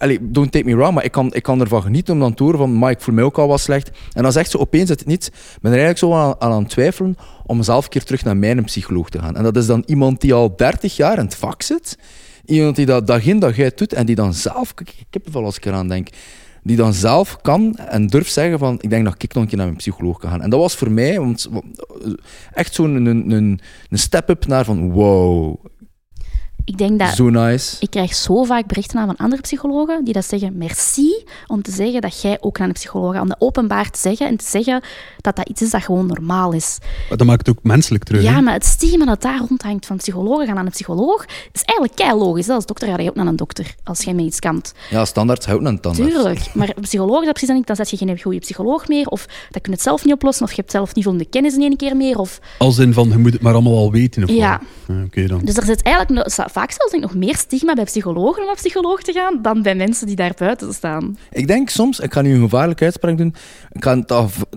Allee, 0.00 0.18
don't 0.20 0.52
take 0.52 0.64
me 0.64 0.76
wrong, 0.76 0.94
maar 0.94 1.04
ik 1.04 1.12
kan, 1.12 1.34
ik 1.34 1.48
ervan 1.48 1.82
genieten 1.82 2.14
om 2.14 2.20
dan 2.20 2.34
te 2.34 2.42
horen 2.42 2.58
van, 2.58 2.88
ik 2.88 3.00
voel 3.00 3.14
mij 3.14 3.24
ook 3.24 3.38
al 3.38 3.48
wat 3.48 3.60
slecht. 3.60 3.90
En 4.12 4.22
dan 4.22 4.32
zegt 4.32 4.50
ze 4.50 4.58
opeens 4.58 4.88
het 4.88 5.06
niets, 5.06 5.26
ik 5.26 5.34
ben 5.60 5.72
er 5.72 5.78
eigenlijk 5.78 5.98
zo 5.98 6.14
aan, 6.14 6.52
aan 6.52 6.66
twijfelen 6.66 7.16
om 7.46 7.62
zelf 7.62 7.84
een 7.84 7.90
keer 7.90 8.04
terug 8.04 8.24
naar 8.24 8.36
mijn 8.36 8.64
psycholoog 8.64 9.08
te 9.08 9.18
gaan. 9.18 9.36
En 9.36 9.42
dat 9.42 9.56
is 9.56 9.66
dan 9.66 9.82
iemand 9.86 10.20
die 10.20 10.34
al 10.34 10.56
30 10.56 10.96
jaar 10.96 11.18
in 11.18 11.24
het 11.24 11.34
vak 11.34 11.62
zit. 11.62 11.98
Iemand 12.44 12.76
die 12.76 12.86
dat 12.86 13.06
dag 13.06 13.26
in 13.26 13.38
dag 13.38 13.58
uit 13.58 13.78
doet 13.78 13.92
en 13.92 14.06
die 14.06 14.14
dan 14.14 14.34
zelf, 14.34 14.72
ik 14.76 15.06
heb 15.10 15.26
er 15.26 15.32
wel 15.32 15.44
als 15.44 15.56
ik 15.56 15.64
eraan 15.64 15.88
denk, 15.88 16.08
die 16.62 16.76
dan 16.76 16.94
zelf 16.94 17.40
kan 17.40 17.76
en 17.76 18.06
durft 18.06 18.32
zeggen 18.32 18.58
van, 18.58 18.78
ik 18.80 18.90
denk 18.90 19.04
dat 19.04 19.22
ik 19.22 19.34
nog 19.34 19.42
een 19.42 19.48
keer 19.48 19.58
naar 19.58 19.66
mijn 19.66 19.78
psycholoog 19.78 20.18
kan 20.18 20.30
gaan. 20.30 20.42
En 20.42 20.50
dat 20.50 20.60
was 20.60 20.74
voor 20.74 20.90
mij 20.90 21.36
echt 22.52 22.74
zo'n 22.74 22.94
een, 22.94 23.30
een, 23.30 23.60
een 23.90 23.98
step-up 23.98 24.46
naar 24.46 24.64
van, 24.64 24.90
wow, 24.90 25.64
Ik 26.64 26.78
denk 26.78 26.98
dat... 26.98 27.14
zo 27.14 27.30
nice. 27.30 27.76
Ik 27.80 27.90
krijg 27.90 28.14
zo 28.14 28.44
vaak 28.44 28.66
berichten 28.66 28.98
aan 28.98 29.06
van 29.06 29.16
andere 29.16 29.42
psychologen 29.42 30.04
die 30.04 30.14
dat 30.14 30.24
zeggen, 30.24 30.56
merci 30.56 31.24
om 31.46 31.62
te 31.62 31.70
zeggen 31.70 32.00
dat 32.00 32.20
jij 32.20 32.36
ook 32.40 32.58
naar 32.58 32.68
een 32.68 32.74
psycholoog 32.74 33.12
gaat. 33.12 33.22
Om 33.22 33.28
dat 33.28 33.40
openbaar 33.40 33.90
te 33.90 33.98
zeggen 33.98 34.26
en 34.26 34.36
te 34.36 34.44
zeggen 34.48 34.82
dat 35.16 35.36
dat 35.36 35.48
iets 35.48 35.62
is 35.62 35.70
dat 35.70 35.82
gewoon 35.82 36.06
normaal 36.06 36.52
is. 36.52 36.78
Maar 37.08 37.18
dat 37.18 37.26
maakt 37.26 37.46
het 37.46 37.56
ook 37.56 37.62
menselijk 37.62 38.04
terug. 38.04 38.22
Ja, 38.22 38.40
maar 38.40 38.52
het 38.52 38.64
stigma 38.64 39.04
dat 39.04 39.22
daar 39.22 39.38
rondhangt 39.38 39.86
van 39.86 39.96
psychologen 39.96 40.46
gaan 40.46 40.54
naar 40.54 40.64
een 40.64 40.70
psycholoog, 40.70 41.24
is 41.52 41.62
eigenlijk 41.62 41.98
kei 41.98 42.18
logisch. 42.18 42.46
hè. 42.46 42.54
Als 42.54 42.66
dokter 42.66 42.88
ga 42.88 43.02
je 43.02 43.08
ook 43.08 43.16
naar 43.16 43.26
een 43.26 43.36
dokter, 43.36 43.74
als 43.84 44.02
jij 44.02 44.14
met 44.14 44.24
iets 44.24 44.38
kan. 44.38 44.62
Ja, 44.90 45.04
standaard 45.04 45.46
houdt 45.46 45.64
een 45.64 45.80
tandarts. 45.80 46.14
Tuurlijk, 46.14 46.54
maar 46.54 46.72
een 46.76 46.82
psycholoog 46.82 47.18
is 47.18 47.24
dat 47.24 47.30
precies 47.30 47.48
dan 47.48 47.56
niet, 47.56 47.66
dan 47.66 47.76
zet 47.76 47.90
je 47.90 47.96
geen 47.96 48.20
goede 48.20 48.38
psycholoog 48.38 48.88
meer, 48.88 49.06
of 49.06 49.26
dat 49.26 49.62
kun 49.62 49.62
je 49.62 49.70
het 49.70 49.82
zelf 49.82 50.04
niet 50.04 50.14
oplossen, 50.14 50.44
of 50.44 50.50
je 50.50 50.56
hebt 50.60 50.70
zelf 50.70 50.94
niet 50.94 51.04
voldoende 51.04 51.28
kennis 51.30 51.54
in 51.54 51.60
één 51.60 51.76
keer 51.76 51.96
meer, 51.96 52.18
of... 52.18 52.40
Als 52.58 52.78
in 52.78 52.92
van, 52.92 53.08
je 53.08 53.18
moet 53.18 53.32
het 53.32 53.42
maar 53.42 53.52
allemaal 53.52 53.76
al 53.76 53.90
weten. 53.90 54.22
Of 54.22 54.30
Ja. 54.30 54.60
Ja, 54.86 55.02
Oké 55.04 55.26
dan. 55.26 55.40
Dus 55.44 55.56
er 55.56 55.64
zit 55.64 55.82
eigenlijk 55.82 56.28
vaak 56.50 56.70
zelfs 56.70 56.92
denk 56.92 57.04
ik, 57.04 57.10
nog 57.10 57.18
meer 57.18 57.36
stigma 57.36 57.74
bij 57.74 57.84
psychologen 57.84 58.40
om 58.40 58.46
naar 58.46 58.54
psycholoog 58.54 59.02
te 59.02 59.12
gaan, 59.12 59.42
dan 59.42 59.62
bij 59.62 59.74
mensen 59.74 60.06
die 60.06 60.16
daar 60.16 60.32
buiten 60.38 60.72
staan. 60.74 61.18
Ik 61.30 61.46
denk 61.46 61.68
soms, 61.68 62.00
ik 62.00 62.12
ga 62.12 62.22
nu 62.22 62.34
een 62.34 62.40
gevaarlijke 62.40 62.84
uitspraak 62.84 63.18
doen, 63.18 63.34
ik 63.72 63.80
kan, 63.80 64.06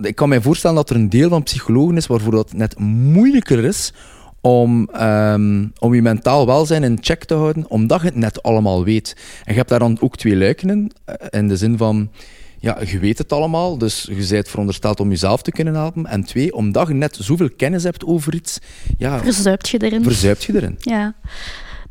ik 0.02 0.14
kan 0.14 0.28
mij 0.28 0.40
voorstellen 0.40 0.76
dat 0.76 0.90
er 0.90 0.96
een 0.96 1.08
deel 1.10 1.28
van 1.28 1.42
psychologen 1.42 1.96
is 1.96 2.06
waarvoor 2.06 2.32
dat 2.32 2.52
net 2.52 2.78
moeilijker 2.78 3.64
is 3.64 3.92
om, 4.40 4.88
ehm, 4.92 5.66
om 5.78 5.94
je 5.94 6.02
mentaal 6.02 6.46
welzijn 6.46 6.82
in 6.84 6.98
check 7.00 7.24
te 7.24 7.34
houden, 7.34 7.70
omdat 7.70 8.00
je 8.00 8.06
het 8.06 8.16
net 8.16 8.42
allemaal 8.42 8.84
weet. 8.84 9.16
En 9.44 9.52
je 9.52 9.58
hebt 9.58 9.68
daar 9.68 9.78
dan 9.78 9.96
ook 10.00 10.16
twee 10.16 10.36
luiken 10.36 10.70
in, 10.70 10.92
eh, 11.04 11.14
in 11.40 11.48
de 11.48 11.56
zin 11.56 11.76
van, 11.76 12.10
ja, 12.58 12.78
je 12.86 12.98
weet 12.98 13.18
het 13.18 13.32
allemaal, 13.32 13.78
dus 13.78 14.08
je 14.12 14.26
bent 14.30 14.48
verondersteld 14.48 15.00
om 15.00 15.10
jezelf 15.10 15.42
te 15.42 15.50
kunnen 15.50 15.74
helpen. 15.74 16.06
En 16.06 16.24
twee, 16.24 16.54
omdat 16.54 16.88
je 16.88 16.94
net 16.94 17.18
zoveel 17.20 17.50
kennis 17.56 17.82
hebt 17.82 18.04
over 18.04 18.34
iets, 18.34 18.58
ja, 18.98 19.18
Verzuipt 19.18 19.68
je 19.68 19.78
erin. 19.78 20.02
verzuipt 20.02 20.44
je 20.44 20.54
erin. 20.54 20.76
Ja, 20.78 21.14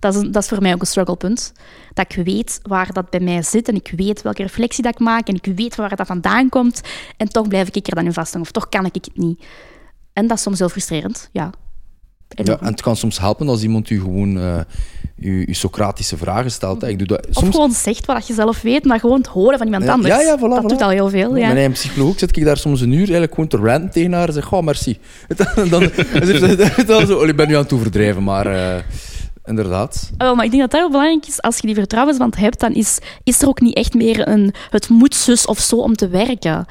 dat 0.04 0.16
is, 0.16 0.30
dat 0.32 0.44
is 0.44 0.50
voor 0.50 0.62
mij 0.62 0.74
ook 0.74 0.80
een 0.82 0.88
strugglepunt. 0.88 1.52
Dat 1.94 2.06
ik 2.16 2.26
weet 2.26 2.60
waar 2.62 2.94
dat 2.94 3.10
bij 3.10 3.20
mij 3.20 3.42
zit 3.42 3.68
en 3.68 3.76
ik 3.76 3.94
weet 3.96 4.22
welke 4.22 4.42
reflectie 4.42 4.84
dat 4.84 4.94
ik 4.94 5.00
maak 5.00 5.28
en 5.28 5.36
ik 5.36 5.52
weet 5.56 5.76
waar 5.76 5.96
dat 5.96 6.08
vandaan 6.08 6.50
komt. 6.50 6.82
En 7.18 7.28
toch 7.30 7.48
blijf 7.48 7.70
ik 7.70 7.88
er 7.88 7.96
dan 7.96 8.06
in 8.06 8.13
vasthangen 8.13 8.46
of 8.48 8.52
toch 8.54 8.70
kan 8.70 8.86
ik 8.86 8.94
het 8.96 9.10
niet. 9.13 9.44
En 10.13 10.28
dat 10.28 10.38
is 10.38 10.44
soms 10.44 10.60
heel 10.60 10.70
frustrerend, 10.70 11.30
ja. 11.32 11.50
Ja, 12.36 12.58
en 12.60 12.66
het 12.66 12.82
kan 12.82 12.96
soms 12.96 13.20
helpen 13.20 13.48
als 13.48 13.63
iemand 13.63 13.89
u 13.89 14.00
gewoon 14.00 14.38
eh 14.39 14.60
je, 15.16 15.44
je 15.48 15.54
Socratische 15.54 16.18
vragen 16.18 16.52
stelt. 16.52 16.82
hè. 16.82 16.88
Ik 16.88 16.98
doe 16.98 17.08
dat 17.08 17.28
Of 17.28 17.34
soms. 17.34 17.56
gewoon 17.56 17.72
zegt 17.72 18.06
wat 18.06 18.28
je 18.28 18.34
zelf 18.34 18.62
weet, 18.62 18.86
maar 18.86 19.00
gewoon 19.00 19.18
het 19.18 19.28
horen 19.28 19.58
van 19.58 19.66
iemand 19.68 19.84
Ja, 19.86 19.92
anders. 19.92 20.13
ja, 20.13 20.22
ja, 20.22 20.38
voilà, 20.38 20.42
dat 20.42 20.63
voilà. 20.63 20.68
doet 20.68 20.82
al 20.82 20.89
heel 20.89 21.10
veel, 21.10 21.36
ja. 21.36 21.46
Mijn 21.46 21.56
eigen 21.56 21.72
psycholoog 21.74 22.20
zit 22.20 22.38
ik 22.38 22.44
daar 22.46 22.58
soms 22.58 22.82
een 22.82 22.92
uur 22.92 22.98
eigenlijk 22.98 23.34
gewoon 23.34 23.50
te 23.50 23.58
ranten 23.58 23.92
tegen 23.92 24.13
haar 24.13 24.28
en 24.28 24.34
zeg, 24.34 24.54
oh, 24.54 24.63
merci. 24.63 24.98
En 25.28 25.36
dan, 25.56 25.70
dan 25.70 25.92
dan 26.86 27.08
zo, 27.08 27.18
"Oh, 27.20 27.28
ik 27.28 27.36
ben 27.36 27.48
nu 27.48 27.56
aan 27.56 27.62
het 27.63 27.74
overdrijven, 27.74 28.24
maar 28.24 28.46
eh, 28.46 28.84
inderdaad. 29.46 30.10
Oh, 30.12 30.18
Wel, 30.18 30.36
maar 30.36 30.46
ik 30.46 30.52
denk 30.52 30.62
dat 30.62 30.72
dat 30.72 30.80
heel 30.80 30.90
belangrijk 30.90 31.28
is. 31.28 31.42
Als 31.42 31.58
je 31.58 31.68
die 31.68 31.76
vertrouwensband 31.76 32.36
hebt, 32.36 32.60
dan 32.60 32.74
is, 32.74 33.00
is 33.24 33.42
er 33.42 33.48
ook 33.48 33.62
niet 33.62 33.76
echt 33.76 33.94
meer 33.94 34.28
een 34.28 34.54
het 34.70 34.90
moet 34.90 35.16
zus 35.16 35.46
of 35.46 35.60
zo 35.60 35.76
om 35.76 35.96
te 35.96 36.08
werken. 36.08 36.66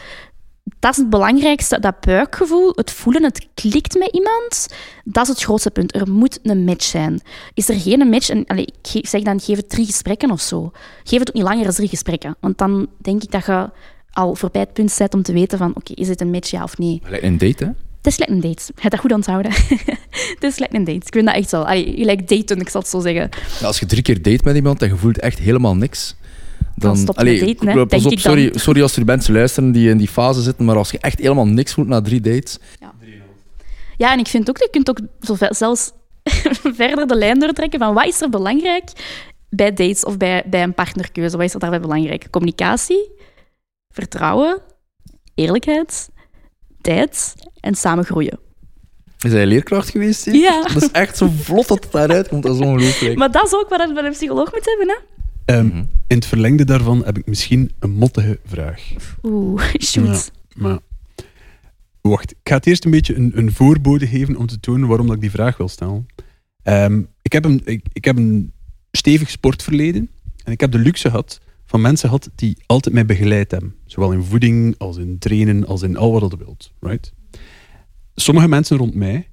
Dat 0.79 0.91
is 0.91 0.97
het 0.97 1.11
belangrijkste, 1.11 1.81
dat 1.81 2.01
buikgevoel, 2.01 2.73
het 2.75 2.91
voelen, 2.91 3.23
het 3.23 3.47
klikt 3.55 3.99
met 3.99 4.09
iemand. 4.13 4.69
Dat 5.05 5.23
is 5.23 5.29
het 5.29 5.43
grootste 5.43 5.71
punt. 5.71 5.95
Er 5.95 6.11
moet 6.11 6.39
een 6.43 6.65
match 6.65 6.85
zijn. 6.85 7.21
Is 7.55 7.69
er 7.69 7.81
geen 7.81 8.09
match, 8.09 8.29
en 8.29 8.47
allee, 8.47 8.67
ik 8.93 9.09
zeg 9.09 9.23
dan 9.23 9.41
geef 9.41 9.57
het 9.57 9.69
drie 9.69 9.87
gesprekken 9.87 10.31
of 10.31 10.41
zo. 10.41 10.71
Geef 11.05 11.19
het 11.19 11.29
ook 11.29 11.35
niet 11.35 11.45
langer 11.45 11.65
dan 11.65 11.73
drie 11.73 11.89
gesprekken. 11.89 12.37
Want 12.41 12.59
dan 12.59 12.87
denk 12.99 13.23
ik 13.23 13.31
dat 13.31 13.47
je 13.47 13.71
al 14.13 14.35
voorbij 14.35 14.61
het 14.61 14.73
punt 14.73 14.91
zit 14.91 15.15
om 15.15 15.23
te 15.23 15.33
weten 15.33 15.59
van, 15.59 15.71
oké, 15.75 15.93
is 15.93 16.07
dit 16.07 16.21
een 16.21 16.31
match, 16.31 16.51
ja 16.51 16.63
of 16.63 16.79
nee? 16.79 17.03
Een 17.21 17.39
date, 17.39 17.65
hè? 17.65 17.71
Het 18.03 18.12
is 18.12 18.15
gelijk 18.15 18.31
een 18.31 18.51
date. 18.51 18.62
Je 18.67 18.81
hebt 18.81 18.91
dat 18.91 19.01
goed 19.01 19.12
onthouden. 19.12 19.53
het 20.35 20.43
is 20.43 20.55
gelijk 20.55 20.73
een 20.73 20.85
date. 20.85 21.07
Ik 21.07 21.12
vind 21.12 21.27
dat 21.27 21.35
echt 21.35 21.49
zo. 21.49 21.62
Allee, 21.62 21.99
je 21.99 22.05
lijkt 22.05 22.29
daten, 22.29 22.61
ik 22.61 22.69
zal 22.69 22.81
het 22.81 22.91
zo 22.91 23.01
zeggen. 23.01 23.29
Ja, 23.61 23.67
als 23.67 23.79
je 23.79 23.87
drie 23.87 24.03
keer 24.03 24.23
date 24.23 24.41
met 24.45 24.57
iemand 24.57 24.83
en 24.83 24.88
je 24.88 24.97
voelt 24.97 25.19
echt 25.19 25.38
helemaal 25.38 25.77
niks, 25.77 26.17
dan... 26.59 26.69
Dan 26.77 26.97
stop 26.97 27.15
je 27.15 27.21
Allee, 27.21 27.38
daten, 27.38 27.69
hè, 27.69 27.87
pas 27.87 27.88
denk 27.88 28.05
op, 28.05 28.12
ik 28.12 28.23
dan. 28.23 28.33
sorry, 28.33 28.59
sorry 28.59 28.83
als 28.83 28.97
er 28.97 29.05
mensen 29.05 29.35
luisteren 29.35 29.73
die 29.73 29.88
in 29.88 29.97
die 29.97 30.09
fase 30.09 30.43
zitten, 30.43 30.65
maar 30.65 30.77
als 30.77 30.91
je 30.91 30.99
echt 30.99 31.19
helemaal 31.19 31.47
niks 31.47 31.73
voelt 31.73 31.88
na 31.88 32.01
drie 32.01 32.21
dates... 32.21 32.59
Ja, 33.97 34.12
en 34.12 34.19
ik 34.19 34.27
vind 34.27 34.49
ook, 34.49 34.59
je 34.59 34.69
kunt 34.71 34.91
ook 34.91 35.01
zo 35.21 35.37
zelfs 35.49 35.93
verder 36.79 37.07
de 37.07 37.17
lijn 37.17 37.38
doortrekken 37.38 37.79
van 37.79 37.95
wat 37.95 38.07
is 38.07 38.21
er 38.21 38.31
belangrijk 38.31 38.91
bij 39.49 39.73
dates 39.73 40.05
of 40.05 40.17
bij, 40.17 40.43
bij 40.47 40.62
een 40.62 40.75
partnerkeuze? 40.75 41.37
Wat 41.37 41.47
is 41.47 41.55
er 41.55 41.61
daarbij 41.61 41.81
belangrijk? 41.81 42.31
Communicatie, 42.31 43.11
vertrouwen, 43.91 44.61
eerlijkheid, 45.35 46.09
tijd 46.83 47.35
en 47.61 47.75
samen 47.75 48.05
groeien. 48.05 48.38
Is 49.21 49.33
hij 49.33 49.47
leerkracht 49.47 49.90
geweest? 49.90 50.25
hier? 50.25 50.35
Ja. 50.35 50.62
Dat 50.62 50.83
is 50.83 50.90
echt 50.90 51.16
zo 51.16 51.31
vlot 51.37 51.68
dat 51.68 51.83
het 51.83 51.92
daaruit 51.92 52.29
komt, 52.29 52.42
dat 52.42 52.55
is 52.55 52.61
ongelooflijk. 52.61 53.16
Maar 53.16 53.31
dat 53.31 53.47
is 53.47 53.55
ook 53.55 53.68
wat 53.68 53.88
je 53.88 53.95
bij 53.95 54.05
een 54.05 54.12
psycholoog 54.12 54.53
moet 54.53 54.64
hebben, 54.64 54.88
hè? 54.88 54.97
Ehm, 55.55 55.66
Mhm. 55.66 55.85
In 56.07 56.16
het 56.18 56.27
verlengde 56.27 56.64
daarvan 56.64 57.05
heb 57.05 57.18
ik 57.18 57.27
misschien 57.27 57.71
een 57.79 57.90
mottige 57.90 58.38
vraag. 58.45 58.83
Oeh, 59.23 59.62
shoot. 59.81 60.31
Maar 60.55 60.79
wacht, 62.01 62.31
ik 62.31 62.37
ga 62.45 62.57
het 62.57 62.66
eerst 62.66 62.85
een 62.85 62.90
beetje 62.90 63.14
een, 63.14 63.33
een 63.35 63.53
voorbode 63.53 64.07
geven 64.07 64.37
om 64.37 64.47
te 64.47 64.61
tonen 64.61 64.88
waarom 64.88 65.07
dat 65.07 65.14
ik 65.16 65.21
die 65.23 65.31
vraag 65.31 65.57
wil 65.57 65.68
stellen. 65.68 66.07
Ehm, 66.62 67.03
ik, 67.23 67.33
heb 67.33 67.45
een, 67.45 67.62
ik, 67.64 67.87
ik 67.92 68.05
heb 68.05 68.16
een 68.16 68.53
stevig 68.92 69.31
sportverleden 69.31 70.11
en 70.45 70.53
ik 70.53 70.61
heb 70.61 70.73
de 70.73 70.79
luxe 70.79 71.11
gehad 71.11 71.40
van 71.73 71.81
mensen 71.81 72.09
gehad 72.09 72.31
die 72.35 72.57
altijd 72.67 72.95
mij 72.95 73.07
begeleid 73.07 73.51
hebben. 73.51 73.75
Zowel 73.87 74.13
in 74.13 74.23
voeding, 74.23 74.75
als 74.79 74.97
in 74.97 75.19
trainen, 75.19 75.67
als 75.67 75.83
in 75.83 75.97
al 75.97 76.13
wat 76.13 76.31
je 76.31 76.37
wilt. 76.37 76.73
Right? 76.81 77.13
Sommige 78.15 78.49
mensen 78.49 78.77
rond 78.77 78.95
mij 78.95 79.29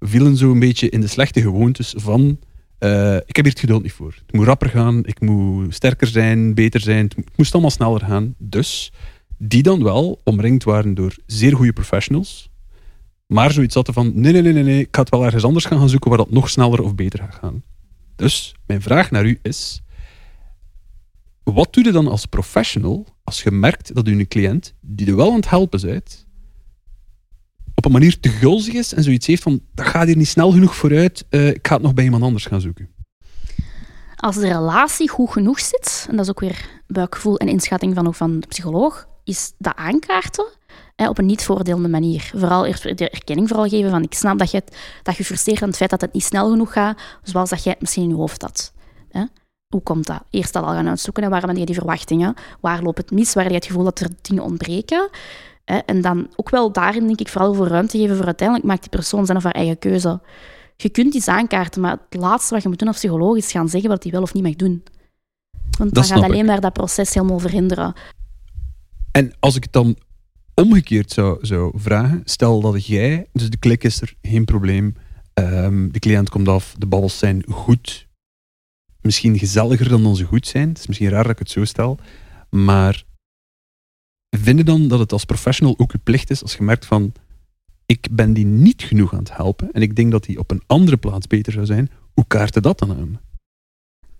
vielen 0.00 0.36
zo 0.36 0.52
een 0.52 0.58
beetje 0.58 0.88
in 0.88 1.00
de 1.00 1.06
slechte 1.06 1.40
gewoontes 1.40 1.94
van 1.96 2.38
eh, 2.78 3.16
ik 3.16 3.36
heb 3.36 3.44
hier 3.44 3.52
het 3.52 3.60
geduld 3.60 3.82
niet 3.82 3.92
voor. 3.92 4.14
Het 4.26 4.32
moet 4.32 4.46
rapper 4.46 4.68
gaan, 4.68 5.06
ik 5.06 5.20
moet 5.20 5.74
sterker 5.74 6.06
zijn, 6.06 6.54
beter 6.54 6.80
zijn, 6.80 7.04
het 7.04 7.36
moest 7.36 7.52
allemaal 7.52 7.70
sneller 7.70 8.00
gaan. 8.00 8.34
Dus 8.38 8.92
die 9.38 9.62
dan 9.62 9.82
wel 9.82 10.20
omringd 10.24 10.64
waren 10.64 10.94
door 10.94 11.14
zeer 11.26 11.56
goede 11.56 11.72
professionals, 11.72 12.50
maar 13.26 13.52
zoiets 13.52 13.74
hadden 13.74 13.94
van 13.94 14.12
nee, 14.14 14.32
nee, 14.32 14.42
nee, 14.42 14.52
nee, 14.52 14.62
nee, 14.62 14.80
ik 14.80 14.88
ga 14.90 15.00
het 15.00 15.10
wel 15.10 15.24
ergens 15.24 15.44
anders 15.44 15.64
gaan, 15.64 15.78
gaan 15.78 15.88
zoeken 15.88 16.08
waar 16.08 16.18
dat 16.18 16.30
nog 16.30 16.50
sneller 16.50 16.82
of 16.82 16.94
beter 16.94 17.18
gaat 17.18 17.34
gaan. 17.34 17.62
Dus 18.16 18.54
mijn 18.66 18.82
vraag 18.82 19.10
naar 19.10 19.24
u 19.24 19.38
is, 19.42 19.82
wat 21.52 21.72
doe 21.72 21.84
je 21.84 21.92
dan 21.92 22.08
als 22.08 22.26
professional 22.26 23.06
als 23.24 23.42
je 23.42 23.50
merkt 23.50 23.94
dat 23.94 24.08
u 24.08 24.12
een 24.12 24.28
cliënt 24.28 24.74
die 24.80 25.06
er 25.06 25.16
wel 25.16 25.30
aan 25.30 25.36
het 25.36 25.50
helpen 25.50 25.80
bent, 25.80 26.26
op 27.74 27.84
een 27.84 27.92
manier 27.92 28.20
te 28.20 28.28
gulzig 28.28 28.74
is 28.74 28.94
en 28.94 29.02
zoiets 29.02 29.26
heeft 29.26 29.42
van 29.42 29.60
dat 29.74 29.86
gaat 29.86 30.06
hier 30.06 30.16
niet 30.16 30.28
snel 30.28 30.50
genoeg 30.50 30.76
vooruit, 30.76 31.26
eh, 31.28 31.48
ik 31.48 31.66
ga 31.66 31.74
het 31.74 31.82
nog 31.82 31.94
bij 31.94 32.04
iemand 32.04 32.22
anders 32.22 32.46
gaan 32.46 32.60
zoeken. 32.60 32.88
Als 34.16 34.36
de 34.36 34.48
relatie 34.48 35.08
goed 35.08 35.30
genoeg 35.30 35.60
zit, 35.60 36.06
en 36.08 36.16
dat 36.16 36.24
is 36.24 36.30
ook 36.30 36.40
weer 36.40 36.68
buikgevoel 36.86 37.36
en 37.36 37.48
inschatting 37.48 37.94
van, 37.94 38.06
ook 38.06 38.14
van 38.14 38.40
de 38.40 38.46
psycholoog, 38.46 39.08
is 39.24 39.52
dat 39.58 39.76
aankaarten 39.76 40.46
op 40.96 41.18
een 41.18 41.26
niet 41.26 41.44
voordelende 41.44 41.88
manier. 41.88 42.30
Vooral 42.34 42.62
de 42.62 43.10
erkenning 43.10 43.48
vooral 43.48 43.68
geven 43.68 43.90
van 43.90 44.02
ik 44.02 44.14
snap 44.14 44.38
dat 44.38 44.50
je, 44.50 44.62
dat 45.02 45.16
je 45.16 45.24
frustreert 45.24 45.62
aan 45.62 45.68
het 45.68 45.76
feit 45.76 45.90
dat 45.90 46.00
het 46.00 46.12
niet 46.12 46.24
snel 46.24 46.50
genoeg 46.50 46.72
gaat, 46.72 47.00
zoals 47.22 47.50
dat 47.50 47.62
jij 47.62 47.72
het 47.72 47.80
misschien 47.80 48.02
in 48.02 48.08
je 48.08 48.14
hoofd 48.14 48.42
had. 48.42 48.72
Hoe 49.68 49.82
komt 49.82 50.06
dat? 50.06 50.22
Eerst 50.30 50.52
dat 50.52 50.62
al 50.64 50.72
gaan 50.72 50.88
uitzoeken. 50.88 51.22
En 51.22 51.30
waar 51.30 51.46
ben 51.46 51.56
je 51.56 51.66
die 51.66 51.74
verwachtingen? 51.74 52.34
Waar 52.60 52.82
loopt 52.82 52.98
het 52.98 53.10
mis? 53.10 53.34
Waar 53.34 53.42
heb 53.42 53.52
je 53.52 53.58
het 53.58 53.66
gevoel 53.66 53.84
dat 53.84 54.00
er 54.00 54.08
dingen 54.22 54.42
ontbreken? 54.42 55.10
Hè? 55.64 55.76
En 55.76 56.00
dan 56.00 56.28
ook 56.36 56.50
wel 56.50 56.72
daarin, 56.72 57.06
denk 57.06 57.20
ik, 57.20 57.28
vooral 57.28 57.54
voor 57.54 57.66
ruimte 57.66 57.98
geven 57.98 58.16
voor 58.16 58.24
uiteindelijk 58.24 58.68
maakt 58.68 58.80
die 58.80 58.90
persoon 58.90 59.26
zijn 59.26 59.36
of 59.38 59.44
haar 59.44 59.52
eigen 59.52 59.78
keuze. 59.78 60.20
Je 60.76 60.88
kunt 60.88 61.14
iets 61.14 61.28
aankaarten, 61.28 61.80
maar 61.80 61.98
het 62.08 62.20
laatste 62.20 62.54
wat 62.54 62.62
je 62.62 62.68
moet 62.68 62.78
doen 62.78 62.88
als 62.88 62.96
psycholoog 62.96 63.36
is 63.36 63.50
gaan 63.50 63.68
zeggen 63.68 63.90
wat 63.90 64.02
hij 64.02 64.12
wel 64.12 64.22
of 64.22 64.34
niet 64.34 64.42
mag 64.42 64.56
doen. 64.56 64.82
Want 65.78 65.94
dan 65.94 66.04
gaat 66.04 66.22
alleen 66.22 66.38
ik. 66.38 66.46
maar 66.46 66.60
dat 66.60 66.72
proces 66.72 67.14
helemaal 67.14 67.38
verhinderen. 67.38 67.94
En 69.12 69.32
als 69.38 69.56
ik 69.56 69.62
het 69.62 69.72
dan 69.72 69.96
omgekeerd 70.54 71.12
zou, 71.12 71.46
zou 71.46 71.72
vragen, 71.74 72.20
stel 72.24 72.60
dat 72.60 72.86
jij, 72.86 73.26
dus 73.32 73.50
de 73.50 73.56
klik 73.56 73.84
is 73.84 74.00
er, 74.00 74.14
geen 74.22 74.44
probleem, 74.44 74.96
ehm, 75.34 75.88
de 75.90 75.98
cliënt 75.98 76.28
komt 76.28 76.48
af, 76.48 76.74
de 76.78 76.86
babbels 76.86 77.18
zijn 77.18 77.44
goed, 77.50 78.07
misschien 79.00 79.38
gezelliger 79.38 79.88
dan 79.88 80.06
onze 80.06 80.24
goed 80.24 80.46
zijn, 80.46 80.68
het 80.68 80.78
is 80.78 80.86
misschien 80.86 81.08
raar 81.08 81.22
dat 81.22 81.32
ik 81.32 81.38
het 81.38 81.50
zo 81.50 81.64
stel, 81.64 81.98
maar 82.50 83.04
vind 84.30 84.58
je 84.58 84.64
dan 84.64 84.88
dat 84.88 84.98
het 84.98 85.12
als 85.12 85.24
professional 85.24 85.74
ook 85.78 85.92
je 85.92 85.98
plicht 85.98 86.30
is 86.30 86.42
als 86.42 86.56
je 86.56 86.62
merkt 86.62 86.86
van, 86.86 87.12
ik 87.86 88.08
ben 88.10 88.32
die 88.32 88.46
niet 88.46 88.82
genoeg 88.82 89.12
aan 89.12 89.18
het 89.18 89.36
helpen 89.36 89.72
en 89.72 89.82
ik 89.82 89.96
denk 89.96 90.10
dat 90.10 90.24
die 90.24 90.38
op 90.38 90.50
een 90.50 90.62
andere 90.66 90.96
plaats 90.96 91.26
beter 91.26 91.52
zou 91.52 91.66
zijn, 91.66 91.90
hoe 92.14 92.26
kaart 92.26 92.54
je 92.54 92.60
dat 92.60 92.78
dan 92.78 92.96
aan? 92.96 93.20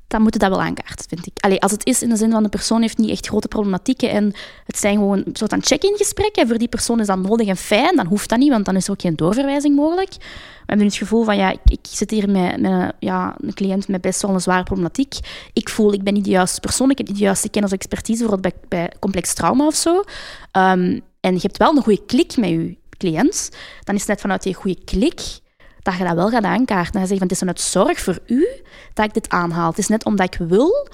Dan 0.08 0.22
moet 0.22 0.32
je 0.32 0.38
dat 0.38 0.48
wel 0.48 0.62
aankaarten, 0.62 1.08
vind 1.08 1.26
ik. 1.26 1.38
Allee, 1.40 1.60
als 1.60 1.72
het 1.72 1.86
is 1.86 2.02
in 2.02 2.08
de 2.08 2.16
zin 2.16 2.30
van 2.30 2.42
de 2.42 2.48
persoon 2.48 2.80
heeft 2.80 2.98
niet 2.98 3.10
echt 3.10 3.26
grote 3.26 3.48
problematieken 3.48 4.10
en 4.10 4.32
het 4.64 4.78
zijn 4.78 4.96
gewoon 4.96 5.18
een 5.18 5.36
soort 5.36 5.50
van 5.50 5.62
check-in 5.62 5.96
gesprekken, 5.96 6.48
voor 6.48 6.58
die 6.58 6.68
persoon 6.68 7.00
is 7.00 7.06
dat 7.06 7.18
nodig 7.18 7.46
en 7.46 7.56
fijn, 7.56 7.96
dan 7.96 8.06
hoeft 8.06 8.28
dat 8.28 8.38
niet, 8.38 8.50
want 8.50 8.64
dan 8.64 8.76
is 8.76 8.84
er 8.84 8.92
ook 8.92 9.00
geen 9.00 9.16
doorverwijzing 9.16 9.76
mogelijk. 9.76 10.14
We 10.18 10.74
hebben 10.74 10.86
het 10.86 10.96
gevoel 10.96 11.24
van, 11.24 11.36
ja, 11.36 11.50
ik, 11.50 11.60
ik 11.64 11.78
zit 11.82 12.10
hier 12.10 12.30
met, 12.30 12.60
met 12.60 12.70
een, 12.70 12.92
ja, 12.98 13.36
een 13.40 13.54
cliënt 13.54 13.88
met 13.88 14.00
best 14.00 14.22
wel 14.22 14.30
een 14.30 14.40
zware 14.40 14.62
problematiek. 14.62 15.14
Ik 15.52 15.68
voel, 15.68 15.92
ik 15.92 16.02
ben 16.02 16.14
niet 16.14 16.24
de 16.24 16.30
juiste 16.30 16.60
persoon, 16.60 16.90
ik 16.90 16.98
heb 16.98 17.06
niet 17.06 17.16
de 17.16 17.22
juiste 17.22 17.48
kennis 17.48 17.70
of 17.70 17.76
expertise, 17.76 18.18
bijvoorbeeld 18.18 18.54
bij, 18.54 18.78
bij 18.80 18.92
complex 18.98 19.34
trauma 19.34 19.66
of 19.66 19.74
zo. 19.74 20.02
Ehm, 20.50 21.00
en 21.20 21.34
je 21.34 21.40
hebt 21.42 21.56
wel 21.56 21.76
een 21.76 21.82
goede 21.82 22.04
klik 22.06 22.36
met 22.36 22.48
je 22.48 22.76
cliënt, 22.98 23.50
dan 23.84 23.94
is 23.94 24.00
het 24.00 24.10
net 24.10 24.20
vanuit 24.20 24.42
die 24.42 24.54
goede 24.54 24.84
klik 24.84 25.20
dat 25.90 25.98
je 25.98 26.04
dat 26.04 26.14
wel 26.14 26.30
gaat 26.30 26.44
aankaarten. 26.44 27.00
Ga 27.00 27.00
je 27.00 27.06
van, 27.06 27.22
het 27.22 27.30
is 27.30 27.38
vanuit 27.38 27.60
zorg 27.60 28.00
voor 28.00 28.18
u 28.26 28.48
dat 28.94 29.06
ik 29.06 29.14
dit 29.14 29.28
aanhaal. 29.28 29.68
Het 29.68 29.78
is 29.78 29.88
net 29.88 30.04
omdat 30.04 30.34
ik 30.34 30.48
wil 30.48 30.88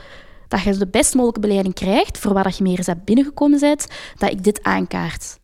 dat 0.49 0.63
je 0.63 0.77
de 0.77 0.87
best 0.87 1.15
mogelijke 1.15 1.41
begeleiding 1.41 1.75
krijgt 1.75 2.19
voor 2.19 2.33
waar 2.33 2.55
je 2.57 2.63
meer 2.63 2.79
eens 2.79 2.89
binnengekomen 3.05 3.61
bent, 3.61 3.87
dat 4.19 4.31
ik 4.31 4.45
dit 4.45 4.63
aankaart. 4.63 5.39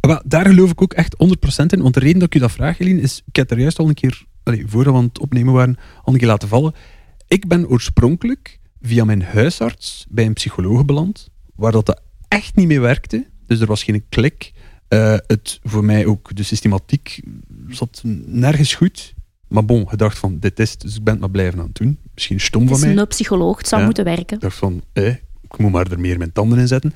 Wel, 0.00 0.22
daar 0.24 0.46
geloof 0.46 0.70
ik 0.70 0.82
ook 0.82 0.92
echt 0.92 1.16
100% 1.62 1.66
in. 1.66 1.82
Want 1.82 1.94
de 1.94 2.00
reden 2.00 2.18
dat 2.18 2.28
ik 2.28 2.34
u 2.34 2.38
dat 2.38 2.52
vraag, 2.52 2.78
Eline, 2.78 3.00
is... 3.00 3.22
Ik 3.26 3.36
heb 3.36 3.50
er 3.50 3.58
juist 3.58 3.78
al 3.78 3.88
een 3.88 3.94
keer, 3.94 4.24
allee, 4.42 4.64
voordat 4.66 4.92
we 4.92 4.98
aan 4.98 5.06
het 5.06 5.18
opnemen 5.18 5.52
waren, 5.52 5.76
al 6.02 6.12
een 6.12 6.18
keer 6.18 6.28
laten 6.28 6.48
vallen. 6.48 6.74
Ik 7.26 7.48
ben 7.48 7.68
oorspronkelijk 7.68 8.58
via 8.80 9.04
mijn 9.04 9.22
huisarts 9.22 10.06
bij 10.08 10.26
een 10.26 10.32
psycholoog 10.32 10.84
beland, 10.84 11.28
waar 11.54 11.72
dat 11.72 12.00
echt 12.28 12.56
niet 12.56 12.66
mee 12.66 12.80
werkte. 12.80 13.26
Dus 13.46 13.60
er 13.60 13.66
was 13.66 13.82
geen 13.82 14.04
klik. 14.08 14.52
Eh, 14.88 15.14
het, 15.26 15.58
voor 15.62 15.84
mij 15.84 16.06
ook, 16.06 16.36
de 16.36 16.42
systematiek 16.42 17.20
zat 17.68 18.02
nergens 18.26 18.74
goed. 18.74 19.14
Maar 19.48 19.64
bon, 19.64 19.86
je 19.90 19.96
dacht 19.96 20.18
van, 20.18 20.38
dit 20.38 20.58
is 20.58 20.70
het, 20.70 20.80
dus 20.80 20.96
ik 20.96 21.02
ben 21.04 21.12
het 21.12 21.20
maar 21.22 21.30
blijven 21.30 21.58
aan 21.58 21.66
het 21.66 21.74
doen. 21.74 21.98
Misschien 22.14 22.40
stom 22.40 22.60
Het 22.60 22.70
van 22.70 22.78
is 22.88 22.94
mij. 22.94 23.02
een 23.02 23.08
psycholoog, 23.08 23.56
het 23.58 23.68
zou 23.68 23.80
Ja. 23.80 23.86
moeten 23.86 24.04
werken. 24.04 24.36
Ik 24.36 24.42
dacht 24.42 24.56
van, 24.56 24.82
eh, 24.92 25.06
ik 25.42 25.58
moet 25.58 25.72
maar 25.72 25.90
er 25.90 26.00
meer 26.00 26.18
mijn 26.18 26.32
tanden 26.32 26.58
in 26.58 26.68
zetten. 26.68 26.94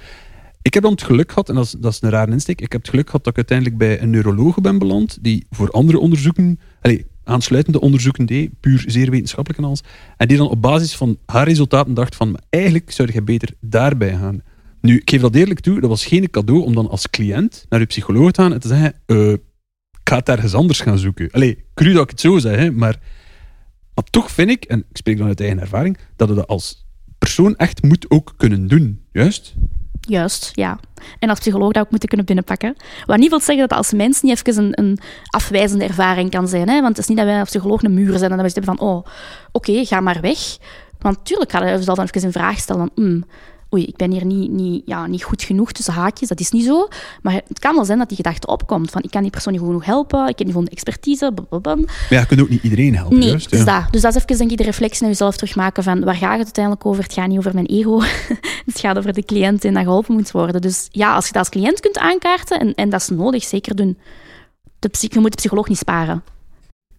Ik 0.62 0.74
heb 0.74 0.82
dan 0.82 0.92
het 0.92 1.02
geluk 1.02 1.28
gehad, 1.28 1.48
en 1.48 1.54
dat 1.54 1.64
is, 1.64 1.70
dat 1.78 1.92
is 1.92 2.00
een 2.02 2.10
rare 2.10 2.30
insteek, 2.32 2.60
ik 2.60 2.72
heb 2.72 2.80
het 2.80 2.90
geluk 2.90 3.06
gehad 3.06 3.24
dat 3.24 3.32
ik 3.32 3.38
uiteindelijk 3.38 3.78
bij 3.78 4.02
een 4.02 4.10
neurologe 4.10 4.60
ben 4.60 4.78
beland, 4.78 5.18
die 5.20 5.46
voor 5.50 5.70
andere 5.70 5.98
onderzoeken, 5.98 6.60
allez, 6.80 7.02
aansluitende 7.24 7.80
onderzoeken 7.80 8.26
deed, 8.26 8.50
puur 8.60 8.84
zeer 8.86 9.10
wetenschappelijk 9.10 9.58
en 9.62 9.66
alles, 9.66 9.82
en 10.16 10.28
die 10.28 10.36
dan 10.36 10.48
op 10.48 10.62
basis 10.62 10.96
van 10.96 11.18
haar 11.26 11.46
resultaten 11.48 11.94
dacht 11.94 12.16
van, 12.16 12.30
"Maar 12.30 12.42
eigenlijk 12.50 12.90
zou 12.90 13.10
je 13.12 13.22
beter 13.22 13.48
daarbij 13.60 14.16
gaan. 14.16 14.42
Nu, 14.80 14.96
ik 14.96 15.10
geef 15.10 15.20
dat 15.20 15.34
eerlijk 15.34 15.60
toe, 15.60 15.80
dat 15.80 15.90
was 15.90 16.06
geen 16.06 16.30
cadeau 16.30 16.62
om 16.62 16.74
dan 16.74 16.88
als 16.88 17.10
cliënt 17.10 17.66
naar 17.68 17.80
je 17.80 17.86
psycholoog 17.86 18.30
te 18.30 18.42
gaan 18.42 18.52
en 18.52 18.60
te 18.60 18.68
zeggen, 18.68 18.94
eh, 19.06 19.32
ik 19.32 19.40
ga 20.04 20.16
het 20.16 20.28
ergens 20.28 20.54
anders 20.54 20.80
gaan 20.80 20.98
zoeken. 20.98 21.30
Allee, 21.30 21.64
cru 21.74 21.92
dat 21.92 22.02
ik 22.02 22.10
het 22.10 22.20
zo 22.20 22.38
zeg, 22.38 22.56
hè, 22.56 22.70
maar, 22.70 22.98
maar 23.94 24.04
toch 24.04 24.30
vind 24.30 24.50
ik, 24.50 24.64
en 24.64 24.78
ik 24.78 24.96
spreek 24.96 25.18
dan 25.18 25.26
uit 25.26 25.40
eigen 25.40 25.60
ervaring, 25.60 25.98
dat 26.16 26.28
je 26.28 26.34
dat 26.34 26.46
als 26.46 26.86
persoon 27.18 27.56
echt 27.56 27.82
moet 27.82 28.10
ook 28.10 28.34
kunnen 28.36 28.66
doen. 28.66 29.04
Juist? 29.12 29.54
Juist, 30.00 30.50
ja. 30.54 30.78
En 31.18 31.28
als 31.28 31.38
psycholoog 31.38 31.72
dat 31.72 31.84
ook 31.84 31.90
moeten 31.90 32.08
kunnen 32.08 32.26
binnenpakken. 32.26 32.76
Wat 33.06 33.18
niet 33.18 33.30
wil 33.30 33.40
zeggen 33.40 33.68
dat 33.68 33.78
als 33.78 33.92
mens 33.92 34.22
niet 34.22 34.46
even 34.46 34.64
een, 34.64 34.84
een 34.84 34.98
afwijzende 35.28 35.84
ervaring 35.84 36.30
kan 36.30 36.48
zijn. 36.48 36.68
Hè? 36.68 36.74
Want 36.74 36.88
het 36.88 36.98
is 36.98 37.06
niet 37.06 37.16
dat 37.16 37.26
wij 37.26 37.40
als 37.40 37.48
psycholoog 37.48 37.82
een 37.82 37.94
muur 37.94 38.18
zijn 38.18 38.30
en 38.30 38.36
dat 38.36 38.46
we 38.46 38.52
zitten 38.52 38.76
van, 38.76 38.80
oh, 38.88 39.06
oké, 39.52 39.84
ga 39.84 40.00
maar 40.00 40.20
weg. 40.20 40.38
Want 40.98 41.16
natuurlijk 41.16 41.50
ga 41.50 41.64
je 41.64 41.84
dan 41.84 42.00
even 42.00 42.24
een 42.24 42.32
vraag 42.32 42.58
stellen 42.58 42.90
van, 42.94 43.04
hmm, 43.04 43.24
oei, 43.74 43.84
ik 43.84 43.96
ben 43.96 44.10
hier 44.10 44.24
niet, 44.24 44.50
niet, 44.50 44.82
ja, 44.84 45.06
niet 45.06 45.22
goed 45.22 45.42
genoeg 45.42 45.72
tussen 45.72 45.94
haakjes, 45.94 46.28
dat 46.28 46.40
is 46.40 46.50
niet 46.50 46.64
zo. 46.64 46.88
Maar 47.22 47.34
het 47.48 47.58
kan 47.58 47.74
wel 47.74 47.84
zijn 47.84 47.98
dat 47.98 48.08
die 48.08 48.16
gedachte 48.16 48.46
opkomt 48.46 48.90
van, 48.90 49.02
ik 49.02 49.10
kan 49.10 49.22
die 49.22 49.30
persoon 49.30 49.52
niet 49.52 49.62
goed 49.62 49.70
genoeg 49.70 49.86
helpen, 49.86 50.20
ik 50.20 50.26
heb 50.26 50.38
niet 50.38 50.52
voldoende 50.52 50.70
expertise, 50.70 51.32
blablabla. 51.34 51.74
Maar 51.74 52.06
ja, 52.10 52.20
je 52.20 52.26
kunt 52.26 52.40
ook 52.40 52.48
niet 52.48 52.62
iedereen 52.62 52.96
helpen, 52.96 53.18
Nee, 53.18 53.28
juist? 53.28 53.50
dus, 53.50 53.58
ja. 53.58 53.80
dat. 53.80 53.92
dus 53.92 54.02
dat 54.02 54.14
is 54.14 54.22
even 54.22 54.38
denk 54.38 54.50
ik, 54.50 54.56
de 54.56 54.62
reflectie 54.64 55.00
naar 55.00 55.10
jezelf 55.10 55.36
terugmaken 55.36 55.82
van 55.82 56.04
waar 56.04 56.14
gaat 56.14 56.36
het 56.36 56.44
uiteindelijk 56.44 56.86
over? 56.86 57.02
Het 57.02 57.12
gaat 57.12 57.28
niet 57.28 57.38
over 57.38 57.54
mijn 57.54 57.66
ego. 57.66 58.00
het 58.70 58.78
gaat 58.78 58.98
over 58.98 59.12
de 59.12 59.24
cliënt 59.24 59.64
en 59.64 59.74
dat 59.74 59.82
geholpen 59.82 60.14
moet 60.14 60.30
worden. 60.30 60.60
Dus 60.60 60.88
ja, 60.90 61.14
als 61.14 61.26
je 61.26 61.32
dat 61.32 61.40
als 61.40 61.48
cliënt 61.50 61.80
kunt 61.80 61.98
aankaarten, 61.98 62.60
en, 62.60 62.74
en 62.74 62.90
dat 62.90 63.00
is 63.00 63.08
nodig, 63.08 63.44
zeker 63.44 63.74
doen. 63.76 63.98
De 64.78 64.88
psych- 64.88 65.14
je 65.14 65.20
moet 65.20 65.30
de 65.30 65.36
psycholoog 65.36 65.68
niet 65.68 65.78
sparen. 65.78 66.22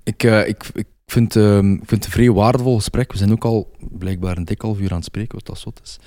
Ik, 0.03 0.23
eh, 0.23 0.47
ik, 0.47 0.69
ik, 0.73 0.85
vind, 1.11 1.35
ehm, 1.35 1.71
ik 1.71 1.77
vind 1.85 1.89
het 1.89 2.05
een 2.05 2.11
vrij 2.11 2.31
waardevol 2.31 2.75
gesprek. 2.75 3.11
We 3.11 3.17
zijn 3.17 3.31
ook 3.31 3.45
al 3.45 3.71
blijkbaar 3.79 4.37
een 4.37 4.45
dik 4.45 4.61
half 4.61 4.79
uur 4.79 4.89
aan 4.89 4.95
het 4.95 5.05
spreken, 5.05 5.35
wat 5.35 5.45
dat 5.45 5.59
zot 5.59 5.81
is. 5.83 5.99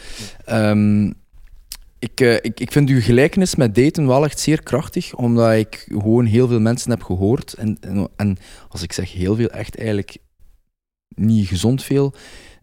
Ehm, 0.44 1.12
ik, 1.98 2.20
eh, 2.20 2.34
ik, 2.34 2.60
ik 2.60 2.72
vind 2.72 2.88
uw 2.88 3.00
gelijkenis 3.00 3.54
met 3.54 3.74
daten 3.74 4.06
wel 4.06 4.24
echt 4.24 4.40
zeer 4.40 4.62
krachtig, 4.62 5.14
omdat 5.14 5.52
ik 5.52 5.86
gewoon 5.88 6.24
heel 6.24 6.48
veel 6.48 6.60
mensen 6.60 6.90
heb 6.90 7.02
gehoord. 7.02 7.52
En, 7.52 7.76
en, 7.80 8.08
en 8.16 8.36
als 8.68 8.82
ik 8.82 8.92
zeg 8.92 9.12
heel 9.12 9.36
veel, 9.36 9.48
echt 9.48 9.76
eigenlijk 9.76 10.16
niet 11.08 11.48
gezond 11.48 11.82
veel. 11.82 12.14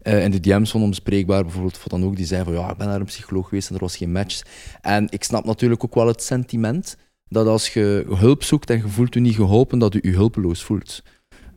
Eh 0.02 0.24
in 0.24 0.30
de 0.30 0.40
DM's 0.40 0.70
van 0.70 0.82
onbespreekbaar 0.82 1.42
bijvoorbeeld, 1.42 1.78
voor 1.78 1.90
dan 1.90 2.04
ook, 2.04 2.16
die 2.16 2.26
zei 2.26 2.44
van 2.44 2.52
ja, 2.52 2.70
ik 2.70 2.76
ben 2.76 2.86
naar 2.86 3.00
een 3.00 3.06
psycholoog 3.06 3.48
geweest 3.48 3.68
en 3.68 3.74
er 3.74 3.80
was 3.80 3.96
geen 3.96 4.12
match. 4.12 4.42
En 4.80 5.06
ik 5.10 5.24
snap 5.24 5.44
natuurlijk 5.44 5.84
ook 5.84 5.94
wel 5.94 6.06
het 6.06 6.22
sentiment 6.22 6.96
dat 7.28 7.46
als 7.46 7.68
je 7.68 8.04
hulp 8.08 8.42
zoekt 8.42 8.70
en 8.70 8.76
je 8.76 8.88
voelt 8.88 9.14
je 9.14 9.20
niet 9.20 9.34
geholpen, 9.34 9.78
dat 9.78 9.92
je 9.92 9.98
je 10.02 10.10
hulpeloos 10.10 10.62
voelt. 10.62 11.02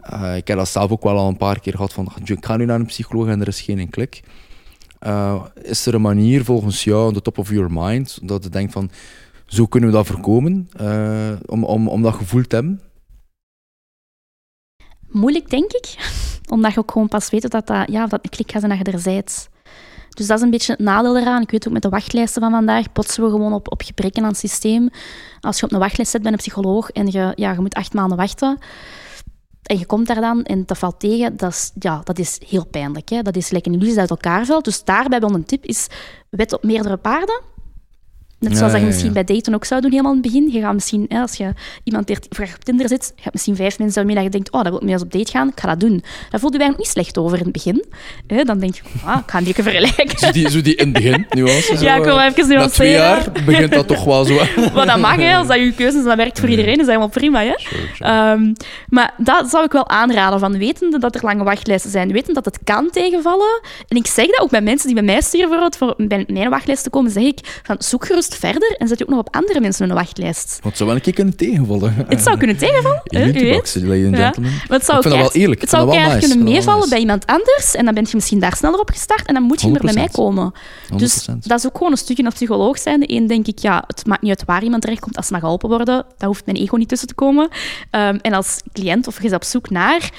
Eh, 0.05 0.35
ik 0.35 0.47
heb 0.47 0.57
dat 0.57 0.69
zelf 0.69 0.91
ook 0.91 1.03
wel 1.03 1.17
al 1.17 1.27
een 1.27 1.37
paar 1.37 1.59
keer 1.59 1.73
gehad 1.73 1.93
van 1.93 2.11
ik 2.23 2.45
ga 2.45 2.57
nu 2.57 2.65
naar 2.65 2.79
een 2.79 2.85
psycholoog 2.85 3.27
en 3.27 3.41
er 3.41 3.47
is 3.47 3.61
geen 3.61 3.89
klik. 3.89 4.23
Eh, 4.99 5.43
is 5.61 5.85
er 5.85 5.93
een 5.93 6.01
manier 6.01 6.43
volgens 6.43 6.83
jou, 6.83 7.07
on 7.07 7.13
the 7.13 7.21
top 7.21 7.37
of 7.37 7.49
your 7.49 7.71
mind, 7.71 8.19
dat 8.21 8.43
je 8.43 8.49
denkt 8.49 8.73
van 8.73 8.89
zo 9.45 9.65
kunnen 9.65 9.89
we 9.89 9.95
dat 9.95 10.07
voorkomen, 10.07 10.69
eh, 10.77 11.31
om, 11.45 11.63
om, 11.63 11.87
om 11.87 12.01
dat 12.01 12.13
gevoel 12.13 12.43
te 12.47 12.55
hebben? 12.55 12.81
Moeilijk, 15.09 15.49
denk 15.49 15.71
ik. 15.71 15.95
Omdat 16.53 16.73
je 16.73 16.79
ook 16.79 16.91
gewoon 16.91 17.07
pas 17.07 17.29
weet 17.29 17.51
dat, 17.51 17.67
dat, 17.67 17.89
ja, 17.91 18.07
dat 18.07 18.19
een 18.23 18.29
klik 18.29 18.51
gaat 18.51 18.61
zijn 18.61 18.77
dat 18.77 18.87
je 18.87 19.11
er. 19.11 19.23
Dus 20.09 20.27
dat 20.27 20.37
is 20.37 20.43
een 20.43 20.49
beetje 20.49 20.71
het 20.71 20.81
nadeel 20.81 21.17
eraan. 21.17 21.41
Ik 21.41 21.51
weet 21.51 21.67
ook 21.67 21.73
met 21.73 21.81
de 21.81 21.89
wachtlijsten 21.89 22.41
van 22.41 22.51
vandaag, 22.51 22.91
botsen 22.91 23.23
we 23.23 23.29
gewoon 23.29 23.53
op, 23.53 23.71
op 23.71 23.81
gebreken 23.81 24.23
aan 24.23 24.29
het 24.29 24.37
systeem. 24.37 24.89
Als 25.41 25.59
je 25.59 25.65
op 25.65 25.71
een 25.71 25.79
wachtlijst 25.79 26.11
zit 26.11 26.21
bij 26.21 26.31
een 26.31 26.37
psycholoog 26.37 26.89
en 26.89 27.11
je, 27.11 27.33
ja, 27.35 27.51
je 27.51 27.59
moet 27.59 27.73
acht 27.73 27.93
maanden 27.93 28.17
wachten, 28.17 28.57
en 29.65 29.77
je 29.79 29.85
komt 29.85 30.07
daar 30.07 30.21
dan 30.21 30.43
en 30.43 30.65
dat 30.65 30.77
valt 30.77 30.99
tegen, 30.99 31.37
dat 31.37 31.51
is, 31.51 31.71
ja, 31.79 32.01
dat 32.03 32.19
is 32.19 32.39
heel 32.47 32.65
pijnlijk. 32.65 33.09
Hè? 33.09 33.21
Dat 33.21 33.35
is 33.35 33.49
lekker 33.49 33.71
een 33.71 33.77
illusie 33.77 33.99
dat 33.99 34.09
uit 34.09 34.23
elkaar 34.23 34.45
valt. 34.45 34.65
Dus 34.65 34.83
daarbij 34.83 35.19
wel 35.19 35.33
een 35.33 35.45
tip 35.45 35.65
is, 35.65 35.87
wet 36.29 36.53
op 36.53 36.63
meerdere 36.63 36.97
paarden. 36.97 37.41
Net 38.49 38.57
zoals 38.57 38.71
dat 38.71 38.81
je 38.81 38.87
misschien 38.87 39.13
bij 39.13 39.23
daten 39.23 39.53
ook 39.53 39.65
zou 39.65 39.81
doen, 39.81 39.91
helemaal 39.91 40.13
in 40.13 40.21
het 40.21 40.31
begin. 40.31 40.51
Je 40.51 40.59
gaat 40.59 40.73
misschien, 40.73 41.05
hè, 41.09 41.19
als 41.21 41.35
je 41.35 41.53
iemand 41.83 42.09
je 42.09 42.15
op 42.55 42.63
Tinder 42.63 42.87
zit, 42.87 43.11
je 43.15 43.21
hebt 43.21 43.33
misschien 43.33 43.55
vijf 43.55 43.77
mensen 43.77 43.95
waarmee 43.95 44.15
dat 44.15 44.23
je 44.23 44.29
denkt, 44.29 44.51
oh, 44.51 44.61
dat 44.61 44.69
wil 44.69 44.75
ik 44.75 44.83
mee 44.83 44.93
eens 44.93 45.01
op 45.01 45.11
date 45.11 45.31
gaan, 45.31 45.47
ik 45.47 45.59
ga 45.59 45.67
dat 45.67 45.79
doen. 45.79 46.03
Daar 46.29 46.39
voel 46.39 46.51
je 46.51 46.57
eigenlijk 46.57 46.77
niet 46.77 46.87
slecht 46.87 47.17
over 47.17 47.37
in 47.37 47.43
het 47.43 47.53
begin. 47.53 47.85
Hè? 48.27 48.43
Dan 48.43 48.59
denk 48.59 48.75
je, 48.75 48.81
ah, 49.05 49.19
ik 49.25 49.31
ga 49.31 49.39
die 49.39 49.47
even 49.47 49.63
vergelijken. 49.63 50.19
Zo 50.19 50.31
die, 50.31 50.49
zo 50.49 50.61
die 50.61 50.75
in 50.75 50.83
het 50.83 50.93
begin, 50.93 51.25
Ja, 51.79 51.95
ik 51.95 52.03
wil 52.03 52.19
even 52.19 52.47
Na 52.47 52.55
nuanceren. 52.55 52.71
twee 52.71 52.91
jaar 52.91 53.31
begint 53.45 53.71
dat 53.71 53.87
toch 53.87 54.03
wel 54.03 54.25
zo. 54.25 54.33
Maar 54.75 54.85
dat 54.85 54.99
mag, 54.99 55.15
hè. 55.15 55.35
Als 55.35 55.47
dat 55.47 55.57
je 55.57 55.73
keuze 55.73 55.97
is 55.97 56.01
en 56.03 56.07
dat 56.07 56.17
werkt 56.17 56.39
voor 56.39 56.49
iedereen, 56.49 56.71
is 56.71 56.77
dat 56.77 56.87
helemaal 56.87 57.07
prima, 57.07 57.43
hè. 57.43 57.53
Ehm, 57.99 58.53
maar 58.89 59.13
dat 59.17 59.49
zou 59.49 59.63
ik 59.65 59.71
wel 59.71 59.89
aanraden, 59.89 60.39
van 60.39 60.57
wetende 60.57 60.99
dat 60.99 61.15
er 61.15 61.21
lange 61.23 61.43
wachtlijsten 61.43 61.91
zijn, 61.91 62.11
wetende 62.11 62.33
dat 62.41 62.45
het 62.45 62.59
kan 62.63 62.89
tegenvallen. 62.91 63.61
En 63.87 63.97
ik 63.97 64.07
zeg 64.07 64.25
dat 64.25 64.39
ook 64.39 64.49
bij 64.49 64.61
mensen 64.61 64.85
die 64.85 64.95
bij 64.95 65.05
mij 65.05 65.21
sturen 65.21 65.49
bijvoorbeeld, 65.49 65.77
voor 65.77 66.07
bij 66.07 66.25
mijn 66.27 66.49
wachtlijst 66.49 66.83
te 66.83 66.89
komen, 66.89 67.11
zeg 67.11 67.23
ik 67.23 67.59
van 67.63 67.75
zoek 67.79 68.05
gerust 68.05 68.34
verder 68.35 68.75
en 68.77 68.87
zet 68.87 68.97
je 68.97 69.03
ook 69.03 69.09
nog 69.09 69.19
op 69.19 69.35
andere 69.35 69.59
mensen 69.59 69.89
een 69.89 69.95
wachtlijst. 69.95 70.59
Want 70.61 70.75
zou 70.77 70.89
wel 70.89 70.97
een 70.97 71.03
keer 71.03 71.13
kunnen 71.13 71.35
tegenvallen. 71.35 71.93
Het 72.07 72.21
zou 72.21 72.37
kunnen 72.37 72.57
tegenvallen, 72.57 73.01
hè, 73.05 73.21
Elite 73.21 73.39
u 73.39 73.43
weet. 73.43 73.53
boxen, 73.53 73.87
ladies 73.87 74.05
and 74.05 74.17
Ja. 74.17 74.23
gentlemen. 74.23 74.51
Maar 74.67 74.77
het 74.77 74.85
zou 74.85 74.97
Ik 74.97 75.03
vind 75.03 75.03
dat 75.03 75.11
keihard- 75.13 75.33
wel 75.33 75.41
eerlijk. 75.41 75.61
Het 75.61 75.69
zou 75.69 75.85
wel 75.85 75.93
keihard 75.93 76.21
nice. 76.21 76.27
kunnen 76.35 76.53
meevallen 76.53 76.89
bij 76.89 76.99
iemand 76.99 77.25
anders 77.25 77.75
en 77.75 77.85
dan 77.85 77.93
ben 77.93 78.03
je 78.07 78.11
misschien 78.13 78.39
daar 78.39 78.55
sneller 78.55 78.79
op 78.79 78.89
gestart 78.89 79.25
en 79.27 79.33
dan 79.33 79.43
moet 79.43 79.61
je 79.61 79.67
meer 79.69 79.81
bij 79.81 79.93
mij 79.93 80.07
100%. 80.07 80.11
komen. 80.15 80.51
Dus 80.97 81.27
100%. 81.29 81.47
dat 81.47 81.59
is 81.59 81.65
ook 81.65 81.77
gewoon 81.77 81.91
een 81.91 81.97
stukje 81.97 82.23
naar 82.23 82.31
psycholoog 82.33 82.79
zijn. 82.79 82.99
De 82.99 83.11
een 83.13 83.27
denk 83.27 83.47
ik, 83.47 83.59
ja, 83.59 83.83
het 83.87 84.05
maakt 84.05 84.21
niet 84.21 84.29
uit 84.31 84.43
waar 84.45 84.63
iemand 84.63 84.81
terechtkomt 84.81 85.15
als 85.15 85.25
het 85.25 85.33
mag 85.33 85.41
geholpen 85.43 85.69
worden. 85.69 86.05
Daar 86.17 86.27
hoeft 86.27 86.45
mijn 86.45 86.57
ego 86.57 86.75
niet 86.75 86.87
tussen 86.89 87.07
te 87.07 87.13
komen. 87.13 87.49
Ehm, 87.89 88.17
en 88.21 88.33
als 88.33 88.61
cliënt 88.73 89.07
of 89.07 89.19
je 89.21 89.27
is 89.27 89.33
op 89.33 89.43
zoek 89.43 89.69
naar, 89.69 90.09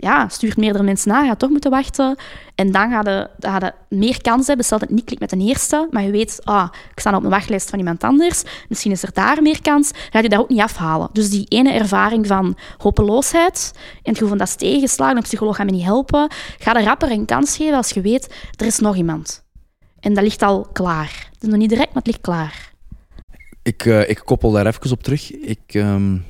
ja, 0.00 0.28
stuurt 0.28 0.56
meerdere 0.56 0.84
mensen 0.84 1.08
na, 1.08 1.26
gaat 1.26 1.38
toch 1.38 1.50
moeten 1.50 1.70
wachten. 1.70 2.16
En 2.54 2.72
dan 2.72 2.90
ga 2.90 3.10
je, 3.10 3.30
ga 3.38 3.58
je 3.58 3.96
meer 3.96 4.22
kans 4.22 4.46
hebben, 4.46 4.64
stel 4.64 4.78
dat 4.78 4.88
het 4.88 4.96
niet 4.96 5.06
klikt 5.06 5.20
met 5.20 5.30
de 5.30 5.36
eerste, 5.36 5.88
maar 5.90 6.02
je 6.02 6.10
weet, 6.10 6.40
ah, 6.44 6.68
ik 6.90 7.00
sta 7.00 7.16
op 7.16 7.24
een 7.24 7.30
wachtlijst 7.30 7.70
van 7.70 7.78
iemand 7.78 8.04
anders, 8.04 8.42
misschien 8.68 8.92
is 8.92 9.02
er 9.02 9.12
daar 9.12 9.42
meer 9.42 9.62
kans, 9.62 9.90
ga 10.10 10.18
je 10.18 10.28
dat 10.28 10.40
ook 10.40 10.48
niet 10.48 10.60
afhalen. 10.60 11.08
Dus 11.12 11.30
die 11.30 11.46
ene 11.48 11.72
ervaring 11.72 12.26
van 12.26 12.56
hopeloosheid 12.78 13.72
en 13.74 13.80
het 14.02 14.12
gevoel 14.12 14.28
van 14.28 14.38
dat 14.38 14.48
is 14.48 14.54
tegenslagen, 14.54 15.16
een 15.16 15.22
psycholoog 15.22 15.56
gaat 15.56 15.66
me 15.66 15.72
niet 15.72 15.84
helpen, 15.84 16.30
ga 16.58 16.72
de 16.72 16.82
rapper 16.82 17.10
een 17.10 17.24
kans 17.24 17.56
geven 17.56 17.76
als 17.76 17.90
je 17.90 18.00
weet, 18.00 18.34
er 18.56 18.66
is 18.66 18.78
nog 18.78 18.96
iemand. 18.96 19.46
En 20.00 20.14
dat 20.14 20.24
ligt 20.24 20.42
al 20.42 20.68
klaar. 20.72 21.28
Het 21.32 21.42
is 21.42 21.48
nog 21.48 21.58
niet 21.58 21.68
direct, 21.68 21.88
maar 21.88 22.02
het 22.02 22.06
ligt 22.06 22.20
klaar. 22.20 22.72
Ik, 23.62 23.84
uh, 23.84 24.08
ik 24.08 24.20
koppel 24.24 24.50
daar 24.50 24.66
even 24.66 24.90
op 24.90 25.02
terug. 25.02 25.32
Ik, 25.32 25.74
um, 25.74 26.24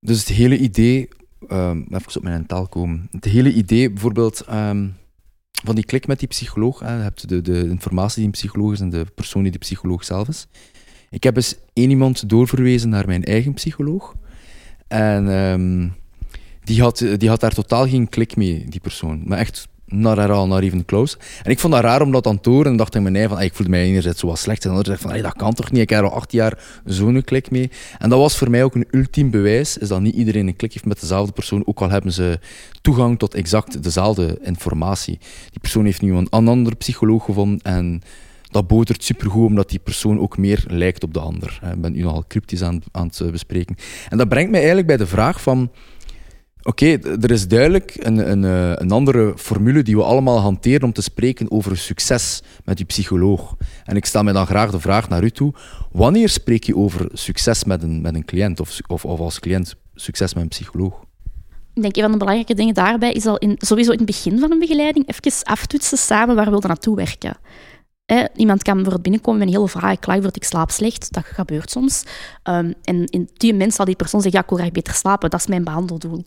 dus 0.00 0.18
het 0.18 0.28
hele 0.28 0.58
idee 0.58 1.08
um, 1.52 1.86
even 1.90 2.16
op 2.16 2.22
mijn 2.22 2.46
taal 2.46 2.68
komen. 2.68 3.08
Het 3.10 3.24
hele 3.24 3.52
idee 3.52 3.90
bijvoorbeeld 3.90 4.44
um, 4.50 4.96
van 5.64 5.74
die 5.74 5.84
klik 5.84 6.06
met 6.06 6.18
die 6.18 6.28
psycholoog. 6.28 6.80
Je 6.80 6.86
hebt 6.86 7.28
de, 7.28 7.42
de 7.42 7.68
informatie 7.68 8.16
die 8.16 8.24
een 8.24 8.30
psycholoog 8.30 8.72
is 8.72 8.80
en 8.80 8.90
de 8.90 9.06
persoon 9.14 9.42
die 9.42 9.52
de 9.52 9.58
psycholoog 9.58 10.04
zelf 10.04 10.28
is. 10.28 10.46
Ik 11.10 11.22
heb 11.22 11.36
eens 11.36 11.56
één 11.72 11.90
iemand 11.90 12.28
doorverwezen 12.28 12.88
naar 12.88 13.06
mijn 13.06 13.24
eigen 13.24 13.54
psycholoog. 13.54 14.14
En 14.88 15.26
um, 15.26 15.94
die, 16.64 16.80
had, 16.80 17.06
die 17.16 17.28
had 17.28 17.40
daar 17.40 17.54
totaal 17.54 17.88
geen 17.88 18.08
klik 18.08 18.36
mee, 18.36 18.64
die 18.68 18.80
persoon. 18.80 19.22
Maar 19.24 19.38
echt 19.38 19.68
at 19.88 20.30
all, 20.30 20.46
not 20.46 20.62
even 20.62 20.84
close. 20.84 21.16
En 21.42 21.50
ik 21.50 21.58
vond 21.58 21.72
dat 21.72 21.82
raar 21.82 22.02
om 22.02 22.12
dat 22.12 22.26
aan 22.26 22.40
te 22.40 22.50
horen 22.50 22.70
en 22.70 22.76
dacht 22.76 22.94
in 22.94 23.02
mijn 23.02 23.28
van, 23.28 23.40
ik 23.40 23.54
voelde 23.54 23.70
mij 23.70 23.84
enerzijds 23.84 24.20
zo 24.20 24.26
wat 24.26 24.38
slecht 24.38 24.64
en 24.64 24.70
anderzijds 24.70 25.02
van, 25.02 25.22
dat 25.22 25.36
kan 25.36 25.54
toch 25.54 25.70
niet, 25.70 25.82
ik 25.82 25.90
heb 25.90 26.04
al 26.04 26.12
acht 26.12 26.32
jaar 26.32 26.58
zo'n 26.84 27.24
klik 27.24 27.50
mee. 27.50 27.70
En 27.98 28.08
dat 28.08 28.18
was 28.18 28.36
voor 28.36 28.50
mij 28.50 28.64
ook 28.64 28.74
een 28.74 28.88
ultiem 28.90 29.30
bewijs, 29.30 29.78
is 29.78 29.88
dat 29.88 30.00
niet 30.00 30.14
iedereen 30.14 30.46
een 30.46 30.56
klik 30.56 30.72
heeft 30.72 30.86
met 30.86 31.00
dezelfde 31.00 31.32
persoon, 31.32 31.66
ook 31.66 31.80
al 31.80 31.90
hebben 31.90 32.12
ze 32.12 32.38
toegang 32.82 33.18
tot 33.18 33.34
exact 33.34 33.82
dezelfde 33.82 34.38
informatie. 34.42 35.18
Die 35.50 35.60
persoon 35.60 35.84
heeft 35.84 36.02
nu 36.02 36.14
een, 36.14 36.28
andere 36.28 36.76
psycholoog 36.76 37.24
gevonden 37.24 37.60
en 37.62 38.02
dat 38.50 38.66
botert 38.66 39.04
supergoed, 39.04 39.46
omdat 39.46 39.70
die 39.70 39.78
persoon 39.78 40.20
ook 40.20 40.38
meer 40.38 40.64
lijkt 40.66 41.02
op 41.02 41.14
de 41.14 41.20
ander. 41.20 41.60
Ik 41.72 41.80
ben 41.80 41.92
nu 41.92 42.04
al 42.04 42.24
cryptisch 42.28 42.62
aan, 42.62 42.82
aan 42.92 43.10
het 43.16 43.30
bespreken. 43.30 43.76
En 44.08 44.18
dat 44.18 44.28
brengt 44.28 44.50
mij 44.50 44.58
eigenlijk 44.58 44.88
bij 44.88 44.96
de 44.96 45.06
vraag 45.06 45.42
van 45.42 45.70
Oké, 46.66 46.98
er 47.20 47.30
is 47.30 47.48
duidelijk 47.48 47.96
een, 47.98 48.30
een, 48.30 48.44
eh, 48.44 48.72
een, 48.74 48.90
andere 48.90 49.32
formule 49.36 49.82
die 49.82 49.96
we 49.96 50.02
allemaal 50.02 50.38
hanteren 50.38 50.82
om 50.82 50.92
te 50.92 51.02
spreken 51.02 51.50
over 51.50 51.76
succes 51.76 52.42
met 52.64 52.78
je 52.78 52.84
psycholoog. 52.84 53.56
En 53.84 53.96
ik 53.96 54.04
stel 54.04 54.22
mij 54.22 54.32
dan 54.32 54.46
graag 54.46 54.70
de 54.70 54.80
vraag 54.80 55.08
naar 55.08 55.22
u 55.22 55.30
toe: 55.30 55.54
wanneer 55.92 56.28
spreek 56.28 56.64
je 56.64 56.76
over 56.76 57.08
succes 57.12 57.64
met 57.64 57.82
een, 57.82 58.00
met 58.00 58.14
een 58.14 58.24
cliënt 58.24 58.60
of, 58.60 58.78
of, 58.86 59.04
of 59.04 59.20
als 59.20 59.40
cliënt 59.40 59.74
succes 59.94 60.34
met 60.34 60.42
een 60.42 60.48
psycholoog? 60.48 61.04
Ik 61.74 61.82
denk 61.82 61.96
een 61.96 62.02
van 62.02 62.12
de 62.12 62.18
belangrijke 62.18 62.54
dingen 62.54 62.74
daarbij 62.74 63.12
is 63.12 63.26
al 63.26 63.38
in, 63.38 63.54
sowieso 63.58 63.90
in 63.90 63.96
het 63.96 64.06
begin 64.06 64.38
van 64.38 64.52
een 64.52 64.58
begeleiding 64.58 65.08
even 65.08 65.44
aftoetsen 65.44 65.98
samen 65.98 66.36
waar 66.36 66.50
we 66.50 66.66
naartoe 66.66 66.96
werken. 66.96 67.36
Iemand 68.36 68.62
kan 68.62 68.74
bijvoorbeeld 68.74 69.02
binnenkomen 69.02 69.46
met 69.46 69.54
een 69.54 69.68
vraag, 69.68 69.98
klaar 69.98 70.20
wordt 70.20 70.36
ik 70.36 70.44
slaap 70.44 70.70
slecht, 70.70 71.12
dat 71.12 71.24
gebeurt 71.24 71.70
soms. 71.70 72.04
Um, 72.44 72.74
en 72.82 73.04
in 73.04 73.30
die 73.34 73.52
moment 73.52 73.74
zal 73.74 73.84
die 73.84 73.96
persoon 73.96 74.20
zeggen, 74.20 74.40
ja, 74.40 74.54
ik 74.54 74.58
wil 74.58 74.70
beter 74.72 74.94
slapen, 74.94 75.30
dat 75.30 75.40
is 75.40 75.46
mijn 75.46 75.64
behandeldoel. 75.64 76.22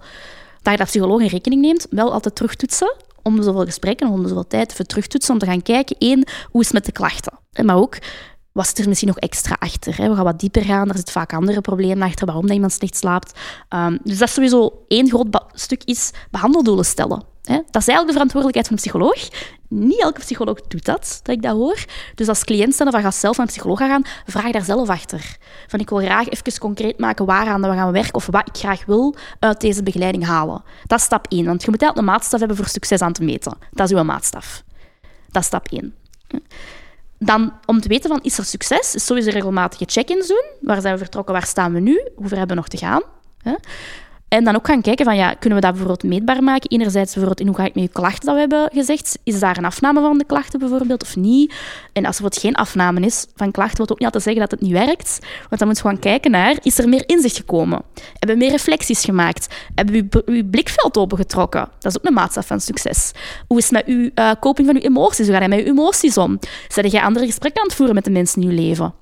Dat 0.61 0.71
je 0.71 0.77
dat 0.77 0.87
psycholoog 0.87 1.21
in 1.21 1.27
rekening 1.27 1.61
neemt, 1.61 1.87
wel 1.89 2.13
altijd 2.13 2.35
terugtoetsen, 2.35 2.95
om 3.21 3.43
zoveel 3.43 3.65
gesprekken, 3.65 4.09
om 4.09 4.27
zoveel 4.27 4.47
tijd 4.47 4.71
even 4.71 4.87
terugtoetsen, 4.87 5.33
om 5.33 5.39
te 5.39 5.45
gaan 5.45 5.61
kijken, 5.61 5.95
één, 5.99 6.27
hoe 6.51 6.61
is 6.61 6.67
het 6.67 6.75
met 6.75 6.85
de 6.85 6.91
klachten? 6.91 7.39
Maar 7.63 7.75
ook, 7.75 7.97
zit 8.65 8.77
er 8.77 8.87
misschien 8.87 9.07
nog 9.07 9.17
extra 9.17 9.55
achter? 9.59 9.97
Hè? 9.97 10.09
We 10.09 10.15
gaan 10.15 10.23
wat 10.23 10.39
dieper 10.39 10.63
gaan, 10.63 10.89
er 10.89 10.97
zit 10.97 11.11
vaak 11.11 11.33
andere 11.33 11.61
problemen 11.61 12.07
achter, 12.07 12.25
waarom 12.25 12.45
dat 12.45 12.55
iemand 12.55 12.71
slecht 12.71 12.95
slaapt. 12.95 13.39
Um, 13.69 13.99
dus 14.03 14.17
dat 14.17 14.27
is 14.27 14.33
sowieso 14.33 14.83
één 14.87 15.09
groot 15.09 15.43
stuk 15.53 15.83
is 15.83 16.11
behandeldoelen 16.31 16.85
stellen. 16.85 17.23
Hè? 17.47 17.55
Dat 17.55 17.81
is 17.81 17.87
eigenlijk 17.87 18.07
de 18.07 18.13
verantwoordelijkheid 18.13 18.67
van 18.67 18.75
een 18.75 18.81
psycholoog. 18.83 19.29
Niet 19.69 20.01
elke 20.01 20.19
psycholoog 20.19 20.61
doet 20.61 20.85
dat, 20.85 21.19
dat 21.23 21.35
ik 21.35 21.41
dat 21.41 21.55
hoor. 21.55 21.85
Dus 22.15 22.27
als 22.27 22.43
cliënt 22.43 22.75
zijn 22.75 22.87
of 22.87 23.05
als 23.05 23.19
zelf 23.19 23.37
naar 23.37 23.45
een 23.45 23.51
psycholoog 23.51 23.79
gaan, 23.79 24.01
vraag 24.25 24.51
daar 24.51 24.63
zelf 24.63 24.89
achter. 24.89 25.37
Van 25.67 25.79
ik 25.79 25.89
wil 25.89 25.99
graag 25.99 26.29
even 26.29 26.59
concreet 26.59 26.99
maken 26.99 27.25
waaraan 27.25 27.61
we 27.61 27.67
gaan 27.67 27.91
werken 27.91 28.13
of 28.13 28.25
wat 28.25 28.47
ik 28.47 28.57
graag 28.57 28.85
wil 28.85 29.15
uit 29.39 29.61
deze 29.61 29.83
begeleiding 29.83 30.25
halen. 30.25 30.63
Dat 30.85 30.99
is 30.99 31.05
stap 31.05 31.25
1, 31.29 31.45
want 31.45 31.63
je 31.63 31.69
moet 31.69 31.81
altijd 31.81 31.97
een 31.97 32.05
maatstaf 32.05 32.39
hebben 32.39 32.57
voor 32.57 32.67
succes 32.67 33.01
aan 33.01 33.13
te 33.13 33.23
meten. 33.23 33.57
Dat 33.71 33.89
is 33.89 33.95
uw 33.95 34.03
maatstaf. 34.03 34.63
Dat 35.31 35.41
is 35.41 35.47
stap 35.47 35.67
1. 35.71 35.93
Dan, 37.19 37.53
om 37.65 37.81
te 37.81 37.87
weten 37.87 38.09
van, 38.09 38.19
is 38.21 38.37
er 38.37 38.45
succes, 38.45 38.95
is 38.95 39.05
sowieso 39.05 39.29
regelmatige 39.29 39.85
check-ins 39.87 40.27
doen. 40.27 40.43
Waar 40.61 40.81
zijn 40.81 40.93
we 40.93 40.99
vertrokken, 40.99 41.33
waar 41.33 41.45
staan 41.45 41.73
we 41.73 41.79
nu, 41.79 42.09
hoe 42.15 42.27
ver 42.27 42.37
hebben 42.37 42.55
we 42.55 42.61
nog 42.61 42.67
te 42.67 42.77
gaan. 42.77 43.01
En 44.27 44.43
dan 44.43 44.55
ook 44.55 44.67
gaan 44.67 44.81
kijken 44.81 45.05
van, 45.05 45.15
ja, 45.15 45.33
kunnen 45.33 45.59
we 45.59 45.65
dat 45.65 45.75
bijvoorbeeld 45.75 46.11
meetbaar 46.11 46.43
maken? 46.43 46.69
Enerzijds 46.69 47.13
bijvoorbeeld 47.13 47.39
in 47.39 47.47
hoe 47.47 47.55
ga 47.55 47.65
ik 47.65 47.75
met 47.75 47.83
je 47.83 47.89
klachten 47.89 48.25
dat 48.25 48.33
we 48.33 48.39
hebben 48.39 48.69
gezegd. 48.73 49.19
Is 49.23 49.39
daar 49.39 49.57
een 49.57 49.65
afname 49.65 50.01
van 50.01 50.17
de 50.17 50.25
klachten 50.25 50.59
bijvoorbeeld 50.59 51.03
of 51.03 51.15
niet? 51.15 51.53
En 51.93 52.05
als 52.05 52.15
er 52.15 52.21
bijvoorbeeld 52.21 52.41
geen 52.41 52.55
afname 52.55 52.99
is 52.99 53.25
van 53.35 53.51
klachten, 53.51 53.77
wil 53.77 53.89
ook 53.89 53.97
niet 53.97 54.05
altijd 54.05 54.23
zeggen 54.23 54.41
dat 54.41 54.51
het 54.51 54.61
niet 54.61 54.71
werkt. 54.71 55.19
Want 55.49 55.59
dan 55.59 55.67
moet 55.67 55.77
je 55.77 55.83
gewoon 55.83 55.99
kijken 55.99 56.31
naar, 56.31 56.57
is 56.61 56.77
er 56.77 56.89
meer 56.89 57.03
inzicht 57.05 57.35
gekomen? 57.35 57.81
Hebben 57.93 58.37
we 58.37 58.43
meer 58.43 58.51
reflecties 58.51 59.03
gemaakt? 59.03 59.55
Hebben 59.75 60.07
we 60.09 60.21
uw 60.25 60.49
blikveld 60.49 60.97
opengetrokken? 60.97 61.67
Dat 61.79 61.91
is 61.91 61.97
ook 61.97 62.05
een 62.05 62.13
maatstaf 62.13 62.47
van 62.47 62.59
succes. 62.59 63.11
Hoe 63.47 63.57
is 63.57 63.63
het 63.63 63.73
met 63.73 63.85
uw 63.85 64.09
uh, 64.15 64.31
koping 64.39 64.67
van 64.67 64.75
uw 64.75 64.81
emoties? 64.81 65.27
Hoe 65.27 65.35
ga 65.35 65.41
je 65.41 65.47
met 65.49 65.59
uw 65.59 65.65
emoties 65.65 66.17
om? 66.17 66.39
Zijn 66.67 66.87
jij 66.87 67.01
andere 67.01 67.25
gesprekken 67.25 67.61
aan 67.61 67.67
het 67.67 67.75
voeren 67.75 67.95
met 67.95 68.03
de 68.03 68.11
mensen 68.11 68.41
in 68.41 68.49
je 68.49 68.55
leven? 68.55 68.93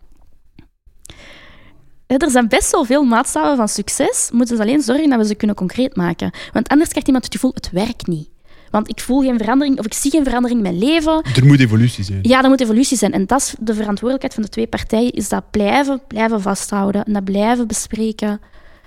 Er 2.07 2.31
zijn 2.31 2.47
best 2.47 2.71
wel 2.71 2.85
veel 2.85 3.03
maatstaven 3.03 3.57
van 3.57 3.67
succes. 3.67 4.27
We 4.29 4.37
moeten 4.37 4.57
dus 4.57 4.65
alleen 4.65 4.81
zorgen 4.81 5.09
dat 5.09 5.19
we 5.19 5.25
ze 5.25 5.35
kunnen 5.35 5.55
concreet 5.55 5.95
maken. 5.95 6.31
Want 6.53 6.67
anders 6.67 6.89
krijgt 6.89 7.07
iemand 7.07 7.25
het 7.25 7.33
gevoel, 7.33 7.51
het 7.53 7.69
werkt 7.71 8.07
niet. 8.07 8.29
Want 8.71 8.89
ik 8.89 8.99
voel 8.99 9.21
geen 9.21 9.37
verandering, 9.37 9.79
of 9.79 9.85
ik 9.85 9.93
zie 9.93 10.11
geen 10.11 10.23
verandering 10.23 10.59
in 10.59 10.71
mijn 10.71 10.91
leven. 10.91 11.23
Er 11.35 11.45
moet 11.45 11.59
evolutie 11.59 12.03
zijn. 12.03 12.19
Ja, 12.21 12.43
er 12.43 12.49
moet 12.49 12.61
evolutie 12.61 12.97
zijn. 12.97 13.11
En 13.11 13.25
dat 13.25 13.39
is 13.39 13.55
de 13.59 13.73
verantwoordelijkheid 13.73 14.33
van 14.33 14.43
de 14.43 14.49
twee 14.49 14.67
partijen, 14.67 15.11
is 15.11 15.29
dat 15.29 15.51
blijven, 15.51 16.01
blijven 16.07 16.41
vasthouden 16.41 17.05
en 17.05 17.13
dat 17.13 17.23
blijven 17.23 17.67
bespreken. 17.67 18.41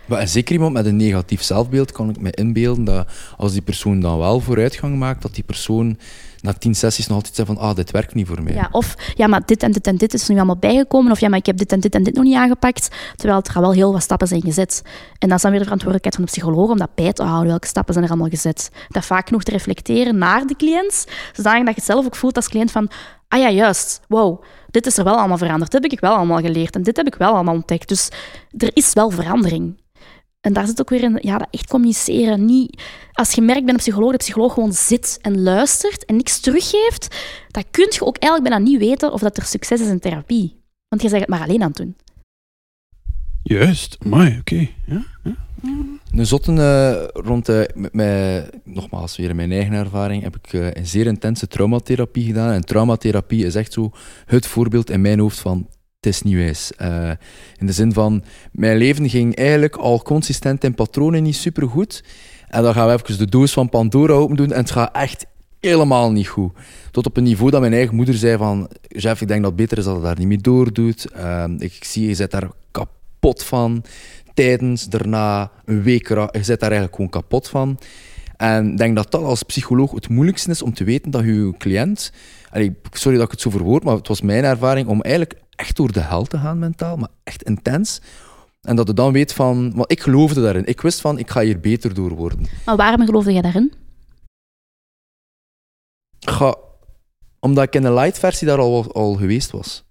Maar 0.09 0.18
en 0.18 0.28
zeker 0.28 0.52
iemand 0.52 0.72
met 0.72 0.86
een 0.86 0.96
negatief 0.96 1.42
zelfbeeld 1.42 1.92
kan 1.92 2.11
ik 2.11 2.20
me 2.20 2.30
inbeelden 2.30 2.84
dat 2.84 3.09
als 3.36 3.52
die 3.52 3.62
persoon 3.62 4.00
dan 4.00 4.18
wel 4.18 4.40
vooruitgang 4.40 4.96
maakt, 4.96 5.22
dat 5.22 5.34
die 5.34 5.44
persoon 5.44 5.98
na 6.40 6.52
tien 6.52 6.74
sessies 6.74 7.06
nog 7.06 7.16
altijd 7.16 7.34
zeggen 7.34 7.54
van 7.56 7.64
ah, 7.64 7.76
dit 7.76 7.90
werkt 7.90 8.14
niet 8.14 8.26
voor 8.26 8.42
mij. 8.42 8.54
Ja, 8.54 8.68
of 8.70 8.94
ja, 9.14 9.26
maar 9.26 9.42
dit 9.44 9.62
en 9.62 9.72
dit 9.72 9.86
en 9.86 9.96
dit 9.96 10.14
is 10.14 10.28
nu 10.28 10.36
allemaal 10.36 10.56
bijgekomen. 10.56 11.12
Of 11.12 11.20
ja, 11.20 11.28
maar 11.28 11.38
ik 11.38 11.46
heb 11.46 11.56
dit 11.56 11.72
en 11.72 11.80
dit 11.80 11.94
en 11.94 12.02
dit 12.02 12.14
nog 12.14 12.24
niet 12.24 12.36
aangepakt. 12.36 12.88
Terwijl 13.16 13.42
er 13.54 13.61
wel 13.61 13.72
heel 13.72 13.92
wat 13.92 14.02
stappen 14.02 14.28
zijn 14.28 14.42
gezet. 14.42 14.82
En 15.18 15.28
dat 15.28 15.36
is 15.36 15.42
dan 15.42 15.50
weer 15.50 15.61
de 15.61 15.66
verantwoordelijkheid 15.66 16.14
van 16.14 16.24
de 16.24 16.30
psycholoog 16.30 16.70
om 16.70 16.78
dat 16.78 16.94
bij 16.94 17.12
te 17.12 17.22
houden. 17.22 17.48
Welke 17.48 17.66
stappen 17.66 17.92
zijn 17.92 18.04
er 18.04 18.11
allemaal 18.11 18.30
gezet? 18.30 18.70
Dat 18.88 19.04
vaak 19.04 19.26
genoeg 19.26 19.42
te 19.42 19.50
reflecteren 19.50 20.18
naar 20.18 20.46
de 20.46 20.56
cliënt. 20.56 21.06
Zodanig 21.32 21.64
dat 21.64 21.74
je 21.74 21.82
zelf 21.82 22.06
ook 22.06 22.16
voelt 22.16 22.36
als 22.36 22.48
cliënt 22.48 22.70
van 22.70 22.90
ah 23.28 23.40
ja, 23.40 23.50
juist, 23.50 24.00
wow, 24.09 24.42
dit 24.70 24.86
is 24.86 24.98
er 24.98 25.04
wel 25.04 25.16
allemaal 25.16 25.38
veranderd. 25.38 25.70
Dit 25.70 25.82
heb 25.82 25.92
ik 25.92 26.00
wel 26.00 26.14
allemaal 26.14 26.40
geleerd 26.40 26.74
en 26.74 26.82
dit 26.82 26.96
heb 26.96 27.06
ik 27.06 27.14
wel 27.14 27.32
allemaal 27.34 27.54
ontdekt. 27.54 27.88
Dus 27.88 28.09
er 28.56 28.70
is 28.72 28.92
wel 28.92 29.11
verandering. 29.11 29.76
En 30.49 30.55
daar 30.55 30.66
zit 30.66 30.80
ook 30.80 30.90
weer 30.90 31.03
in, 31.03 31.18
ja, 31.22 31.38
dat 31.38 31.49
echt 31.51 31.68
communiceren. 31.68 32.44
Niet, 32.44 32.82
als 33.12 33.32
je 33.32 33.40
merkt 33.40 33.64
bij 33.64 33.72
een 33.72 33.80
psycholoog, 33.80 34.11
de 34.11 34.16
psycholoog 34.16 34.53
gewoon 34.53 34.72
zit 34.72 35.18
en 35.22 35.42
luistert 35.42 36.05
en 36.05 36.16
niks 36.16 36.40
teruggeeft, 36.40 37.16
dan 37.49 37.64
kun 37.70 37.86
je 37.90 38.07
ook 38.07 38.16
eigenlijk 38.16 38.51
bijna 38.51 38.70
niet 38.70 38.78
weten 38.78 39.12
of 39.12 39.20
dat 39.20 39.36
er 39.36 39.44
succes 39.44 39.80
is 39.80 39.88
in 39.88 40.01
therapie. 40.01 40.61
Want 40.88 41.03
je 41.03 41.09
zegt 41.09 41.20
het 41.20 41.30
maar 41.30 41.42
alleen 41.42 41.62
aan 41.62 41.68
het 41.68 41.76
doen. 41.76 41.96
Juist, 43.42 43.96
mooi, 44.05 44.36
oké. 44.40 44.68
Ja, 44.86 45.05
ja. 45.22 45.34
Een 46.12 46.26
zotte 46.26 46.53
uh, 46.53 47.22
rond, 47.24 47.49
uh, 47.49 47.62
met, 47.74 47.92
met, 47.92 48.51
nogmaals, 48.64 49.16
weer 49.16 49.30
in 49.30 49.36
mijn 49.36 49.53
eigen 49.53 49.74
ervaring, 49.74 50.22
heb 50.22 50.36
ik 50.36 50.53
uh, 50.53 50.70
een 50.70 50.86
zeer 50.86 51.07
intense 51.07 51.49
traumatherapie 51.49 52.24
gedaan. 52.24 52.53
En 52.53 52.64
traumatherapie 52.64 53.44
is 53.44 53.55
echt 53.55 53.72
zo 53.72 53.90
het 54.26 54.46
voorbeeld 54.46 54.90
in 54.90 55.01
mijn 55.01 55.18
hoofd 55.18 55.38
van 55.38 55.68
het 56.01 56.07
is 56.07 56.22
niet. 56.22 56.72
Uh, 56.82 57.11
in 57.57 57.66
de 57.66 57.72
zin 57.72 57.92
van, 57.92 58.24
mijn 58.53 58.76
leven 58.76 59.09
ging 59.09 59.36
eigenlijk 59.36 59.76
al 59.76 60.03
consistent 60.03 60.64
in 60.64 60.74
patronen 60.74 61.22
niet 61.22 61.36
super 61.36 61.68
goed. 61.68 62.05
En 62.49 62.62
dan 62.62 62.74
gaan 62.74 62.86
we 62.86 62.92
even 62.92 63.18
de 63.18 63.30
doos 63.30 63.53
van 63.53 63.68
Pandora 63.68 64.12
open 64.12 64.36
doen 64.36 64.53
en 64.53 64.61
het 64.61 64.70
gaat 64.70 64.94
echt 64.94 65.26
helemaal 65.61 66.12
niet 66.12 66.28
goed. 66.28 66.53
Tot 66.90 67.07
op 67.07 67.16
een 67.16 67.22
niveau 67.22 67.51
dat 67.51 67.61
mijn 67.61 67.72
eigen 67.72 67.94
moeder 67.94 68.14
zei 68.14 68.36
van, 68.36 68.68
Jeff, 68.88 69.20
ik 69.20 69.28
denk 69.28 69.42
dat 69.42 69.51
het 69.51 69.61
beter 69.61 69.78
is 69.78 69.84
dat 69.84 69.96
je 69.96 70.03
daar 70.03 70.18
niet 70.18 70.26
mee 70.26 70.38
doordoet. 70.38 71.07
Uh, 71.16 71.44
ik 71.59 71.84
zie, 71.84 72.07
je 72.07 72.14
zit 72.14 72.30
daar 72.30 72.51
kapot 72.70 73.44
van. 73.44 73.84
Tijdens, 74.34 74.88
daarna, 74.88 75.51
een 75.64 75.82
week, 75.82 76.09
je 76.09 76.28
zit 76.32 76.61
daar 76.61 76.70
eigenlijk 76.70 76.94
gewoon 76.94 77.11
kapot 77.11 77.49
van. 77.49 77.78
En 78.36 78.70
ik 78.70 78.78
denk 78.78 78.96
dat 78.96 79.11
dat 79.11 79.22
als 79.22 79.42
psycholoog 79.42 79.90
het 79.90 80.09
moeilijkste 80.09 80.51
is 80.51 80.62
om 80.62 80.74
te 80.74 80.84
weten 80.84 81.11
dat 81.11 81.24
je 81.24 81.55
cliënt... 81.59 82.12
Sorry 82.90 83.16
dat 83.16 83.26
ik 83.26 83.30
het 83.30 83.40
zo 83.40 83.51
verwoord, 83.51 83.84
maar 83.84 83.94
het 83.94 84.09
was 84.09 84.20
mijn 84.20 84.44
ervaring 84.44 84.88
om 84.88 85.03
eigenlijk 85.03 85.34
echt 85.59 85.76
door 85.76 85.92
de 85.92 86.00
hel 86.00 86.24
te 86.24 86.38
gaan 86.38 86.59
mentaal, 86.59 86.96
maar 86.96 87.09
echt 87.24 87.42
intens. 87.42 88.00
En 88.61 88.76
dat 88.76 88.86
je 88.86 88.94
dan 88.94 89.12
weet 89.12 89.32
van, 89.32 89.72
want 89.74 89.90
ik 89.92 90.00
geloofde 90.00 90.42
daarin. 90.42 90.66
Ik 90.66 90.80
wist 90.80 91.00
van, 91.00 91.18
ik 91.18 91.30
ga 91.30 91.40
hier 91.40 91.61
beter 91.61 91.94
door 91.94 92.11
worden. 92.14 92.46
Maar 92.64 92.76
waarom 92.76 93.04
geloofde 93.06 93.32
je 93.32 93.42
daarin? 93.42 93.72
Ga, 96.20 96.54
omdat 97.40 97.64
ik 97.64 97.74
in 97.74 97.82
de 97.82 97.92
light 97.92 98.18
versie 98.18 98.46
daar 98.46 98.59
al, 98.59 98.92
al 98.92 99.14
geweest 99.14 99.50
was. 99.50 99.84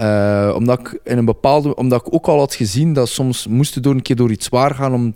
Uh, 0.00 0.52
omdat 0.56 0.78
ik 0.80 1.00
in 1.04 1.18
een 1.18 1.24
bepaalde, 1.24 1.74
omdat 1.74 2.06
ik 2.06 2.14
ook 2.14 2.26
al 2.28 2.38
had 2.38 2.54
gezien 2.54 2.92
dat 2.92 3.08
soms 3.08 3.46
moesten 3.46 3.82
door 3.82 3.94
een 3.94 4.02
keer 4.02 4.16
door 4.16 4.30
iets 4.30 4.46
zwaar 4.46 4.74
gaan 4.74 4.94
om 4.94 5.14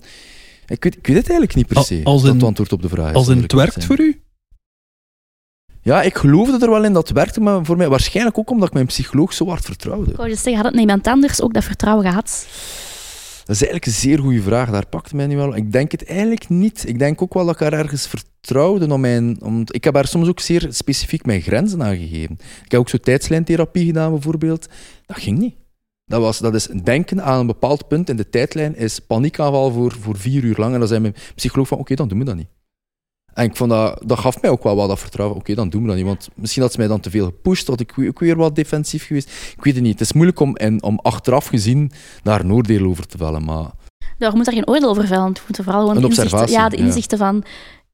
Ik 0.67 0.85
weet, 0.85 0.97
ik 0.97 1.07
weet 1.07 1.17
het 1.17 1.29
eigenlijk 1.29 1.55
niet 1.55 1.67
per 1.67 1.83
se. 1.83 2.01
als 2.05 2.21
dat 2.23 2.31
in- 2.31 2.37
het 2.37 2.47
antwoord 2.47 2.73
op 2.73 2.83
de 2.83 2.89
vraag 2.89 3.09
is. 3.11 3.15
Als 3.17 3.29
in 3.29 3.33
zal 3.33 3.43
het 3.43 3.53
werkt 3.53 3.85
voor 3.85 4.01
u? 4.01 4.21
Ja, 5.87 6.03
ik 6.03 6.17
geloofde 6.17 6.65
er 6.67 6.71
wel 6.71 6.85
in 6.85 6.93
dat 6.93 7.09
het 7.09 7.17
werkte, 7.17 7.41
maar 7.41 7.65
voor 7.65 7.77
mij 7.77 7.89
waarschijnlijk 7.89 8.39
ook 8.39 8.51
omdat 8.51 8.69
ik 8.69 8.75
mijn 8.75 8.87
psycholoog 8.87 9.33
zo 9.33 9.47
hard 9.49 9.65
vertrouwde. 9.65 10.11
Ik 10.11 10.17
wou 10.17 10.29
dus 10.29 10.43
zeggen, 10.43 10.63
had 10.63 10.73
het 10.73 10.81
iemand 10.81 11.07
anders 11.07 11.43
ook 11.43 11.55
dat 11.55 11.65
vertrouwen 11.65 12.05
gehad? 12.05 12.47
Dat 13.45 13.55
is 13.55 13.63
eigenlijk 13.63 13.87
een 13.87 13.93
zeer 13.93 14.19
goede 14.19 14.43
vraag. 14.43 14.71
Daar 14.71 14.87
pakte 14.87 15.17
mij 15.17 15.27
nu 15.27 15.37
wel. 15.37 15.57
Ik 15.57 15.73
denk 15.73 15.93
het 15.93 16.05
eigenlijk 16.05 16.49
niet. 16.49 16.89
Ik 16.89 16.99
denk 16.99 17.23
ook 17.23 17.35
wel 17.35 17.45
dat 17.45 17.55
ik 17.55 17.61
haar 17.61 17.73
ergens 17.73 18.07
vertrouwde. 18.07 18.93
Om 18.93 19.01
mijn, 19.01 19.43
om, 19.43 19.63
ik 19.67 19.85
heb 19.85 19.95
haar 19.95 20.07
soms 20.07 20.29
ook 20.29 20.41
zeer 20.41 20.67
specifiek 20.71 21.27
mijn 21.27 21.41
grenzen 21.41 21.83
aangegeven. 21.83 22.39
Ik 22.65 22.71
heb 22.71 22.81
ook 22.81 22.89
zo 22.89 22.99
tijdslijntherapie 22.99 23.87
gedaan, 23.87 24.11
bijvoorbeeld. 24.11 24.69
Dat 25.07 25.19
ging 25.19 25.39
niet. 25.39 25.55
Dat, 26.05 26.21
was, 26.21 26.39
dat 26.39 26.55
is 26.55 26.67
denken 26.67 27.23
aan 27.23 27.41
een 27.41 27.47
bepaald 27.47 27.89
punt 27.89 28.09
in 28.09 28.17
de 28.17 28.29
tijdlijn, 28.29 28.77
is 28.77 28.99
paniekaanval 28.99 29.73
voor, 29.73 29.93
voor 30.01 30.17
vier 30.17 30.45
uur 30.45 30.57
lang. 30.59 30.73
En 30.73 30.79
dan 30.79 30.89
zei 30.89 31.01
mijn 31.01 31.15
psycholoog 31.35 31.69
van, 31.69 31.79
oké, 31.79 31.95
dan 31.95 32.09
doen 32.09 32.19
we 32.19 32.25
dat 32.25 32.37
niet. 32.37 32.56
En 33.37 33.45
ik 33.45 33.57
vond 33.57 33.71
dat, 33.71 34.03
dat 34.07 34.19
gaf 34.19 34.43
mij 34.43 34.51
ook 34.51 34.63
wel 34.63 34.77
wat 34.77 34.89
dat 34.89 34.99
vertrouwen. 34.99 35.39
Oké, 35.39 35.55
dan 35.55 35.69
doen 35.69 35.83
we 35.83 35.87
dat 35.89 35.97
niet. 35.97 36.05
Want 36.07 36.29
misschien 36.35 36.63
had 36.63 36.73
ze 36.73 36.79
mij 36.79 36.89
dan 36.89 37.01
te 37.01 37.11
veel 37.11 37.25
gepusht, 37.25 37.67
had 37.67 37.81
ik 37.81 37.95
ook 37.99 38.19
weer 38.19 38.37
wat 38.37 38.55
defensief 38.55 39.07
geweest. 39.07 39.31
Ik 39.57 39.65
weet 39.65 39.75
het 39.75 39.83
niet. 39.83 39.93
Het 39.93 40.01
is 40.01 40.13
moeilijk 40.13 40.41
om, 40.41 40.57
en, 40.57 40.83
om 40.83 40.99
achteraf 41.03 41.47
gezien 41.47 41.93
daar 42.23 42.41
een 42.41 42.53
oordeel 42.53 42.87
over 42.87 43.07
te 43.07 43.17
vellen. 43.19 43.45
Maar 43.45 43.71
Daar 44.19 44.37
moet 44.37 44.45
daar 44.45 44.55
geen 44.55 44.69
oordeel 44.69 44.89
over 44.89 45.07
vellen. 45.07 45.29
Het 45.29 45.43
moet 45.47 45.57
vooral 45.63 45.81
gewoon 45.89 45.97
Een 45.97 46.09
inzichten- 46.09 46.51
Ja, 46.51 46.69
de 46.69 46.77
ja. 46.77 46.85
inzichten 46.85 47.19
van... 47.19 47.45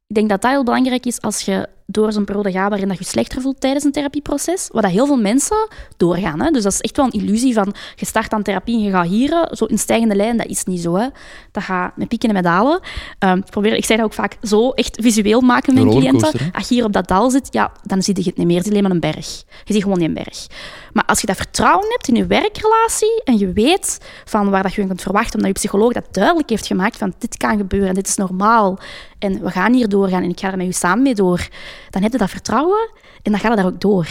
Ik 0.06 0.14
denk 0.18 0.28
dat 0.28 0.42
dat 0.42 0.50
heel 0.50 0.64
belangrijk 0.64 1.06
is 1.06 1.20
als 1.20 1.40
je 1.40 1.68
door 1.86 2.12
zo'n 2.12 2.24
periode 2.24 2.52
gaat 2.52 2.68
waarin 2.68 2.88
dat 2.88 2.98
je 2.98 3.04
je 3.04 3.10
slechter 3.10 3.40
voelt 3.40 3.60
tijdens 3.60 3.84
een 3.84 3.92
therapieproces. 3.92 4.68
Wat 4.72 4.82
dat 4.82 4.90
heel 4.90 5.06
veel 5.06 5.16
mensen 5.16 5.68
doorgaan. 5.96 6.40
Hè? 6.40 6.50
Dus 6.50 6.62
dat 6.62 6.72
is 6.72 6.80
echt 6.80 6.96
wel 6.96 7.06
een 7.06 7.12
illusie 7.12 7.54
van 7.54 7.74
je 7.94 8.06
start 8.06 8.32
aan 8.32 8.42
therapie 8.42 8.76
en 8.76 8.82
je 8.82 8.90
gaat 8.90 9.06
hier 9.06 9.48
zo 9.50 9.64
in 9.64 9.78
stijgende 9.78 10.14
lijn. 10.14 10.36
Dat 10.36 10.46
is 10.46 10.64
niet 10.64 10.80
zo. 10.80 10.94
Hè? 10.94 11.06
Dat 11.52 11.62
gaat 11.62 11.96
met 11.96 12.08
pieken 12.08 12.28
en 12.28 12.34
met 12.34 12.44
dalen. 12.44 12.80
Ehm, 13.18 13.36
ik, 13.36 13.50
probeer, 13.50 13.74
ik 13.74 13.84
zeg 13.84 13.96
dat 13.96 14.06
ook 14.06 14.12
vaak 14.12 14.36
zo 14.42 14.70
echt 14.70 14.98
visueel 15.00 15.40
maken 15.40 15.74
met 15.74 15.82
Een 15.82 15.88
mijn 15.88 16.00
cliënten. 16.00 16.52
Als 16.52 16.68
je 16.68 16.74
hier 16.74 16.84
op 16.84 16.92
dat 16.92 17.08
dal 17.08 17.30
zit, 17.30 17.48
ja, 17.50 17.72
dan 17.82 18.02
zie 18.02 18.14
je 18.16 18.22
het 18.22 18.36
niet 18.36 18.46
meer. 18.46 18.56
Je 18.56 18.62
ziet 18.62 18.70
alleen 18.70 18.82
maar 18.82 18.92
een 18.92 19.00
berg. 19.00 19.42
Je 19.64 19.72
ziet 19.72 19.82
gewoon 19.82 19.98
die 19.98 20.12
berg. 20.12 20.46
Maar 20.92 21.04
als 21.04 21.20
je 21.20 21.26
dat 21.26 21.36
vertrouwen 21.36 21.86
hebt 21.88 22.08
in 22.08 22.14
je 22.14 22.26
werkrelatie 22.26 23.22
en 23.24 23.38
je 23.38 23.52
weet 23.52 23.98
van 24.24 24.50
waar 24.50 24.62
dat 24.62 24.72
je 24.72 24.86
kunt 24.86 25.02
verwachten, 25.02 25.34
omdat 25.34 25.46
je 25.46 25.52
psycholoog 25.52 25.92
dat 25.92 26.06
duidelijk 26.10 26.50
heeft 26.50 26.66
gemaakt 26.66 26.96
van 26.96 27.14
dit 27.18 27.36
kan 27.36 27.56
gebeuren 27.56 27.88
en 27.88 27.94
dit 27.94 28.08
is 28.08 28.16
normaal 28.16 28.78
en 29.22 29.42
we 29.42 29.50
gaan 29.50 29.72
hier 29.72 29.88
doorgaan 29.88 30.22
en 30.22 30.30
ik 30.30 30.40
ga 30.40 30.50
er 30.50 30.56
met 30.56 30.66
u 30.66 30.72
samen 30.72 31.02
mee 31.02 31.14
door, 31.14 31.48
dan 31.90 32.02
heb 32.02 32.12
je 32.12 32.18
dat 32.18 32.30
vertrouwen 32.30 32.90
en 33.22 33.32
dan 33.32 33.40
gaat 33.40 33.50
het 33.50 33.60
daar 33.60 33.72
ook 33.72 33.80
door. 33.80 34.08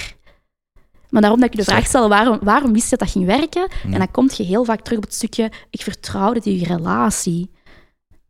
Maar 1.09 1.21
daarom 1.21 1.39
dat 1.39 1.49
ik 1.49 1.55
je 1.55 1.63
de 1.63 1.71
vraag 1.71 1.85
stel, 1.85 2.09
waarom, 2.09 2.39
waarom 2.41 2.73
wist 2.73 2.83
je 2.83 2.89
dat 2.89 2.99
dat 2.99 3.09
ging 3.09 3.25
werken? 3.25 3.67
En 3.83 3.97
dan 3.97 4.11
kom 4.11 4.29
je 4.33 4.43
heel 4.43 4.63
vaak 4.63 4.81
terug 4.81 4.97
op 4.97 5.03
het 5.03 5.13
stukje, 5.13 5.51
ik 5.69 5.81
vertrouwde 5.81 6.59
je 6.59 6.65
relatie. 6.65 7.51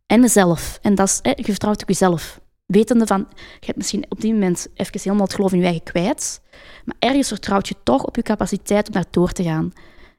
En 0.06 0.20
mezelf. 0.20 0.78
En 0.82 0.94
dat 0.94 1.08
is, 1.08 1.18
hè, 1.22 1.30
je 1.36 1.44
vertrouwt 1.44 1.82
ook 1.82 1.88
jezelf. 1.88 2.40
Wetende 2.66 3.06
van, 3.06 3.26
je 3.36 3.66
hebt 3.66 3.76
misschien 3.76 4.04
op 4.08 4.20
die 4.20 4.32
moment 4.32 4.68
even 4.74 5.00
helemaal 5.00 5.24
het 5.26 5.34
geloof 5.34 5.52
in 5.52 5.58
je 5.58 5.64
eigen 5.64 5.82
kwijt, 5.82 6.40
maar 6.84 6.96
ergens 6.98 7.28
vertrouwt 7.28 7.68
je 7.68 7.74
toch 7.82 8.04
op 8.04 8.16
je 8.16 8.22
capaciteit 8.22 8.86
om 8.86 8.92
daar 8.92 9.04
door 9.10 9.32
te 9.32 9.42
gaan. 9.42 9.72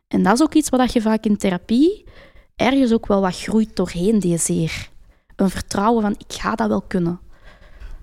En 0.08 0.24
dat 0.24 0.34
is 0.34 0.42
ook 0.42 0.54
iets 0.54 0.70
wat 0.70 0.94
je 0.94 1.02
vaak 1.02 1.26
in 1.26 1.38
therapie 1.38 2.04
ergens 2.56 2.94
ook 2.94 3.08
wel 3.08 3.22
wat 3.22 3.38
groeit 3.38 3.76
doorheen 3.76 4.20
die 4.20 4.38
zeer. 4.38 4.90
Een 5.36 5.50
vertrouwen 5.50 6.02
van, 6.02 6.16
ik 6.28 6.34
ga 6.34 6.56
dat 6.56 6.68
wel 6.68 6.82
kunnen. 6.82 7.20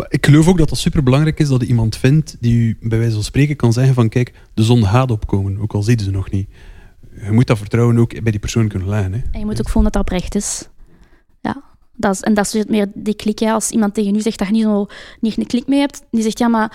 Maar 0.00 0.12
Ik 0.12 0.26
geloof 0.26 0.48
ook 0.48 0.58
dat 0.58 0.70
het 0.70 0.78
superbelangrijk 0.78 1.38
is 1.38 1.48
dat 1.48 1.60
je 1.60 1.66
iemand 1.66 1.96
vindt 1.96 2.36
die 2.40 2.58
u 2.58 2.76
bij 2.80 2.98
wijze 2.98 3.14
van 3.14 3.22
spreken 3.22 3.56
kan 3.56 3.72
zeggen 3.72 3.94
van 3.94 4.08
kijk, 4.08 4.32
de 4.54 4.62
zon 4.62 4.84
gaat 4.84 5.10
opkomen, 5.10 5.60
ook 5.60 5.72
al 5.72 5.82
ziet 5.82 6.02
ze 6.02 6.10
nog 6.10 6.30
niet. 6.30 6.48
Je 7.24 7.30
moet 7.30 7.46
dat 7.46 7.58
vertrouwen 7.58 7.98
ook 7.98 8.22
bij 8.22 8.30
die 8.30 8.40
persoon 8.40 8.68
kunnen 8.68 8.88
leggen. 8.88 9.12
Hè. 9.12 9.20
En 9.32 9.38
je 9.38 9.44
moet 9.44 9.58
ook 9.58 9.68
voelen 9.68 9.92
dat 9.92 9.92
dat 9.92 10.02
oprecht 10.02 10.34
is. 10.34 10.68
Ja. 11.40 11.62
Dat 11.96 12.14
is, 12.14 12.20
en 12.20 12.34
dat 12.34 12.44
is 12.44 12.50
dus 12.50 12.64
meer 12.64 12.86
die 12.94 13.14
klik. 13.14 13.38
Ja. 13.38 13.52
Als 13.52 13.70
iemand 13.70 13.94
tegen 13.94 14.14
u 14.14 14.20
zegt 14.20 14.38
dat 14.38 14.48
je 14.48 14.52
niet, 14.52 14.62
zo, 14.62 14.86
niet 15.20 15.38
een 15.38 15.46
klik 15.46 15.66
mee 15.66 15.80
hebt, 15.80 16.02
die 16.10 16.22
zegt 16.22 16.38
ja, 16.38 16.48
maar... 16.48 16.72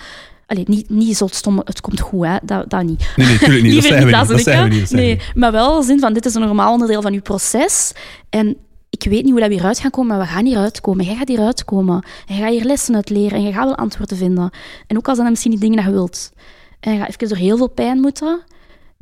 Allee, 0.48 0.64
niet, 0.68 0.90
niet 0.90 1.18
zo 1.18 1.28
stom, 1.28 1.62
het 1.64 1.82
komt 1.82 2.00
goed, 2.00 2.26
hè. 2.26 2.38
Dat, 2.44 2.70
dat 2.70 2.84
niet. 2.84 3.14
Nee, 3.16 3.28
nee, 3.28 3.38
tuurlijk 3.38 3.64
niet. 3.64 3.74
Dat 3.74 3.84
zeggen 3.84 4.06
we 4.06 4.06
niet. 4.06 4.28
Dat 4.30 4.44
we 4.44 4.52
hè. 4.52 4.68
niet. 4.68 4.92
Nee, 4.92 5.20
maar 5.36 5.52
wel 5.52 5.84
zin 5.84 6.00
van, 6.00 6.14
dit 6.14 6.26
is 6.26 6.36
een 6.36 6.42
normaal 6.42 6.74
onderdeel 6.74 7.02
van 7.02 7.14
uw 7.14 7.22
proces. 7.22 7.94
En 8.30 8.58
ik 8.96 9.10
weet 9.10 9.24
niet 9.24 9.32
hoe 9.32 9.40
dat 9.40 9.48
we 9.48 9.54
hieruit 9.54 9.80
gaan 9.80 9.92
komen, 9.92 10.18
maar 10.18 10.26
we 10.26 10.34
gaan 10.34 10.46
hieruit 10.46 10.82
komen. 10.82 11.06
Jij 11.06 11.16
gaat 11.16 11.28
hieruit 11.28 11.66
komen. 11.66 12.04
En 12.28 12.36
je 12.36 12.42
gaat 12.42 12.52
hier 12.52 12.64
lessen 12.64 12.96
uit 12.96 13.10
leren 13.10 13.38
en 13.38 13.44
je 13.44 13.54
gaat 13.54 13.66
wel 13.66 13.76
antwoorden 13.76 14.18
vinden. 14.18 14.50
En 14.88 14.98
ook 14.98 15.08
als 15.08 15.18
dan 15.18 15.30
misschien 15.30 15.52
niet 15.52 15.62
dingen 15.62 15.76
dat 15.76 15.86
je 15.86 15.92
wilt. 15.92 16.32
En 16.80 16.94
je 16.94 17.00
gaat 17.00 17.10
even 17.10 17.28
door 17.28 17.38
heel 17.38 17.58
veel 17.58 17.70
pijn 17.70 18.00
moeten. 18.00 18.42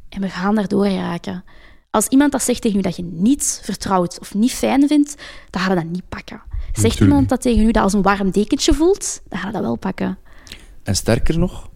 En 0.10 0.22
we 0.22 0.30
gaan 0.30 0.56
daardoor 0.56 0.88
raken. 0.88 1.44
Als 1.90 2.08
iemand 2.08 2.32
dat 2.32 2.44
zegt 2.44 2.62
tegen 2.62 2.80
u 2.80 2.82
dat 2.82 2.96
je 2.96 3.04
niet 3.04 3.62
vertrouwt 3.64 4.20
of 4.20 4.34
niet 4.34 4.52
fijn 4.52 4.88
vindt, 4.88 5.22
dan 5.50 5.62
ga 5.62 5.70
je 5.70 5.76
dat 5.76 5.92
niet 5.92 6.10
pakken. 6.10 6.42
Zegt 6.48 6.76
Natuurlijk 6.76 7.02
iemand 7.02 7.30
dat 7.30 7.42
tegen 7.42 7.66
u 7.66 7.72
dat 7.72 7.84
als 7.84 7.94
een 7.94 8.02
warm 8.02 8.32
dekentje 8.32 8.74
voelt, 8.74 9.22
dan 9.30 9.40
ga 9.40 9.48
je 9.48 9.54
dat 9.54 9.62
wel 9.62 9.76
pakken. 9.76 10.18
En 10.84 10.96
sterker 10.96 11.40
nog, 11.40 11.70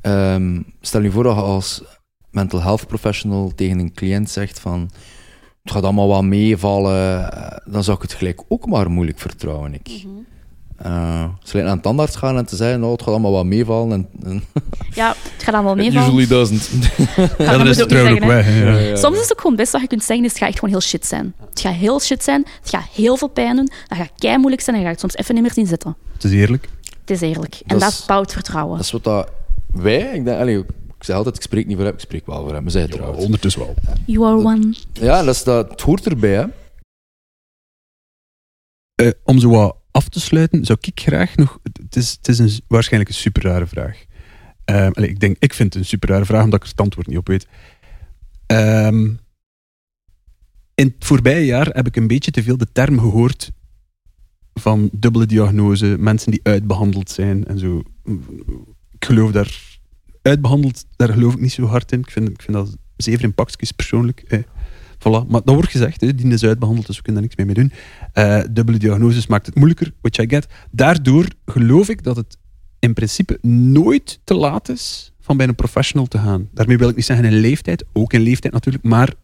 ehm, 0.00 0.62
stel 0.80 1.02
je 1.02 1.10
voor 1.10 1.22
dat 1.22 1.36
je 1.36 1.42
als 1.42 1.82
mental 2.30 2.62
health 2.62 2.86
professional 2.86 3.52
tegen 3.54 3.78
een 3.78 3.92
cliënt 3.92 4.30
zegt 4.30 4.60
van 4.60 4.90
het 5.68 5.76
gaat 5.76 5.84
allemaal 5.84 6.08
wel 6.08 6.22
meevallen, 6.22 7.30
eh, 7.32 7.56
dan 7.64 7.84
zou 7.84 7.96
ik 7.96 8.02
het 8.02 8.12
gelijk 8.12 8.40
ook 8.48 8.66
maar 8.66 8.90
moeilijk 8.90 9.18
vertrouwen. 9.18 9.74
Ik. 9.74 10.04
Eh, 10.76 11.22
het 11.22 11.44
is 11.44 11.50
gelijk 11.50 11.66
naar 11.66 11.76
een 11.76 11.82
tandarts 11.82 12.16
gaan 12.16 12.36
en 12.36 12.46
te 12.46 12.56
zeggen, 12.56 12.80
nou, 12.80 12.92
het 12.92 13.00
gaat 13.02 13.10
allemaal 13.10 13.32
wel 13.32 13.44
meevallen. 13.44 13.92
En, 13.92 14.08
en 14.30 14.44
Ja, 14.94 15.08
het 15.34 15.42
gaat 15.42 15.54
it 15.70 15.74
meevallen. 15.76 16.08
usually 16.08 16.26
doesn't. 16.26 16.70
Ja, 17.38 17.56
dat 17.58 17.66
is 17.66 17.76
het 17.76 17.84
ook 17.94 18.18
weg. 18.24 18.44
hè, 18.44 18.58
ja. 18.64 18.72
Ja, 18.72 18.78
ja. 18.78 18.96
Soms 18.96 19.14
is 19.16 19.22
het 19.22 19.32
ook 19.32 19.40
gewoon 19.40 19.52
het 19.52 19.60
beste 19.60 19.72
dat 19.72 19.80
je 19.80 19.88
kunt 19.88 20.02
zeggen, 20.04 20.24
is 20.24 20.30
het 20.30 20.40
gaat 20.40 20.48
echt 20.48 20.58
gewoon 20.58 20.74
heel 20.74 20.88
shit 20.88 21.06
zijn. 21.06 21.34
Het 21.50 21.60
gaat 21.60 21.74
heel 21.74 22.00
shit 22.00 22.24
zijn, 22.24 22.46
het 22.60 22.68
gaat 22.70 22.84
heel 22.94 23.16
veel 23.16 23.28
pijn 23.28 23.56
doen, 23.56 23.70
dat 23.88 23.98
gaat 23.98 24.10
kei 24.18 24.36
moeilijk 24.38 24.62
zijn 24.62 24.76
en 24.76 24.82
je 24.82 24.88
gaat 24.88 25.00
het 25.00 25.10
soms 25.10 25.22
even 25.22 25.34
niet 25.34 25.42
meer 25.42 25.52
zien 25.52 25.66
zitten. 25.66 25.96
Het 26.12 26.24
is 26.24 26.32
eerlijk. 26.32 26.68
Het 27.00 27.10
is 27.10 27.20
eerlijk. 27.20 27.54
En 27.54 27.62
Dat 27.66 27.80
dat, 27.80 27.90
is- 27.90 28.04
bouwt 28.06 28.32
vertrouwen. 28.32 28.76
Dat 28.76 28.84
is 28.84 28.92
wat 28.92 29.04
dat 29.04 29.28
wij, 29.72 30.10
ik, 30.14 30.24
denk, 30.24 30.40
allee, 30.40 30.64
ik 30.98 31.04
zeg 31.04 31.16
altijd, 31.16 31.36
ik 31.36 31.42
spreek 31.42 31.66
niet 31.66 31.76
voor 31.76 31.84
hem, 31.84 31.94
ik 31.94 32.00
spreek 32.00 32.26
wel 32.26 32.42
voor 32.42 32.54
hem. 32.54 32.64
We 32.64 32.70
zijn 32.70 32.86
Ja, 32.86 32.92
trouwens. 32.92 33.24
ondertussen 33.24 33.60
wel. 33.60 33.74
You 34.06 34.24
are 34.26 34.36
one. 34.56 34.74
Ja, 34.92 35.22
dat, 35.22 35.34
is, 35.34 35.42
dat 35.44 35.70
het 35.70 35.80
hoort 35.80 36.06
erbij, 36.06 36.34
hè. 36.34 36.46
Eh, 38.94 39.10
om 39.24 39.38
zo 39.38 39.48
wat 39.50 39.76
af 39.90 40.08
te 40.08 40.20
sluiten, 40.20 40.64
zou 40.64 40.78
ik 40.82 41.00
graag 41.00 41.36
nog... 41.36 41.58
Het 41.82 41.96
is, 41.96 42.10
het 42.10 42.28
is 42.28 42.38
een, 42.38 42.50
waarschijnlijk 42.68 43.10
een 43.12 43.16
super 43.20 43.42
rare 43.42 43.66
vraag. 43.66 44.04
Ehm, 44.64 44.90
allee, 44.92 45.08
ik, 45.10 45.20
denk, 45.20 45.36
ik 45.38 45.54
vind 45.54 45.72
het 45.72 45.82
een 45.82 45.88
super 45.88 46.08
rare 46.08 46.24
vraag, 46.24 46.44
omdat 46.44 46.58
ik 46.58 46.64
er 46.64 46.70
het 46.70 46.80
antwoord 46.80 47.06
niet 47.06 47.18
op 47.18 47.26
weet. 47.26 47.46
Ehm, 48.46 49.04
in 50.74 50.86
het 50.86 50.94
voorbije 50.98 51.44
jaar 51.44 51.66
heb 51.66 51.86
ik 51.86 51.96
een 51.96 52.06
beetje 52.06 52.30
te 52.30 52.42
veel 52.42 52.56
de 52.56 52.72
term 52.72 52.98
gehoord 52.98 53.50
van 54.54 54.88
dubbele 54.92 55.26
diagnose, 55.26 55.96
mensen 55.98 56.30
die 56.30 56.40
uitbehandeld 56.42 57.10
zijn 57.10 57.44
en 57.46 57.58
zo. 57.58 57.82
Ik 58.98 59.04
geloof 59.04 59.30
daar... 59.32 59.67
Uitbehandeld, 60.28 60.84
daar 60.96 61.12
geloof 61.12 61.34
ik 61.34 61.40
niet 61.40 61.52
zo 61.52 61.66
hard 61.66 61.92
in. 61.92 61.98
Ik 61.98 62.10
vind, 62.10 62.28
ik 62.28 62.42
vind 62.42 62.56
dat 62.56 62.76
zeven 62.96 63.22
in 63.22 63.34
pakjes 63.34 63.72
persoonlijk. 63.72 64.24
Eh. 64.28 64.38
Voilà. 64.98 65.28
Maar 65.28 65.40
dat 65.44 65.54
wordt 65.54 65.70
gezegd, 65.70 66.00
hè, 66.00 66.14
die 66.14 66.32
is 66.32 66.44
uitbehandeld, 66.44 66.86
dus 66.86 66.96
we 66.96 67.02
kunnen 67.02 67.22
daar 67.22 67.30
niks 67.30 67.44
meer 67.44 67.54
mee 67.54 67.64
doen. 67.64 67.72
Eh, 68.12 68.44
dubbele 68.50 68.78
diagnoses 68.78 69.26
maakt 69.26 69.46
het 69.46 69.54
moeilijker, 69.54 69.92
which 70.00 70.18
I 70.18 70.28
get. 70.28 70.46
Daardoor 70.70 71.26
geloof 71.46 71.88
ik 71.88 72.02
dat 72.02 72.16
het 72.16 72.38
in 72.78 72.94
principe 72.94 73.38
nooit 73.42 74.20
te 74.24 74.34
laat 74.34 74.68
is 74.68 75.12
van 75.20 75.36
bij 75.36 75.48
een 75.48 75.54
professional 75.54 76.06
te 76.06 76.18
gaan. 76.18 76.48
Daarmee 76.52 76.78
wil 76.78 76.88
ik 76.88 76.96
niet 76.96 77.04
zeggen 77.04 77.26
in 77.26 77.32
leeftijd, 77.32 77.84
ook 77.92 78.12
in 78.12 78.20
leeftijd 78.20 78.52
natuurlijk, 78.52 78.84
maar 78.84 79.14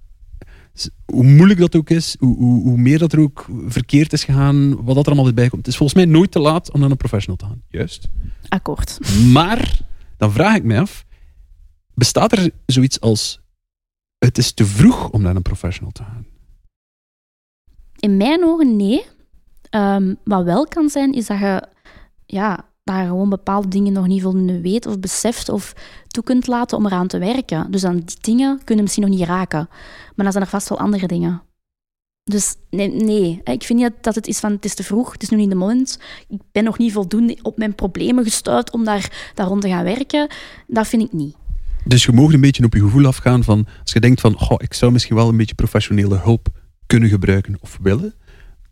hoe 1.05 1.25
moeilijk 1.25 1.61
dat 1.61 1.77
ook 1.77 1.91
is, 1.91 2.17
hoe, 2.19 2.37
hoe, 2.37 2.63
hoe 2.63 2.79
meer 2.79 2.99
dat 2.99 3.13
er 3.13 3.21
ook 3.21 3.47
verkeerd 3.67 4.13
is 4.13 4.25
gegaan, 4.25 4.85
wat 4.85 4.95
dat 4.95 5.07
er 5.07 5.13
allemaal 5.13 5.33
bij 5.33 5.49
komt. 5.49 5.61
Het 5.65 5.71
is 5.71 5.77
volgens 5.77 6.05
mij 6.05 6.13
nooit 6.13 6.31
te 6.31 6.39
laat 6.39 6.73
om 6.73 6.81
naar 6.81 6.91
een 6.91 6.97
professional 6.97 7.37
te 7.37 7.45
gaan. 7.45 7.63
Juist. 7.69 8.09
Akkoord. 8.49 8.99
Maar 9.33 9.81
dan 10.17 10.33
vraag 10.33 10.57
ik 10.57 10.65
me 10.65 10.81
af: 10.81 11.05
bestaat 11.95 12.33
er 12.33 12.51
zoiets 12.67 13.01
als 13.01 13.41
het 14.19 14.39
is 14.39 14.53
te 14.53 14.65
vroeg 14.65 15.11
om 15.11 15.23
naar 15.23 15.37
een 15.37 15.43
professional 15.43 15.93
te 15.93 16.03
gaan? 16.03 16.27
In 17.99 18.17
mijn 18.17 18.45
ogen 18.45 18.77
nee. 18.77 19.05
Ehm, 19.71 20.15
wat 20.25 20.45
wel 20.45 20.67
kan 20.67 20.89
zijn, 20.89 21.13
is 21.13 21.27
dat 21.27 21.39
je, 21.39 21.63
ja, 22.27 22.65
je 22.85 22.93
gewoon 22.93 23.29
bepaalde 23.29 23.69
dingen 23.69 23.93
nog 23.93 24.07
niet 24.07 24.23
voldoende 24.23 24.61
weet 24.61 24.87
of 24.87 25.01
beseft 25.01 25.49
of 25.49 25.75
toe 26.09 26.25
kunt 26.25 26.47
laten 26.47 26.77
om 26.77 26.87
eraan 26.87 27.07
te 27.07 27.19
werken. 27.19 27.71
Dus 27.71 27.81
dan 27.81 27.97
die 27.97 28.17
dingen 28.21 28.65
kunnen 28.65 28.85
misschien 28.85 29.09
nog 29.09 29.17
niet 29.19 29.29
raken. 29.29 29.69
Maar 30.15 30.25
dan 30.25 30.33
zijn 30.33 30.45
er 30.45 30.51
vast 30.51 30.69
wel 30.69 30.79
andere 30.79 31.07
dingen. 31.07 31.43
Dus 32.25 32.55
nee, 32.71 32.89
nee. 32.91 33.41
ik 33.45 33.63
vind 33.63 33.79
niet 33.79 33.93
dat- 34.01 34.15
het 34.15 34.27
is 34.27 34.39
van 34.39 34.53
het 34.53 34.65
is 34.65 34.75
te 34.75 34.83
vroeg, 34.83 35.13
het 35.13 35.23
is 35.23 35.29
nu 35.29 35.37
niet 35.37 35.49
de 35.51 35.55
moment. 35.57 35.99
Ik 36.29 36.41
ben 36.53 36.65
nog 36.65 36.79
niet 36.79 36.93
voldoende 36.93 37.39
op 37.43 37.57
mijn 37.59 37.75
problemen 37.75 38.25
gestuurd 38.25 38.71
om 38.73 38.85
daar, 38.85 39.31
daar 39.35 39.47
rond 39.47 39.63
te 39.63 39.69
gaan 39.69 39.85
werken. 39.85 40.29
Dat 40.67 40.87
vind 40.89 41.03
ik 41.03 41.13
niet. 41.13 41.37
Dus 41.85 42.05
je 42.05 42.13
mag 42.13 42.33
een 42.33 42.41
beetje 42.41 42.65
op 42.65 42.75
je 42.75 42.81
gevoel 42.81 43.07
afgaan 43.07 43.45
van, 43.45 43.67
als 43.83 43.93
je 43.93 44.01
denkt 44.01 44.21
van, 44.21 44.39
goh, 44.39 44.57
ik 44.63 44.75
zou 44.75 44.93
misschien 44.93 45.17
wel 45.17 45.29
een 45.29 45.37
beetje 45.37 45.55
professionele 45.55 46.17
hulp 46.17 46.49
kunnen 46.87 47.09
gebruiken 47.09 47.57
of 47.61 47.79
willen, 47.83 48.15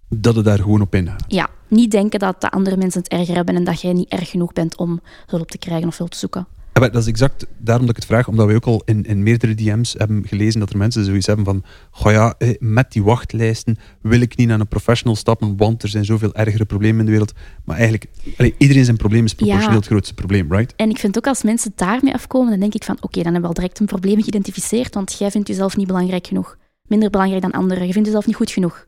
dat 0.09 0.35
je 0.35 0.43
daar 0.43 0.59
gewoon 0.59 0.81
op 0.81 0.95
ingaat. 0.95 1.25
Ja, 1.29 1.49
niet 1.69 1.91
denken 1.91 2.19
dat 2.19 2.41
de 2.41 2.51
andere 2.51 2.77
mensen 2.77 3.01
het 3.03 3.13
erger 3.13 3.35
hebben 3.35 3.55
en 3.57 3.65
dat 3.65 3.81
jij 3.81 3.93
niet 3.93 4.09
erg 4.09 4.31
genoeg 4.31 4.53
bent 4.53 4.77
om 4.77 5.01
hulp 5.27 5.51
te 5.51 5.59
krijgen 5.59 5.89
of 5.89 5.99
hulp 5.99 6.11
te 6.11 6.19
zoeken. 6.19 6.47
Ja, 6.75 6.81
maar 6.81 6.91
dat 6.91 7.03
is 7.03 7.09
exact 7.09 7.47
daarom 7.59 7.87
dat 7.87 7.97
ik 7.97 8.03
het 8.03 8.11
vraag, 8.11 8.29
omdat 8.29 8.47
we 8.47 8.55
ook 8.55 8.65
al 8.65 8.83
in, 8.85 9.05
in 9.05 9.23
meerdere 9.23 9.55
DM's 9.55 9.95
hebben 9.99 10.27
gelezen 10.27 10.61
dat 10.61 10.71
er 10.71 10.77
mensen 10.77 11.05
zoiets 11.05 11.27
hebben 11.27 11.45
van, 11.45 11.65
goh 11.91 12.13
ja, 12.13 12.35
eh, 12.39 12.55
met 12.59 12.93
die 12.93 13.03
wachtlijsten 13.03 13.79
wil 14.01 14.21
ik 14.21 14.37
niet 14.37 14.49
naar 14.49 14.61
een 14.61 14.69
professional 14.69 15.17
stappen, 15.17 15.57
want 15.57 15.83
er 15.83 15.89
zijn 15.89 16.05
zoveel 16.05 16.35
ergere 16.35 16.65
problemen 16.65 16.99
in 16.99 17.05
de 17.05 17.11
wereld. 17.11 17.33
Maar 17.65 17.77
eigenlijk, 17.77 18.07
allee, 18.37 18.55
iedereen 18.59 18.85
zijn 18.85 18.97
probleem 18.97 19.25
is 19.25 19.35
proportioneel 19.35 19.71
Ja. 19.71 19.77
het 19.77 19.87
grootste 19.87 20.15
probleem, 20.15 20.53
right? 20.53 20.73
En 20.77 20.91
ik 20.91 20.99
vind 20.99 21.17
ook 21.17 21.27
als 21.27 21.43
mensen 21.43 21.73
daarmee 21.77 22.15
afkomen, 22.15 22.51
dan 22.51 22.61
denk 22.61 22.75
ik 22.75 22.85
van 22.85 22.97
oké, 23.01 23.23
dan 23.23 23.33
hebben 23.33 23.41
we 23.43 23.49
al 23.49 23.55
direct 23.55 23.81
een 23.81 23.87
probleem 23.87 24.21
geïdentificeerd, 24.23 24.95
want 24.95 25.17
jij 25.19 25.31
vindt 25.31 25.49
jezelf 25.49 25.77
niet 25.77 25.87
belangrijk 25.87 26.27
genoeg. 26.27 26.57
Minder 26.87 27.11
belangrijk 27.11 27.43
dan 27.43 27.51
anderen. 27.51 27.87
Je 27.87 27.93
vindt 27.93 28.07
jezelf 28.09 28.27
niet 28.27 28.37
goed 28.37 28.51
genoeg. 28.51 28.87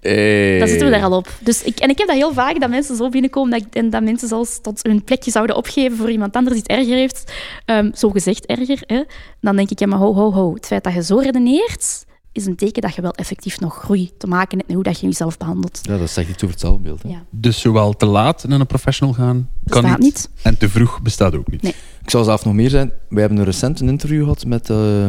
Hey. 0.00 0.58
Dan 0.58 0.68
zitten 0.68 0.86
we 0.86 0.92
daar 0.92 1.04
al 1.04 1.16
op. 1.16 1.28
Dus 1.40 1.62
ik, 1.62 1.78
en 1.78 1.88
ik 1.88 1.98
heb 1.98 2.06
dat 2.06 2.16
heel 2.16 2.32
vaak, 2.32 2.60
dat 2.60 2.70
mensen 2.70 2.96
zo 2.96 3.08
binnenkomen 3.08 3.50
dat 3.50 3.60
ik, 3.60 3.74
en 3.74 3.90
dat 3.90 4.02
mensen 4.02 4.28
zelfs 4.28 4.60
tot 4.60 4.82
hun 4.82 5.04
plekje 5.04 5.30
zouden 5.30 5.56
opgeven 5.56 5.96
voor 5.96 6.10
iemand 6.10 6.36
anders 6.36 6.54
die 6.54 6.64
het 6.66 6.78
erger 6.78 6.96
heeft. 6.96 7.32
Ehm, 7.64 7.90
zo 7.94 8.10
gezegd 8.10 8.46
erger. 8.46 8.82
Hè? 8.86 9.02
Dan 9.40 9.56
denk 9.56 9.70
ik, 9.70 9.78
ja, 9.78 9.86
maar 9.86 9.98
ho, 9.98 10.14
ho, 10.14 10.32
ho. 10.32 10.54
Het 10.54 10.66
feit 10.66 10.84
dat 10.84 10.92
je 10.92 11.02
zo 11.02 11.16
redeneert, 11.16 12.06
is 12.32 12.46
een 12.46 12.56
teken 12.56 12.82
dat 12.82 12.94
je 12.94 13.02
wel 13.02 13.12
effectief 13.12 13.60
nog 13.60 13.76
groei 13.76 14.10
te 14.18 14.26
maken 14.26 14.56
hebt 14.56 14.66
met 14.66 14.76
hoe 14.76 14.84
dat 14.84 15.00
je 15.00 15.06
jezelf 15.06 15.36
behandelt. 15.36 15.80
Ja, 15.82 15.98
dat 15.98 16.10
zegt 16.10 16.28
iets 16.28 16.42
over 16.42 16.50
het 16.56 16.60
zelfbeeld. 16.60 17.02
Hè. 17.02 17.08
Ja. 17.08 17.24
Dus 17.30 17.60
zowel 17.60 17.92
te 17.92 18.06
laat 18.06 18.44
naar 18.48 18.60
een 18.60 18.66
professional 18.66 19.14
gaan, 19.14 19.48
kan 19.66 19.82
Bestaat 19.82 20.00
niet, 20.00 20.14
niet. 20.14 20.30
En 20.42 20.58
te 20.58 20.68
vroeg 20.68 21.02
bestaat 21.02 21.34
ook 21.34 21.50
niet. 21.50 21.62
Nee. 21.62 21.74
Ik 22.02 22.10
zal 22.10 22.24
zelf 22.24 22.44
nog 22.44 22.54
meer 22.54 22.70
zijn. 22.70 22.92
Wij 23.08 23.20
hebben 23.20 23.38
een 23.38 23.44
recent 23.44 23.80
een 23.80 23.88
interview 23.88 24.22
gehad 24.22 24.44
met 24.44 24.70
eh, 24.70 25.08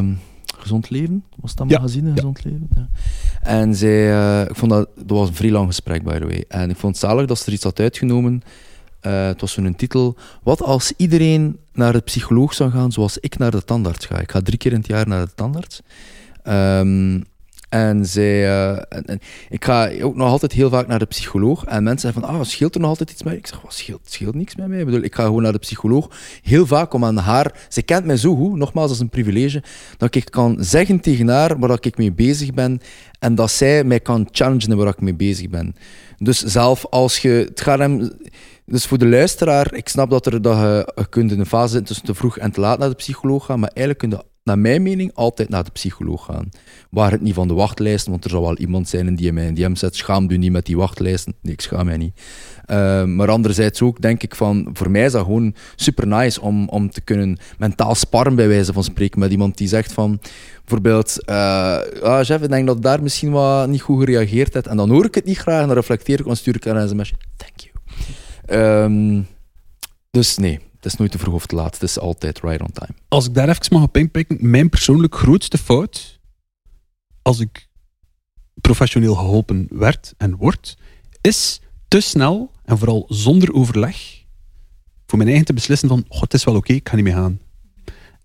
Gezond 0.58 0.90
Leven. 0.90 1.24
Was 1.36 1.56
dat 1.56 1.70
Ja, 1.70 1.78
magazine, 1.78 2.08
ja. 2.08 2.14
Gezond 2.14 2.44
Leven? 2.44 2.68
Ja. 2.76 2.90
En 3.42 3.76
zij, 3.76 4.12
eh, 4.12 4.50
ik 4.50 4.56
vond 4.56 4.72
dat, 4.72 4.90
dat 4.96 5.18
was 5.18 5.28
een 5.28 5.36
vrij 5.36 5.52
lang 5.52 5.68
gesprek, 5.68 6.04
by 6.04 6.20
the 6.20 6.26
way. 6.26 6.46
En 6.48 6.70
ik 6.70 6.78
vond 6.78 6.96
het 6.96 7.10
zalig 7.10 7.26
dat 7.26 7.38
ze 7.38 7.46
er 7.46 7.54
iets 7.54 7.64
had 7.64 7.80
uitgenomen. 7.80 8.42
Eh, 9.00 9.26
het 9.26 9.42
was 9.42 9.52
zo'n 9.52 9.76
titel. 9.76 10.16
Wat 10.44 10.62
als 10.62 10.94
iedereen 10.98 11.58
naar 11.74 11.94
de 11.94 12.00
psycholoog 12.00 12.54
zou 12.54 12.72
gaan 12.72 12.92
zoals 12.92 13.18
ik 13.18 13.38
naar 13.38 13.52
de 13.52 13.64
tandarts 13.64 14.06
ga? 14.06 14.20
Ik 14.20 14.32
ga 14.32 14.42
drie 14.42 14.58
keer 14.58 14.72
in 14.72 14.78
het 14.78 14.88
jaar 14.88 15.08
naar 15.08 15.26
de 15.26 15.34
tandarts. 15.36 15.82
Ehm, 16.44 17.22
en 17.70 18.06
zij, 18.06 18.48
eh, 18.48 18.82
en, 18.90 19.20
ik 19.50 19.66
ga 19.66 19.92
ook 20.02 20.16
nog 20.16 20.28
altijd 20.28 20.52
heel 20.52 20.70
vaak 20.70 20.88
naar 20.88 21.00
de 21.00 21.06
psycholoog. 21.06 21.66
En 21.66 21.84
mensen 21.84 22.12
zeggen 22.12 22.30
van, 22.30 22.40
ah, 22.40 22.46
scheelt 22.46 22.76
er 22.76 22.82
nog 22.82 22.90
altijd 22.90 23.12
iets 23.12 23.24
mee? 23.24 23.38
Ik 23.38 23.48
zeg, 23.48 23.62
wat 23.62 23.74
scheelt, 23.74 24.02
scheelt 24.04 24.36
niks 24.36 24.56
met 24.56 24.68
mij. 24.68 24.80
Ik, 24.80 24.86
bedoel, 24.86 25.02
ik 25.02 25.16
ga 25.16 25.24
gewoon 25.24 25.42
naar 25.42 25.52
de 25.52 25.58
psycholoog. 25.58 26.10
Heel 26.44 26.66
vaak 26.66 26.94
om 26.94 27.06
aan 27.06 27.18
haar... 27.18 27.66
Ze 27.68 27.82
kent 27.82 28.06
mij 28.06 28.18
zo 28.18 28.36
goed, 28.36 28.56
nogmaals, 28.56 28.92
is 28.92 29.00
een 29.00 29.10
privilege, 29.10 29.64
dat 29.98 30.16
ik 30.16 30.26
kan 30.32 30.58
zeggen 30.60 31.00
tegen 31.00 31.28
haar 31.28 31.60
waar 31.60 31.78
ik 31.82 31.98
mee 31.98 32.12
bezig 32.12 32.54
ben. 32.54 32.82
En 33.20 33.36
dat 33.36 33.52
zij 33.52 33.84
mij 33.84 34.00
kan 34.00 34.28
challengen 34.32 34.78
waar 34.78 34.88
ik 34.88 35.02
mee 35.02 35.16
bezig 35.16 35.50
ben. 35.50 35.76
Dus 36.18 36.40
zelf 36.40 36.86
als 36.86 37.18
je... 37.20 37.30
Het 37.30 37.62
gaat 37.62 37.80
hem... 37.80 38.12
Dus 38.66 38.86
voor 38.86 38.98
de 38.98 39.08
luisteraar, 39.08 39.74
ik 39.74 39.90
snap 39.90 40.10
dat, 40.10 40.26
er, 40.26 40.42
dat 40.42 40.58
je, 40.58 40.92
je 40.96 41.10
kunt 41.10 41.32
in 41.32 41.40
een 41.40 41.46
fase 41.46 41.68
zitten 41.68 41.88
tussen 41.88 42.06
te 42.06 42.14
vroeg 42.14 42.38
en 42.38 42.52
te 42.52 42.60
laat 42.60 42.80
naar 42.80 42.90
de 42.90 42.96
psycholoog 42.96 43.46
gaan, 43.46 43.60
maar 43.60 43.72
eigenlijk 43.74 44.00
kun 44.00 44.10
je, 44.10 44.29
naar 44.50 44.60
mijn 44.60 44.82
mening, 44.82 45.12
altijd 45.14 45.50
naar 45.50 45.64
de 45.64 45.72
psycholoog 45.72 46.26
gaan. 46.26 46.50
Waar 46.90 47.12
het 47.12 47.22
niet 47.22 47.34
van 47.34 47.48
de 47.48 47.54
wachtlijsten, 47.54 48.12
want 48.12 48.24
er 48.24 48.30
zal 48.30 48.42
wel 48.42 48.58
iemand 48.58 48.90
zijn 48.90 49.16
die 49.16 49.28
in 49.28 49.38
een 49.38 49.54
DM 49.54 49.76
zet, 49.76 49.96
schaam 49.96 50.32
u 50.32 50.38
niet 50.38 50.52
met 50.52 50.66
die 50.66 50.78
wachtlijsten. 50.78 51.34
Nee, 51.42 51.54
ik 51.54 51.62
schaam 51.62 51.86
mij 51.86 51.98
niet. 51.98 52.22
Uh, 52.68 53.04
maar 53.04 53.30
anderzijds 53.30 53.82
ook, 53.82 54.02
denk 54.02 54.24
ik 54.24 54.36
van, 54.36 54.70
voor 54.74 54.92
mij 54.92 55.06
is 55.06 55.12
dat 55.12 55.24
gewoon 55.24 55.56
super 55.76 56.08
nice 56.08 56.42
om, 56.42 56.70
om 56.70 56.90
te 56.90 57.02
kunnen 57.02 57.38
mentaal 57.58 57.96
sparren, 57.96 58.36
bij 58.36 58.48
wijze 58.48 58.74
van 58.74 58.84
spreken, 58.84 59.20
met 59.20 59.32
iemand 59.32 59.58
die 59.58 59.68
zegt 59.68 59.94
van, 59.94 60.20
bijvoorbeeld, 60.60 61.18
uh, 61.26 61.78
ah, 62.02 62.30
ik 62.30 62.50
denk 62.50 62.68
dat 62.68 62.82
daar 62.82 63.04
misschien 63.04 63.32
wat 63.32 63.68
niet 63.68 63.82
goed 63.82 64.00
gereageerd 64.00 64.54
hebt. 64.54 64.68
En 64.68 64.78
dan 64.78 64.90
hoor 64.90 65.06
ik 65.06 65.16
het 65.16 65.26
niet 65.26 65.38
graag, 65.38 65.62
en 65.62 65.68
dan 65.68 65.76
reflecteer 65.76 66.20
ik, 66.20 66.26
dan 66.26 66.36
stuur 66.36 66.56
ik 66.56 66.66
een 66.66 66.90
sms'je. 66.90 67.16
Thank 67.38 67.60
you. 67.60 68.84
Um, 68.84 69.28
dus 70.12 70.38
nee, 70.38 70.60
het 70.80 70.92
is 70.92 70.96
nooit 70.96 71.12
te 71.12 71.18
vroeg 71.18 71.34
of 71.34 71.46
te 71.46 71.56
laat. 71.56 71.74
Het 71.74 71.84
is 71.84 72.00
altijd 72.00 72.40
right 72.40 72.62
on 72.62 72.72
time. 72.72 72.94
Als 73.08 73.26
ik 73.26 73.34
daar 73.34 73.50
even 73.50 73.66
mag 73.70 73.84
op 73.84 73.98
inpikken, 73.98 74.38
mijn 74.40 74.70
persoonlijk 74.70 75.16
grootste 75.16 75.58
fout, 75.58 76.20
als 77.22 77.40
ik 77.40 77.70
professioneel 78.62 79.16
geholpen 79.16 79.68
werd 79.70 80.14
en 80.18 80.36
word, 80.36 80.78
is 81.22 81.62
te 81.88 82.00
snel 82.00 82.52
en 82.66 82.78
vooral 82.78 83.06
zonder 83.08 83.54
overleg 83.54 84.26
voor 85.06 85.18
mijn 85.18 85.30
eigen 85.30 85.48
te 85.48 85.54
beslissen 85.54 85.88
van, 85.88 86.06
oh, 86.08 86.22
het 86.22 86.34
is 86.34 86.44
wel 86.44 86.56
oké, 86.56 86.64
okay, 86.64 86.76
ik 86.76 86.90
ga 86.90 86.96
niet 86.96 87.04
meer 87.04 87.14
gaan. 87.14 87.40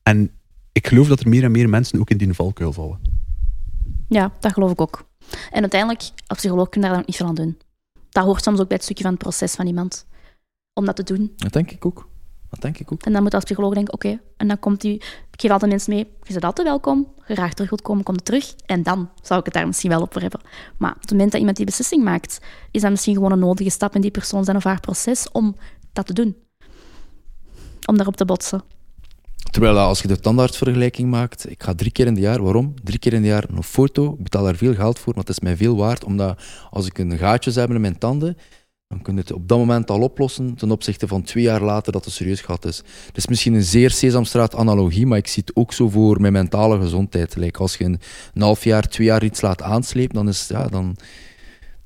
En 0.02 0.30
ik 0.72 0.86
geloof 0.86 1.08
dat 1.08 1.20
er 1.20 1.28
meer 1.28 1.44
en 1.44 1.50
meer 1.50 1.68
mensen 1.68 2.00
ook 2.00 2.10
in 2.10 2.16
die 2.16 2.32
valkuil 2.32 2.72
vallen. 2.72 2.98
Ja, 4.08 4.32
dat 4.40 4.52
geloof 4.52 4.70
ik 4.70 4.80
ook. 4.80 5.08
En 5.50 5.60
uiteindelijk, 5.60 6.02
als 6.26 6.38
psycholoog 6.38 6.68
kun 6.68 6.80
je 6.80 6.86
daar 6.86 6.96
dan 6.96 7.04
niet 7.06 7.16
veel 7.16 7.26
aan 7.26 7.34
doen. 7.34 7.58
Dat 8.10 8.24
hoort 8.24 8.42
soms 8.42 8.60
ook 8.60 8.68
bij 8.68 8.76
het 8.76 8.84
stukje 8.84 9.02
van 9.02 9.12
het 9.12 9.22
proces 9.22 9.54
van 9.54 9.66
iemand. 9.66 10.06
Om 10.72 10.84
dat 10.84 10.96
te 10.96 11.02
doen. 11.02 11.32
Dat 11.36 11.52
denk 11.52 11.70
ik 11.70 11.86
ook. 11.86 12.08
Dat 12.54 12.62
denk 12.62 12.78
ik 12.78 12.92
ook. 12.92 13.02
En 13.02 13.12
dan 13.12 13.22
moet 13.22 13.34
als 13.34 13.44
psycholoog 13.44 13.74
denken, 13.74 13.94
oké. 13.94 14.06
Okay. 14.06 14.20
En 14.36 14.48
dan 14.48 14.58
komt 14.58 14.80
die... 14.80 14.94
Ik 15.30 15.40
geef 15.40 15.50
altijd 15.50 15.70
mensen 15.70 15.94
mee, 15.94 16.06
je 16.22 16.32
bent 16.32 16.44
altijd 16.44 16.66
welkom. 16.66 17.12
Graag 17.18 17.52
terug 17.52 17.70
wilt 17.70 17.82
komen, 17.82 18.04
kom 18.04 18.14
er 18.14 18.22
terug. 18.22 18.54
En 18.66 18.82
dan 18.82 19.10
zou 19.22 19.38
ik 19.38 19.44
het 19.44 19.54
daar 19.54 19.66
misschien 19.66 19.90
wel 19.90 20.00
op 20.00 20.12
voor 20.12 20.20
hebben. 20.20 20.40
Maar 20.78 20.92
op 20.92 21.00
het 21.00 21.10
moment 21.10 21.30
dat 21.30 21.38
iemand 21.38 21.56
die 21.56 21.66
beslissing 21.66 22.04
maakt, 22.04 22.40
is 22.70 22.80
dat 22.80 22.90
misschien 22.90 23.14
gewoon 23.14 23.32
een 23.32 23.38
nodige 23.38 23.70
stap 23.70 23.94
in 23.94 24.00
die 24.00 24.10
persoon 24.10 24.44
zijn 24.44 24.56
of 24.56 24.64
haar 24.64 24.80
proces 24.80 25.30
om 25.30 25.56
dat 25.92 26.06
te 26.06 26.12
doen. 26.12 26.36
Om 27.86 27.96
daarop 27.96 28.16
te 28.16 28.24
botsen. 28.24 28.62
Terwijl 29.50 29.78
als 29.78 30.02
je 30.02 30.08
de 30.08 30.20
tandartsvergelijking 30.20 31.10
maakt, 31.10 31.50
ik 31.50 31.62
ga 31.62 31.74
drie 31.74 31.92
keer 31.92 32.06
in 32.06 32.14
het 32.14 32.22
jaar, 32.22 32.42
waarom? 32.42 32.74
Drie 32.82 32.98
keer 32.98 33.12
in 33.12 33.18
het 33.18 33.30
jaar 33.30 33.44
een 33.48 33.62
foto, 33.62 34.12
ik 34.12 34.22
betaal 34.22 34.44
daar 34.44 34.56
veel 34.56 34.74
geld 34.74 34.98
voor, 34.98 35.12
maar 35.14 35.24
het 35.24 35.32
is 35.32 35.40
mij 35.40 35.56
veel 35.56 35.76
waard, 35.76 36.04
omdat 36.04 36.42
als 36.70 36.86
ik 36.86 36.98
een 36.98 37.18
gaatjes 37.18 37.54
heb 37.54 37.70
in 37.70 37.80
mijn 37.80 37.98
tanden, 37.98 38.36
dan 38.94 39.02
kun 39.02 39.14
je 39.14 39.20
het 39.20 39.32
op 39.32 39.48
dat 39.48 39.58
moment 39.58 39.90
al 39.90 40.00
oplossen 40.00 40.54
ten 40.54 40.70
opzichte 40.70 41.08
van 41.08 41.22
twee 41.22 41.44
jaar 41.44 41.62
later 41.62 41.92
dat 41.92 42.04
het 42.04 42.14
serieus 42.14 42.40
gehad 42.40 42.64
is. 42.64 42.76
Het 43.06 43.16
is 43.16 43.26
misschien 43.26 43.54
een 43.54 43.62
zeer 43.62 43.90
Sesamstraat 43.90 44.54
analogie, 44.54 45.06
maar 45.06 45.18
ik 45.18 45.26
zie 45.26 45.42
het 45.46 45.56
ook 45.56 45.72
zo 45.72 45.88
voor 45.88 46.20
mijn 46.20 46.32
mentale 46.32 46.80
gezondheid. 46.80 47.36
Like 47.36 47.58
als 47.58 47.76
je 47.76 47.84
een, 47.84 48.00
een 48.34 48.42
half 48.42 48.64
jaar, 48.64 48.88
twee 48.88 49.06
jaar 49.06 49.24
iets 49.24 49.40
laat 49.40 49.62
aanslepen, 49.62 50.14
dan, 50.14 50.28
is, 50.28 50.48
ja, 50.48 50.66
dan, 50.66 50.96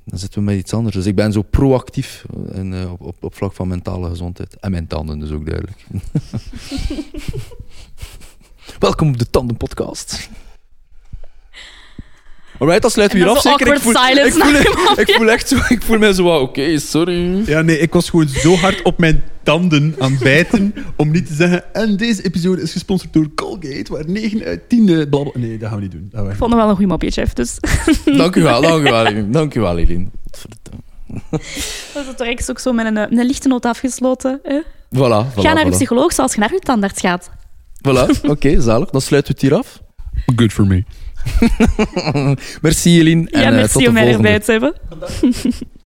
dan 0.05 0.19
zitten 0.19 0.39
we 0.39 0.45
met 0.45 0.59
iets 0.59 0.73
anders. 0.73 0.95
Dus 0.95 1.07
ik 1.07 1.15
ben 1.15 1.33
zo 1.33 1.43
proactief 1.43 2.25
in, 2.53 2.73
uh, 2.73 2.93
op, 2.93 3.01
op, 3.01 3.25
op 3.25 3.35
vlak 3.35 3.53
van 3.53 3.69
mentale 3.69 4.09
gezondheid. 4.09 4.57
En 4.57 4.71
mijn 4.71 4.87
tanden 4.87 5.19
dus 5.19 5.31
ook 5.31 5.47
duidelijk. 5.47 5.87
Welkom 8.79 9.09
op 9.09 9.19
de 9.19 9.31
Tandenpodcast. 9.31 10.29
Alright, 12.59 12.83
dan 12.83 12.91
sluiten 12.91 13.19
we 13.19 13.25
hier 13.25 13.35
af. 13.35 13.41
Zeker. 13.41 13.75
Ik 13.75 13.81
voel, 13.81 13.93
ik, 13.93 14.33
voel, 14.33 14.99
ik 15.05 15.15
voel 15.17 15.31
echt 15.31 15.49
zo, 15.49 15.57
ik 15.69 15.83
voel 15.83 15.99
mij 15.99 16.13
zo, 16.13 16.29
oké, 16.29 16.43
okay, 16.43 16.79
sorry. 16.79 17.43
Ja, 17.47 17.61
nee, 17.61 17.79
ik 17.79 17.93
was 17.93 18.11
gewoon 18.11 18.29
zo 18.29 18.55
hard 18.55 18.83
op 18.83 18.99
mijn 18.99 19.23
tanden 19.43 19.95
aan 19.99 20.11
het 20.11 20.21
bijten 20.23 20.75
om 20.97 21.11
niet 21.11 21.27
te 21.27 21.35
zeggen. 21.35 21.75
En 21.75 21.97
deze 21.97 22.25
episode 22.25 22.63
is 22.63 22.73
gesponsord 22.73 23.13
door 23.13 23.35
Colgate, 23.35 23.93
waar 23.93 24.05
9 24.07 24.45
uit 24.45 24.69
10 24.69 24.85
blablabla. 24.85 25.41
Nee, 25.41 25.59
dat 25.59 25.69
gaan 25.69 25.79
we 25.79 25.83
niet 25.83 25.93
doen. 25.93 26.31
ik 26.31 26.37
vond 26.37 26.53
het 26.53 26.61
wel 26.61 26.69
een 26.69 26.77
goed 26.77 26.87
mopje, 26.87 27.11
chef. 27.11 27.33
Dus. 27.33 27.59
Dank 28.17 28.37
u 28.37 28.43
wel, 28.43 28.61
dank 28.63 28.81
u 28.81 28.91
wel, 28.91 29.07
Eline. 29.07 29.31
Dank 29.31 29.55
u 29.55 29.61
wel, 29.61 29.79
Eline. 29.79 30.07
Dat 31.95 32.07
is 32.07 32.17
direct 32.17 32.51
ook 32.51 32.59
zo 32.59 32.73
met 32.73 32.87
een, 32.87 32.97
een 32.97 33.27
lichte 33.27 33.49
noot 33.49 33.65
afgesloten. 33.65 34.41
Hè? 34.43 34.61
Voilà, 34.63 34.99
voilà, 34.99 35.35
Ga 35.35 35.53
naar 35.53 35.57
voilà. 35.57 35.67
een 35.67 35.71
psycholoog 35.71 36.13
zoals 36.13 36.35
je 36.35 36.41
naar 36.41 36.53
je 36.53 36.59
tandarts 36.59 37.01
gaat. 37.01 37.31
Voilà, 37.89 38.09
oké, 38.09 38.29
okay, 38.29 38.61
zalig. 38.61 38.91
Dan 38.91 39.01
sluiten 39.01 39.35
we 39.35 39.41
het 39.41 39.51
hier 39.51 39.59
af. 39.59 39.81
Good 40.37 40.53
for 40.53 40.67
me. 40.67 40.85
merci, 42.63 43.01
Eline. 43.01 43.27
Ja, 43.31 43.43
en, 43.43 43.55
merci 43.55 43.65
uh, 43.65 43.73
tot 43.73 43.83
de 43.83 43.89
om 43.89 43.95
mij 43.95 44.13
erbij 44.13 44.41
te 44.41 44.51
hebben. 44.51 44.75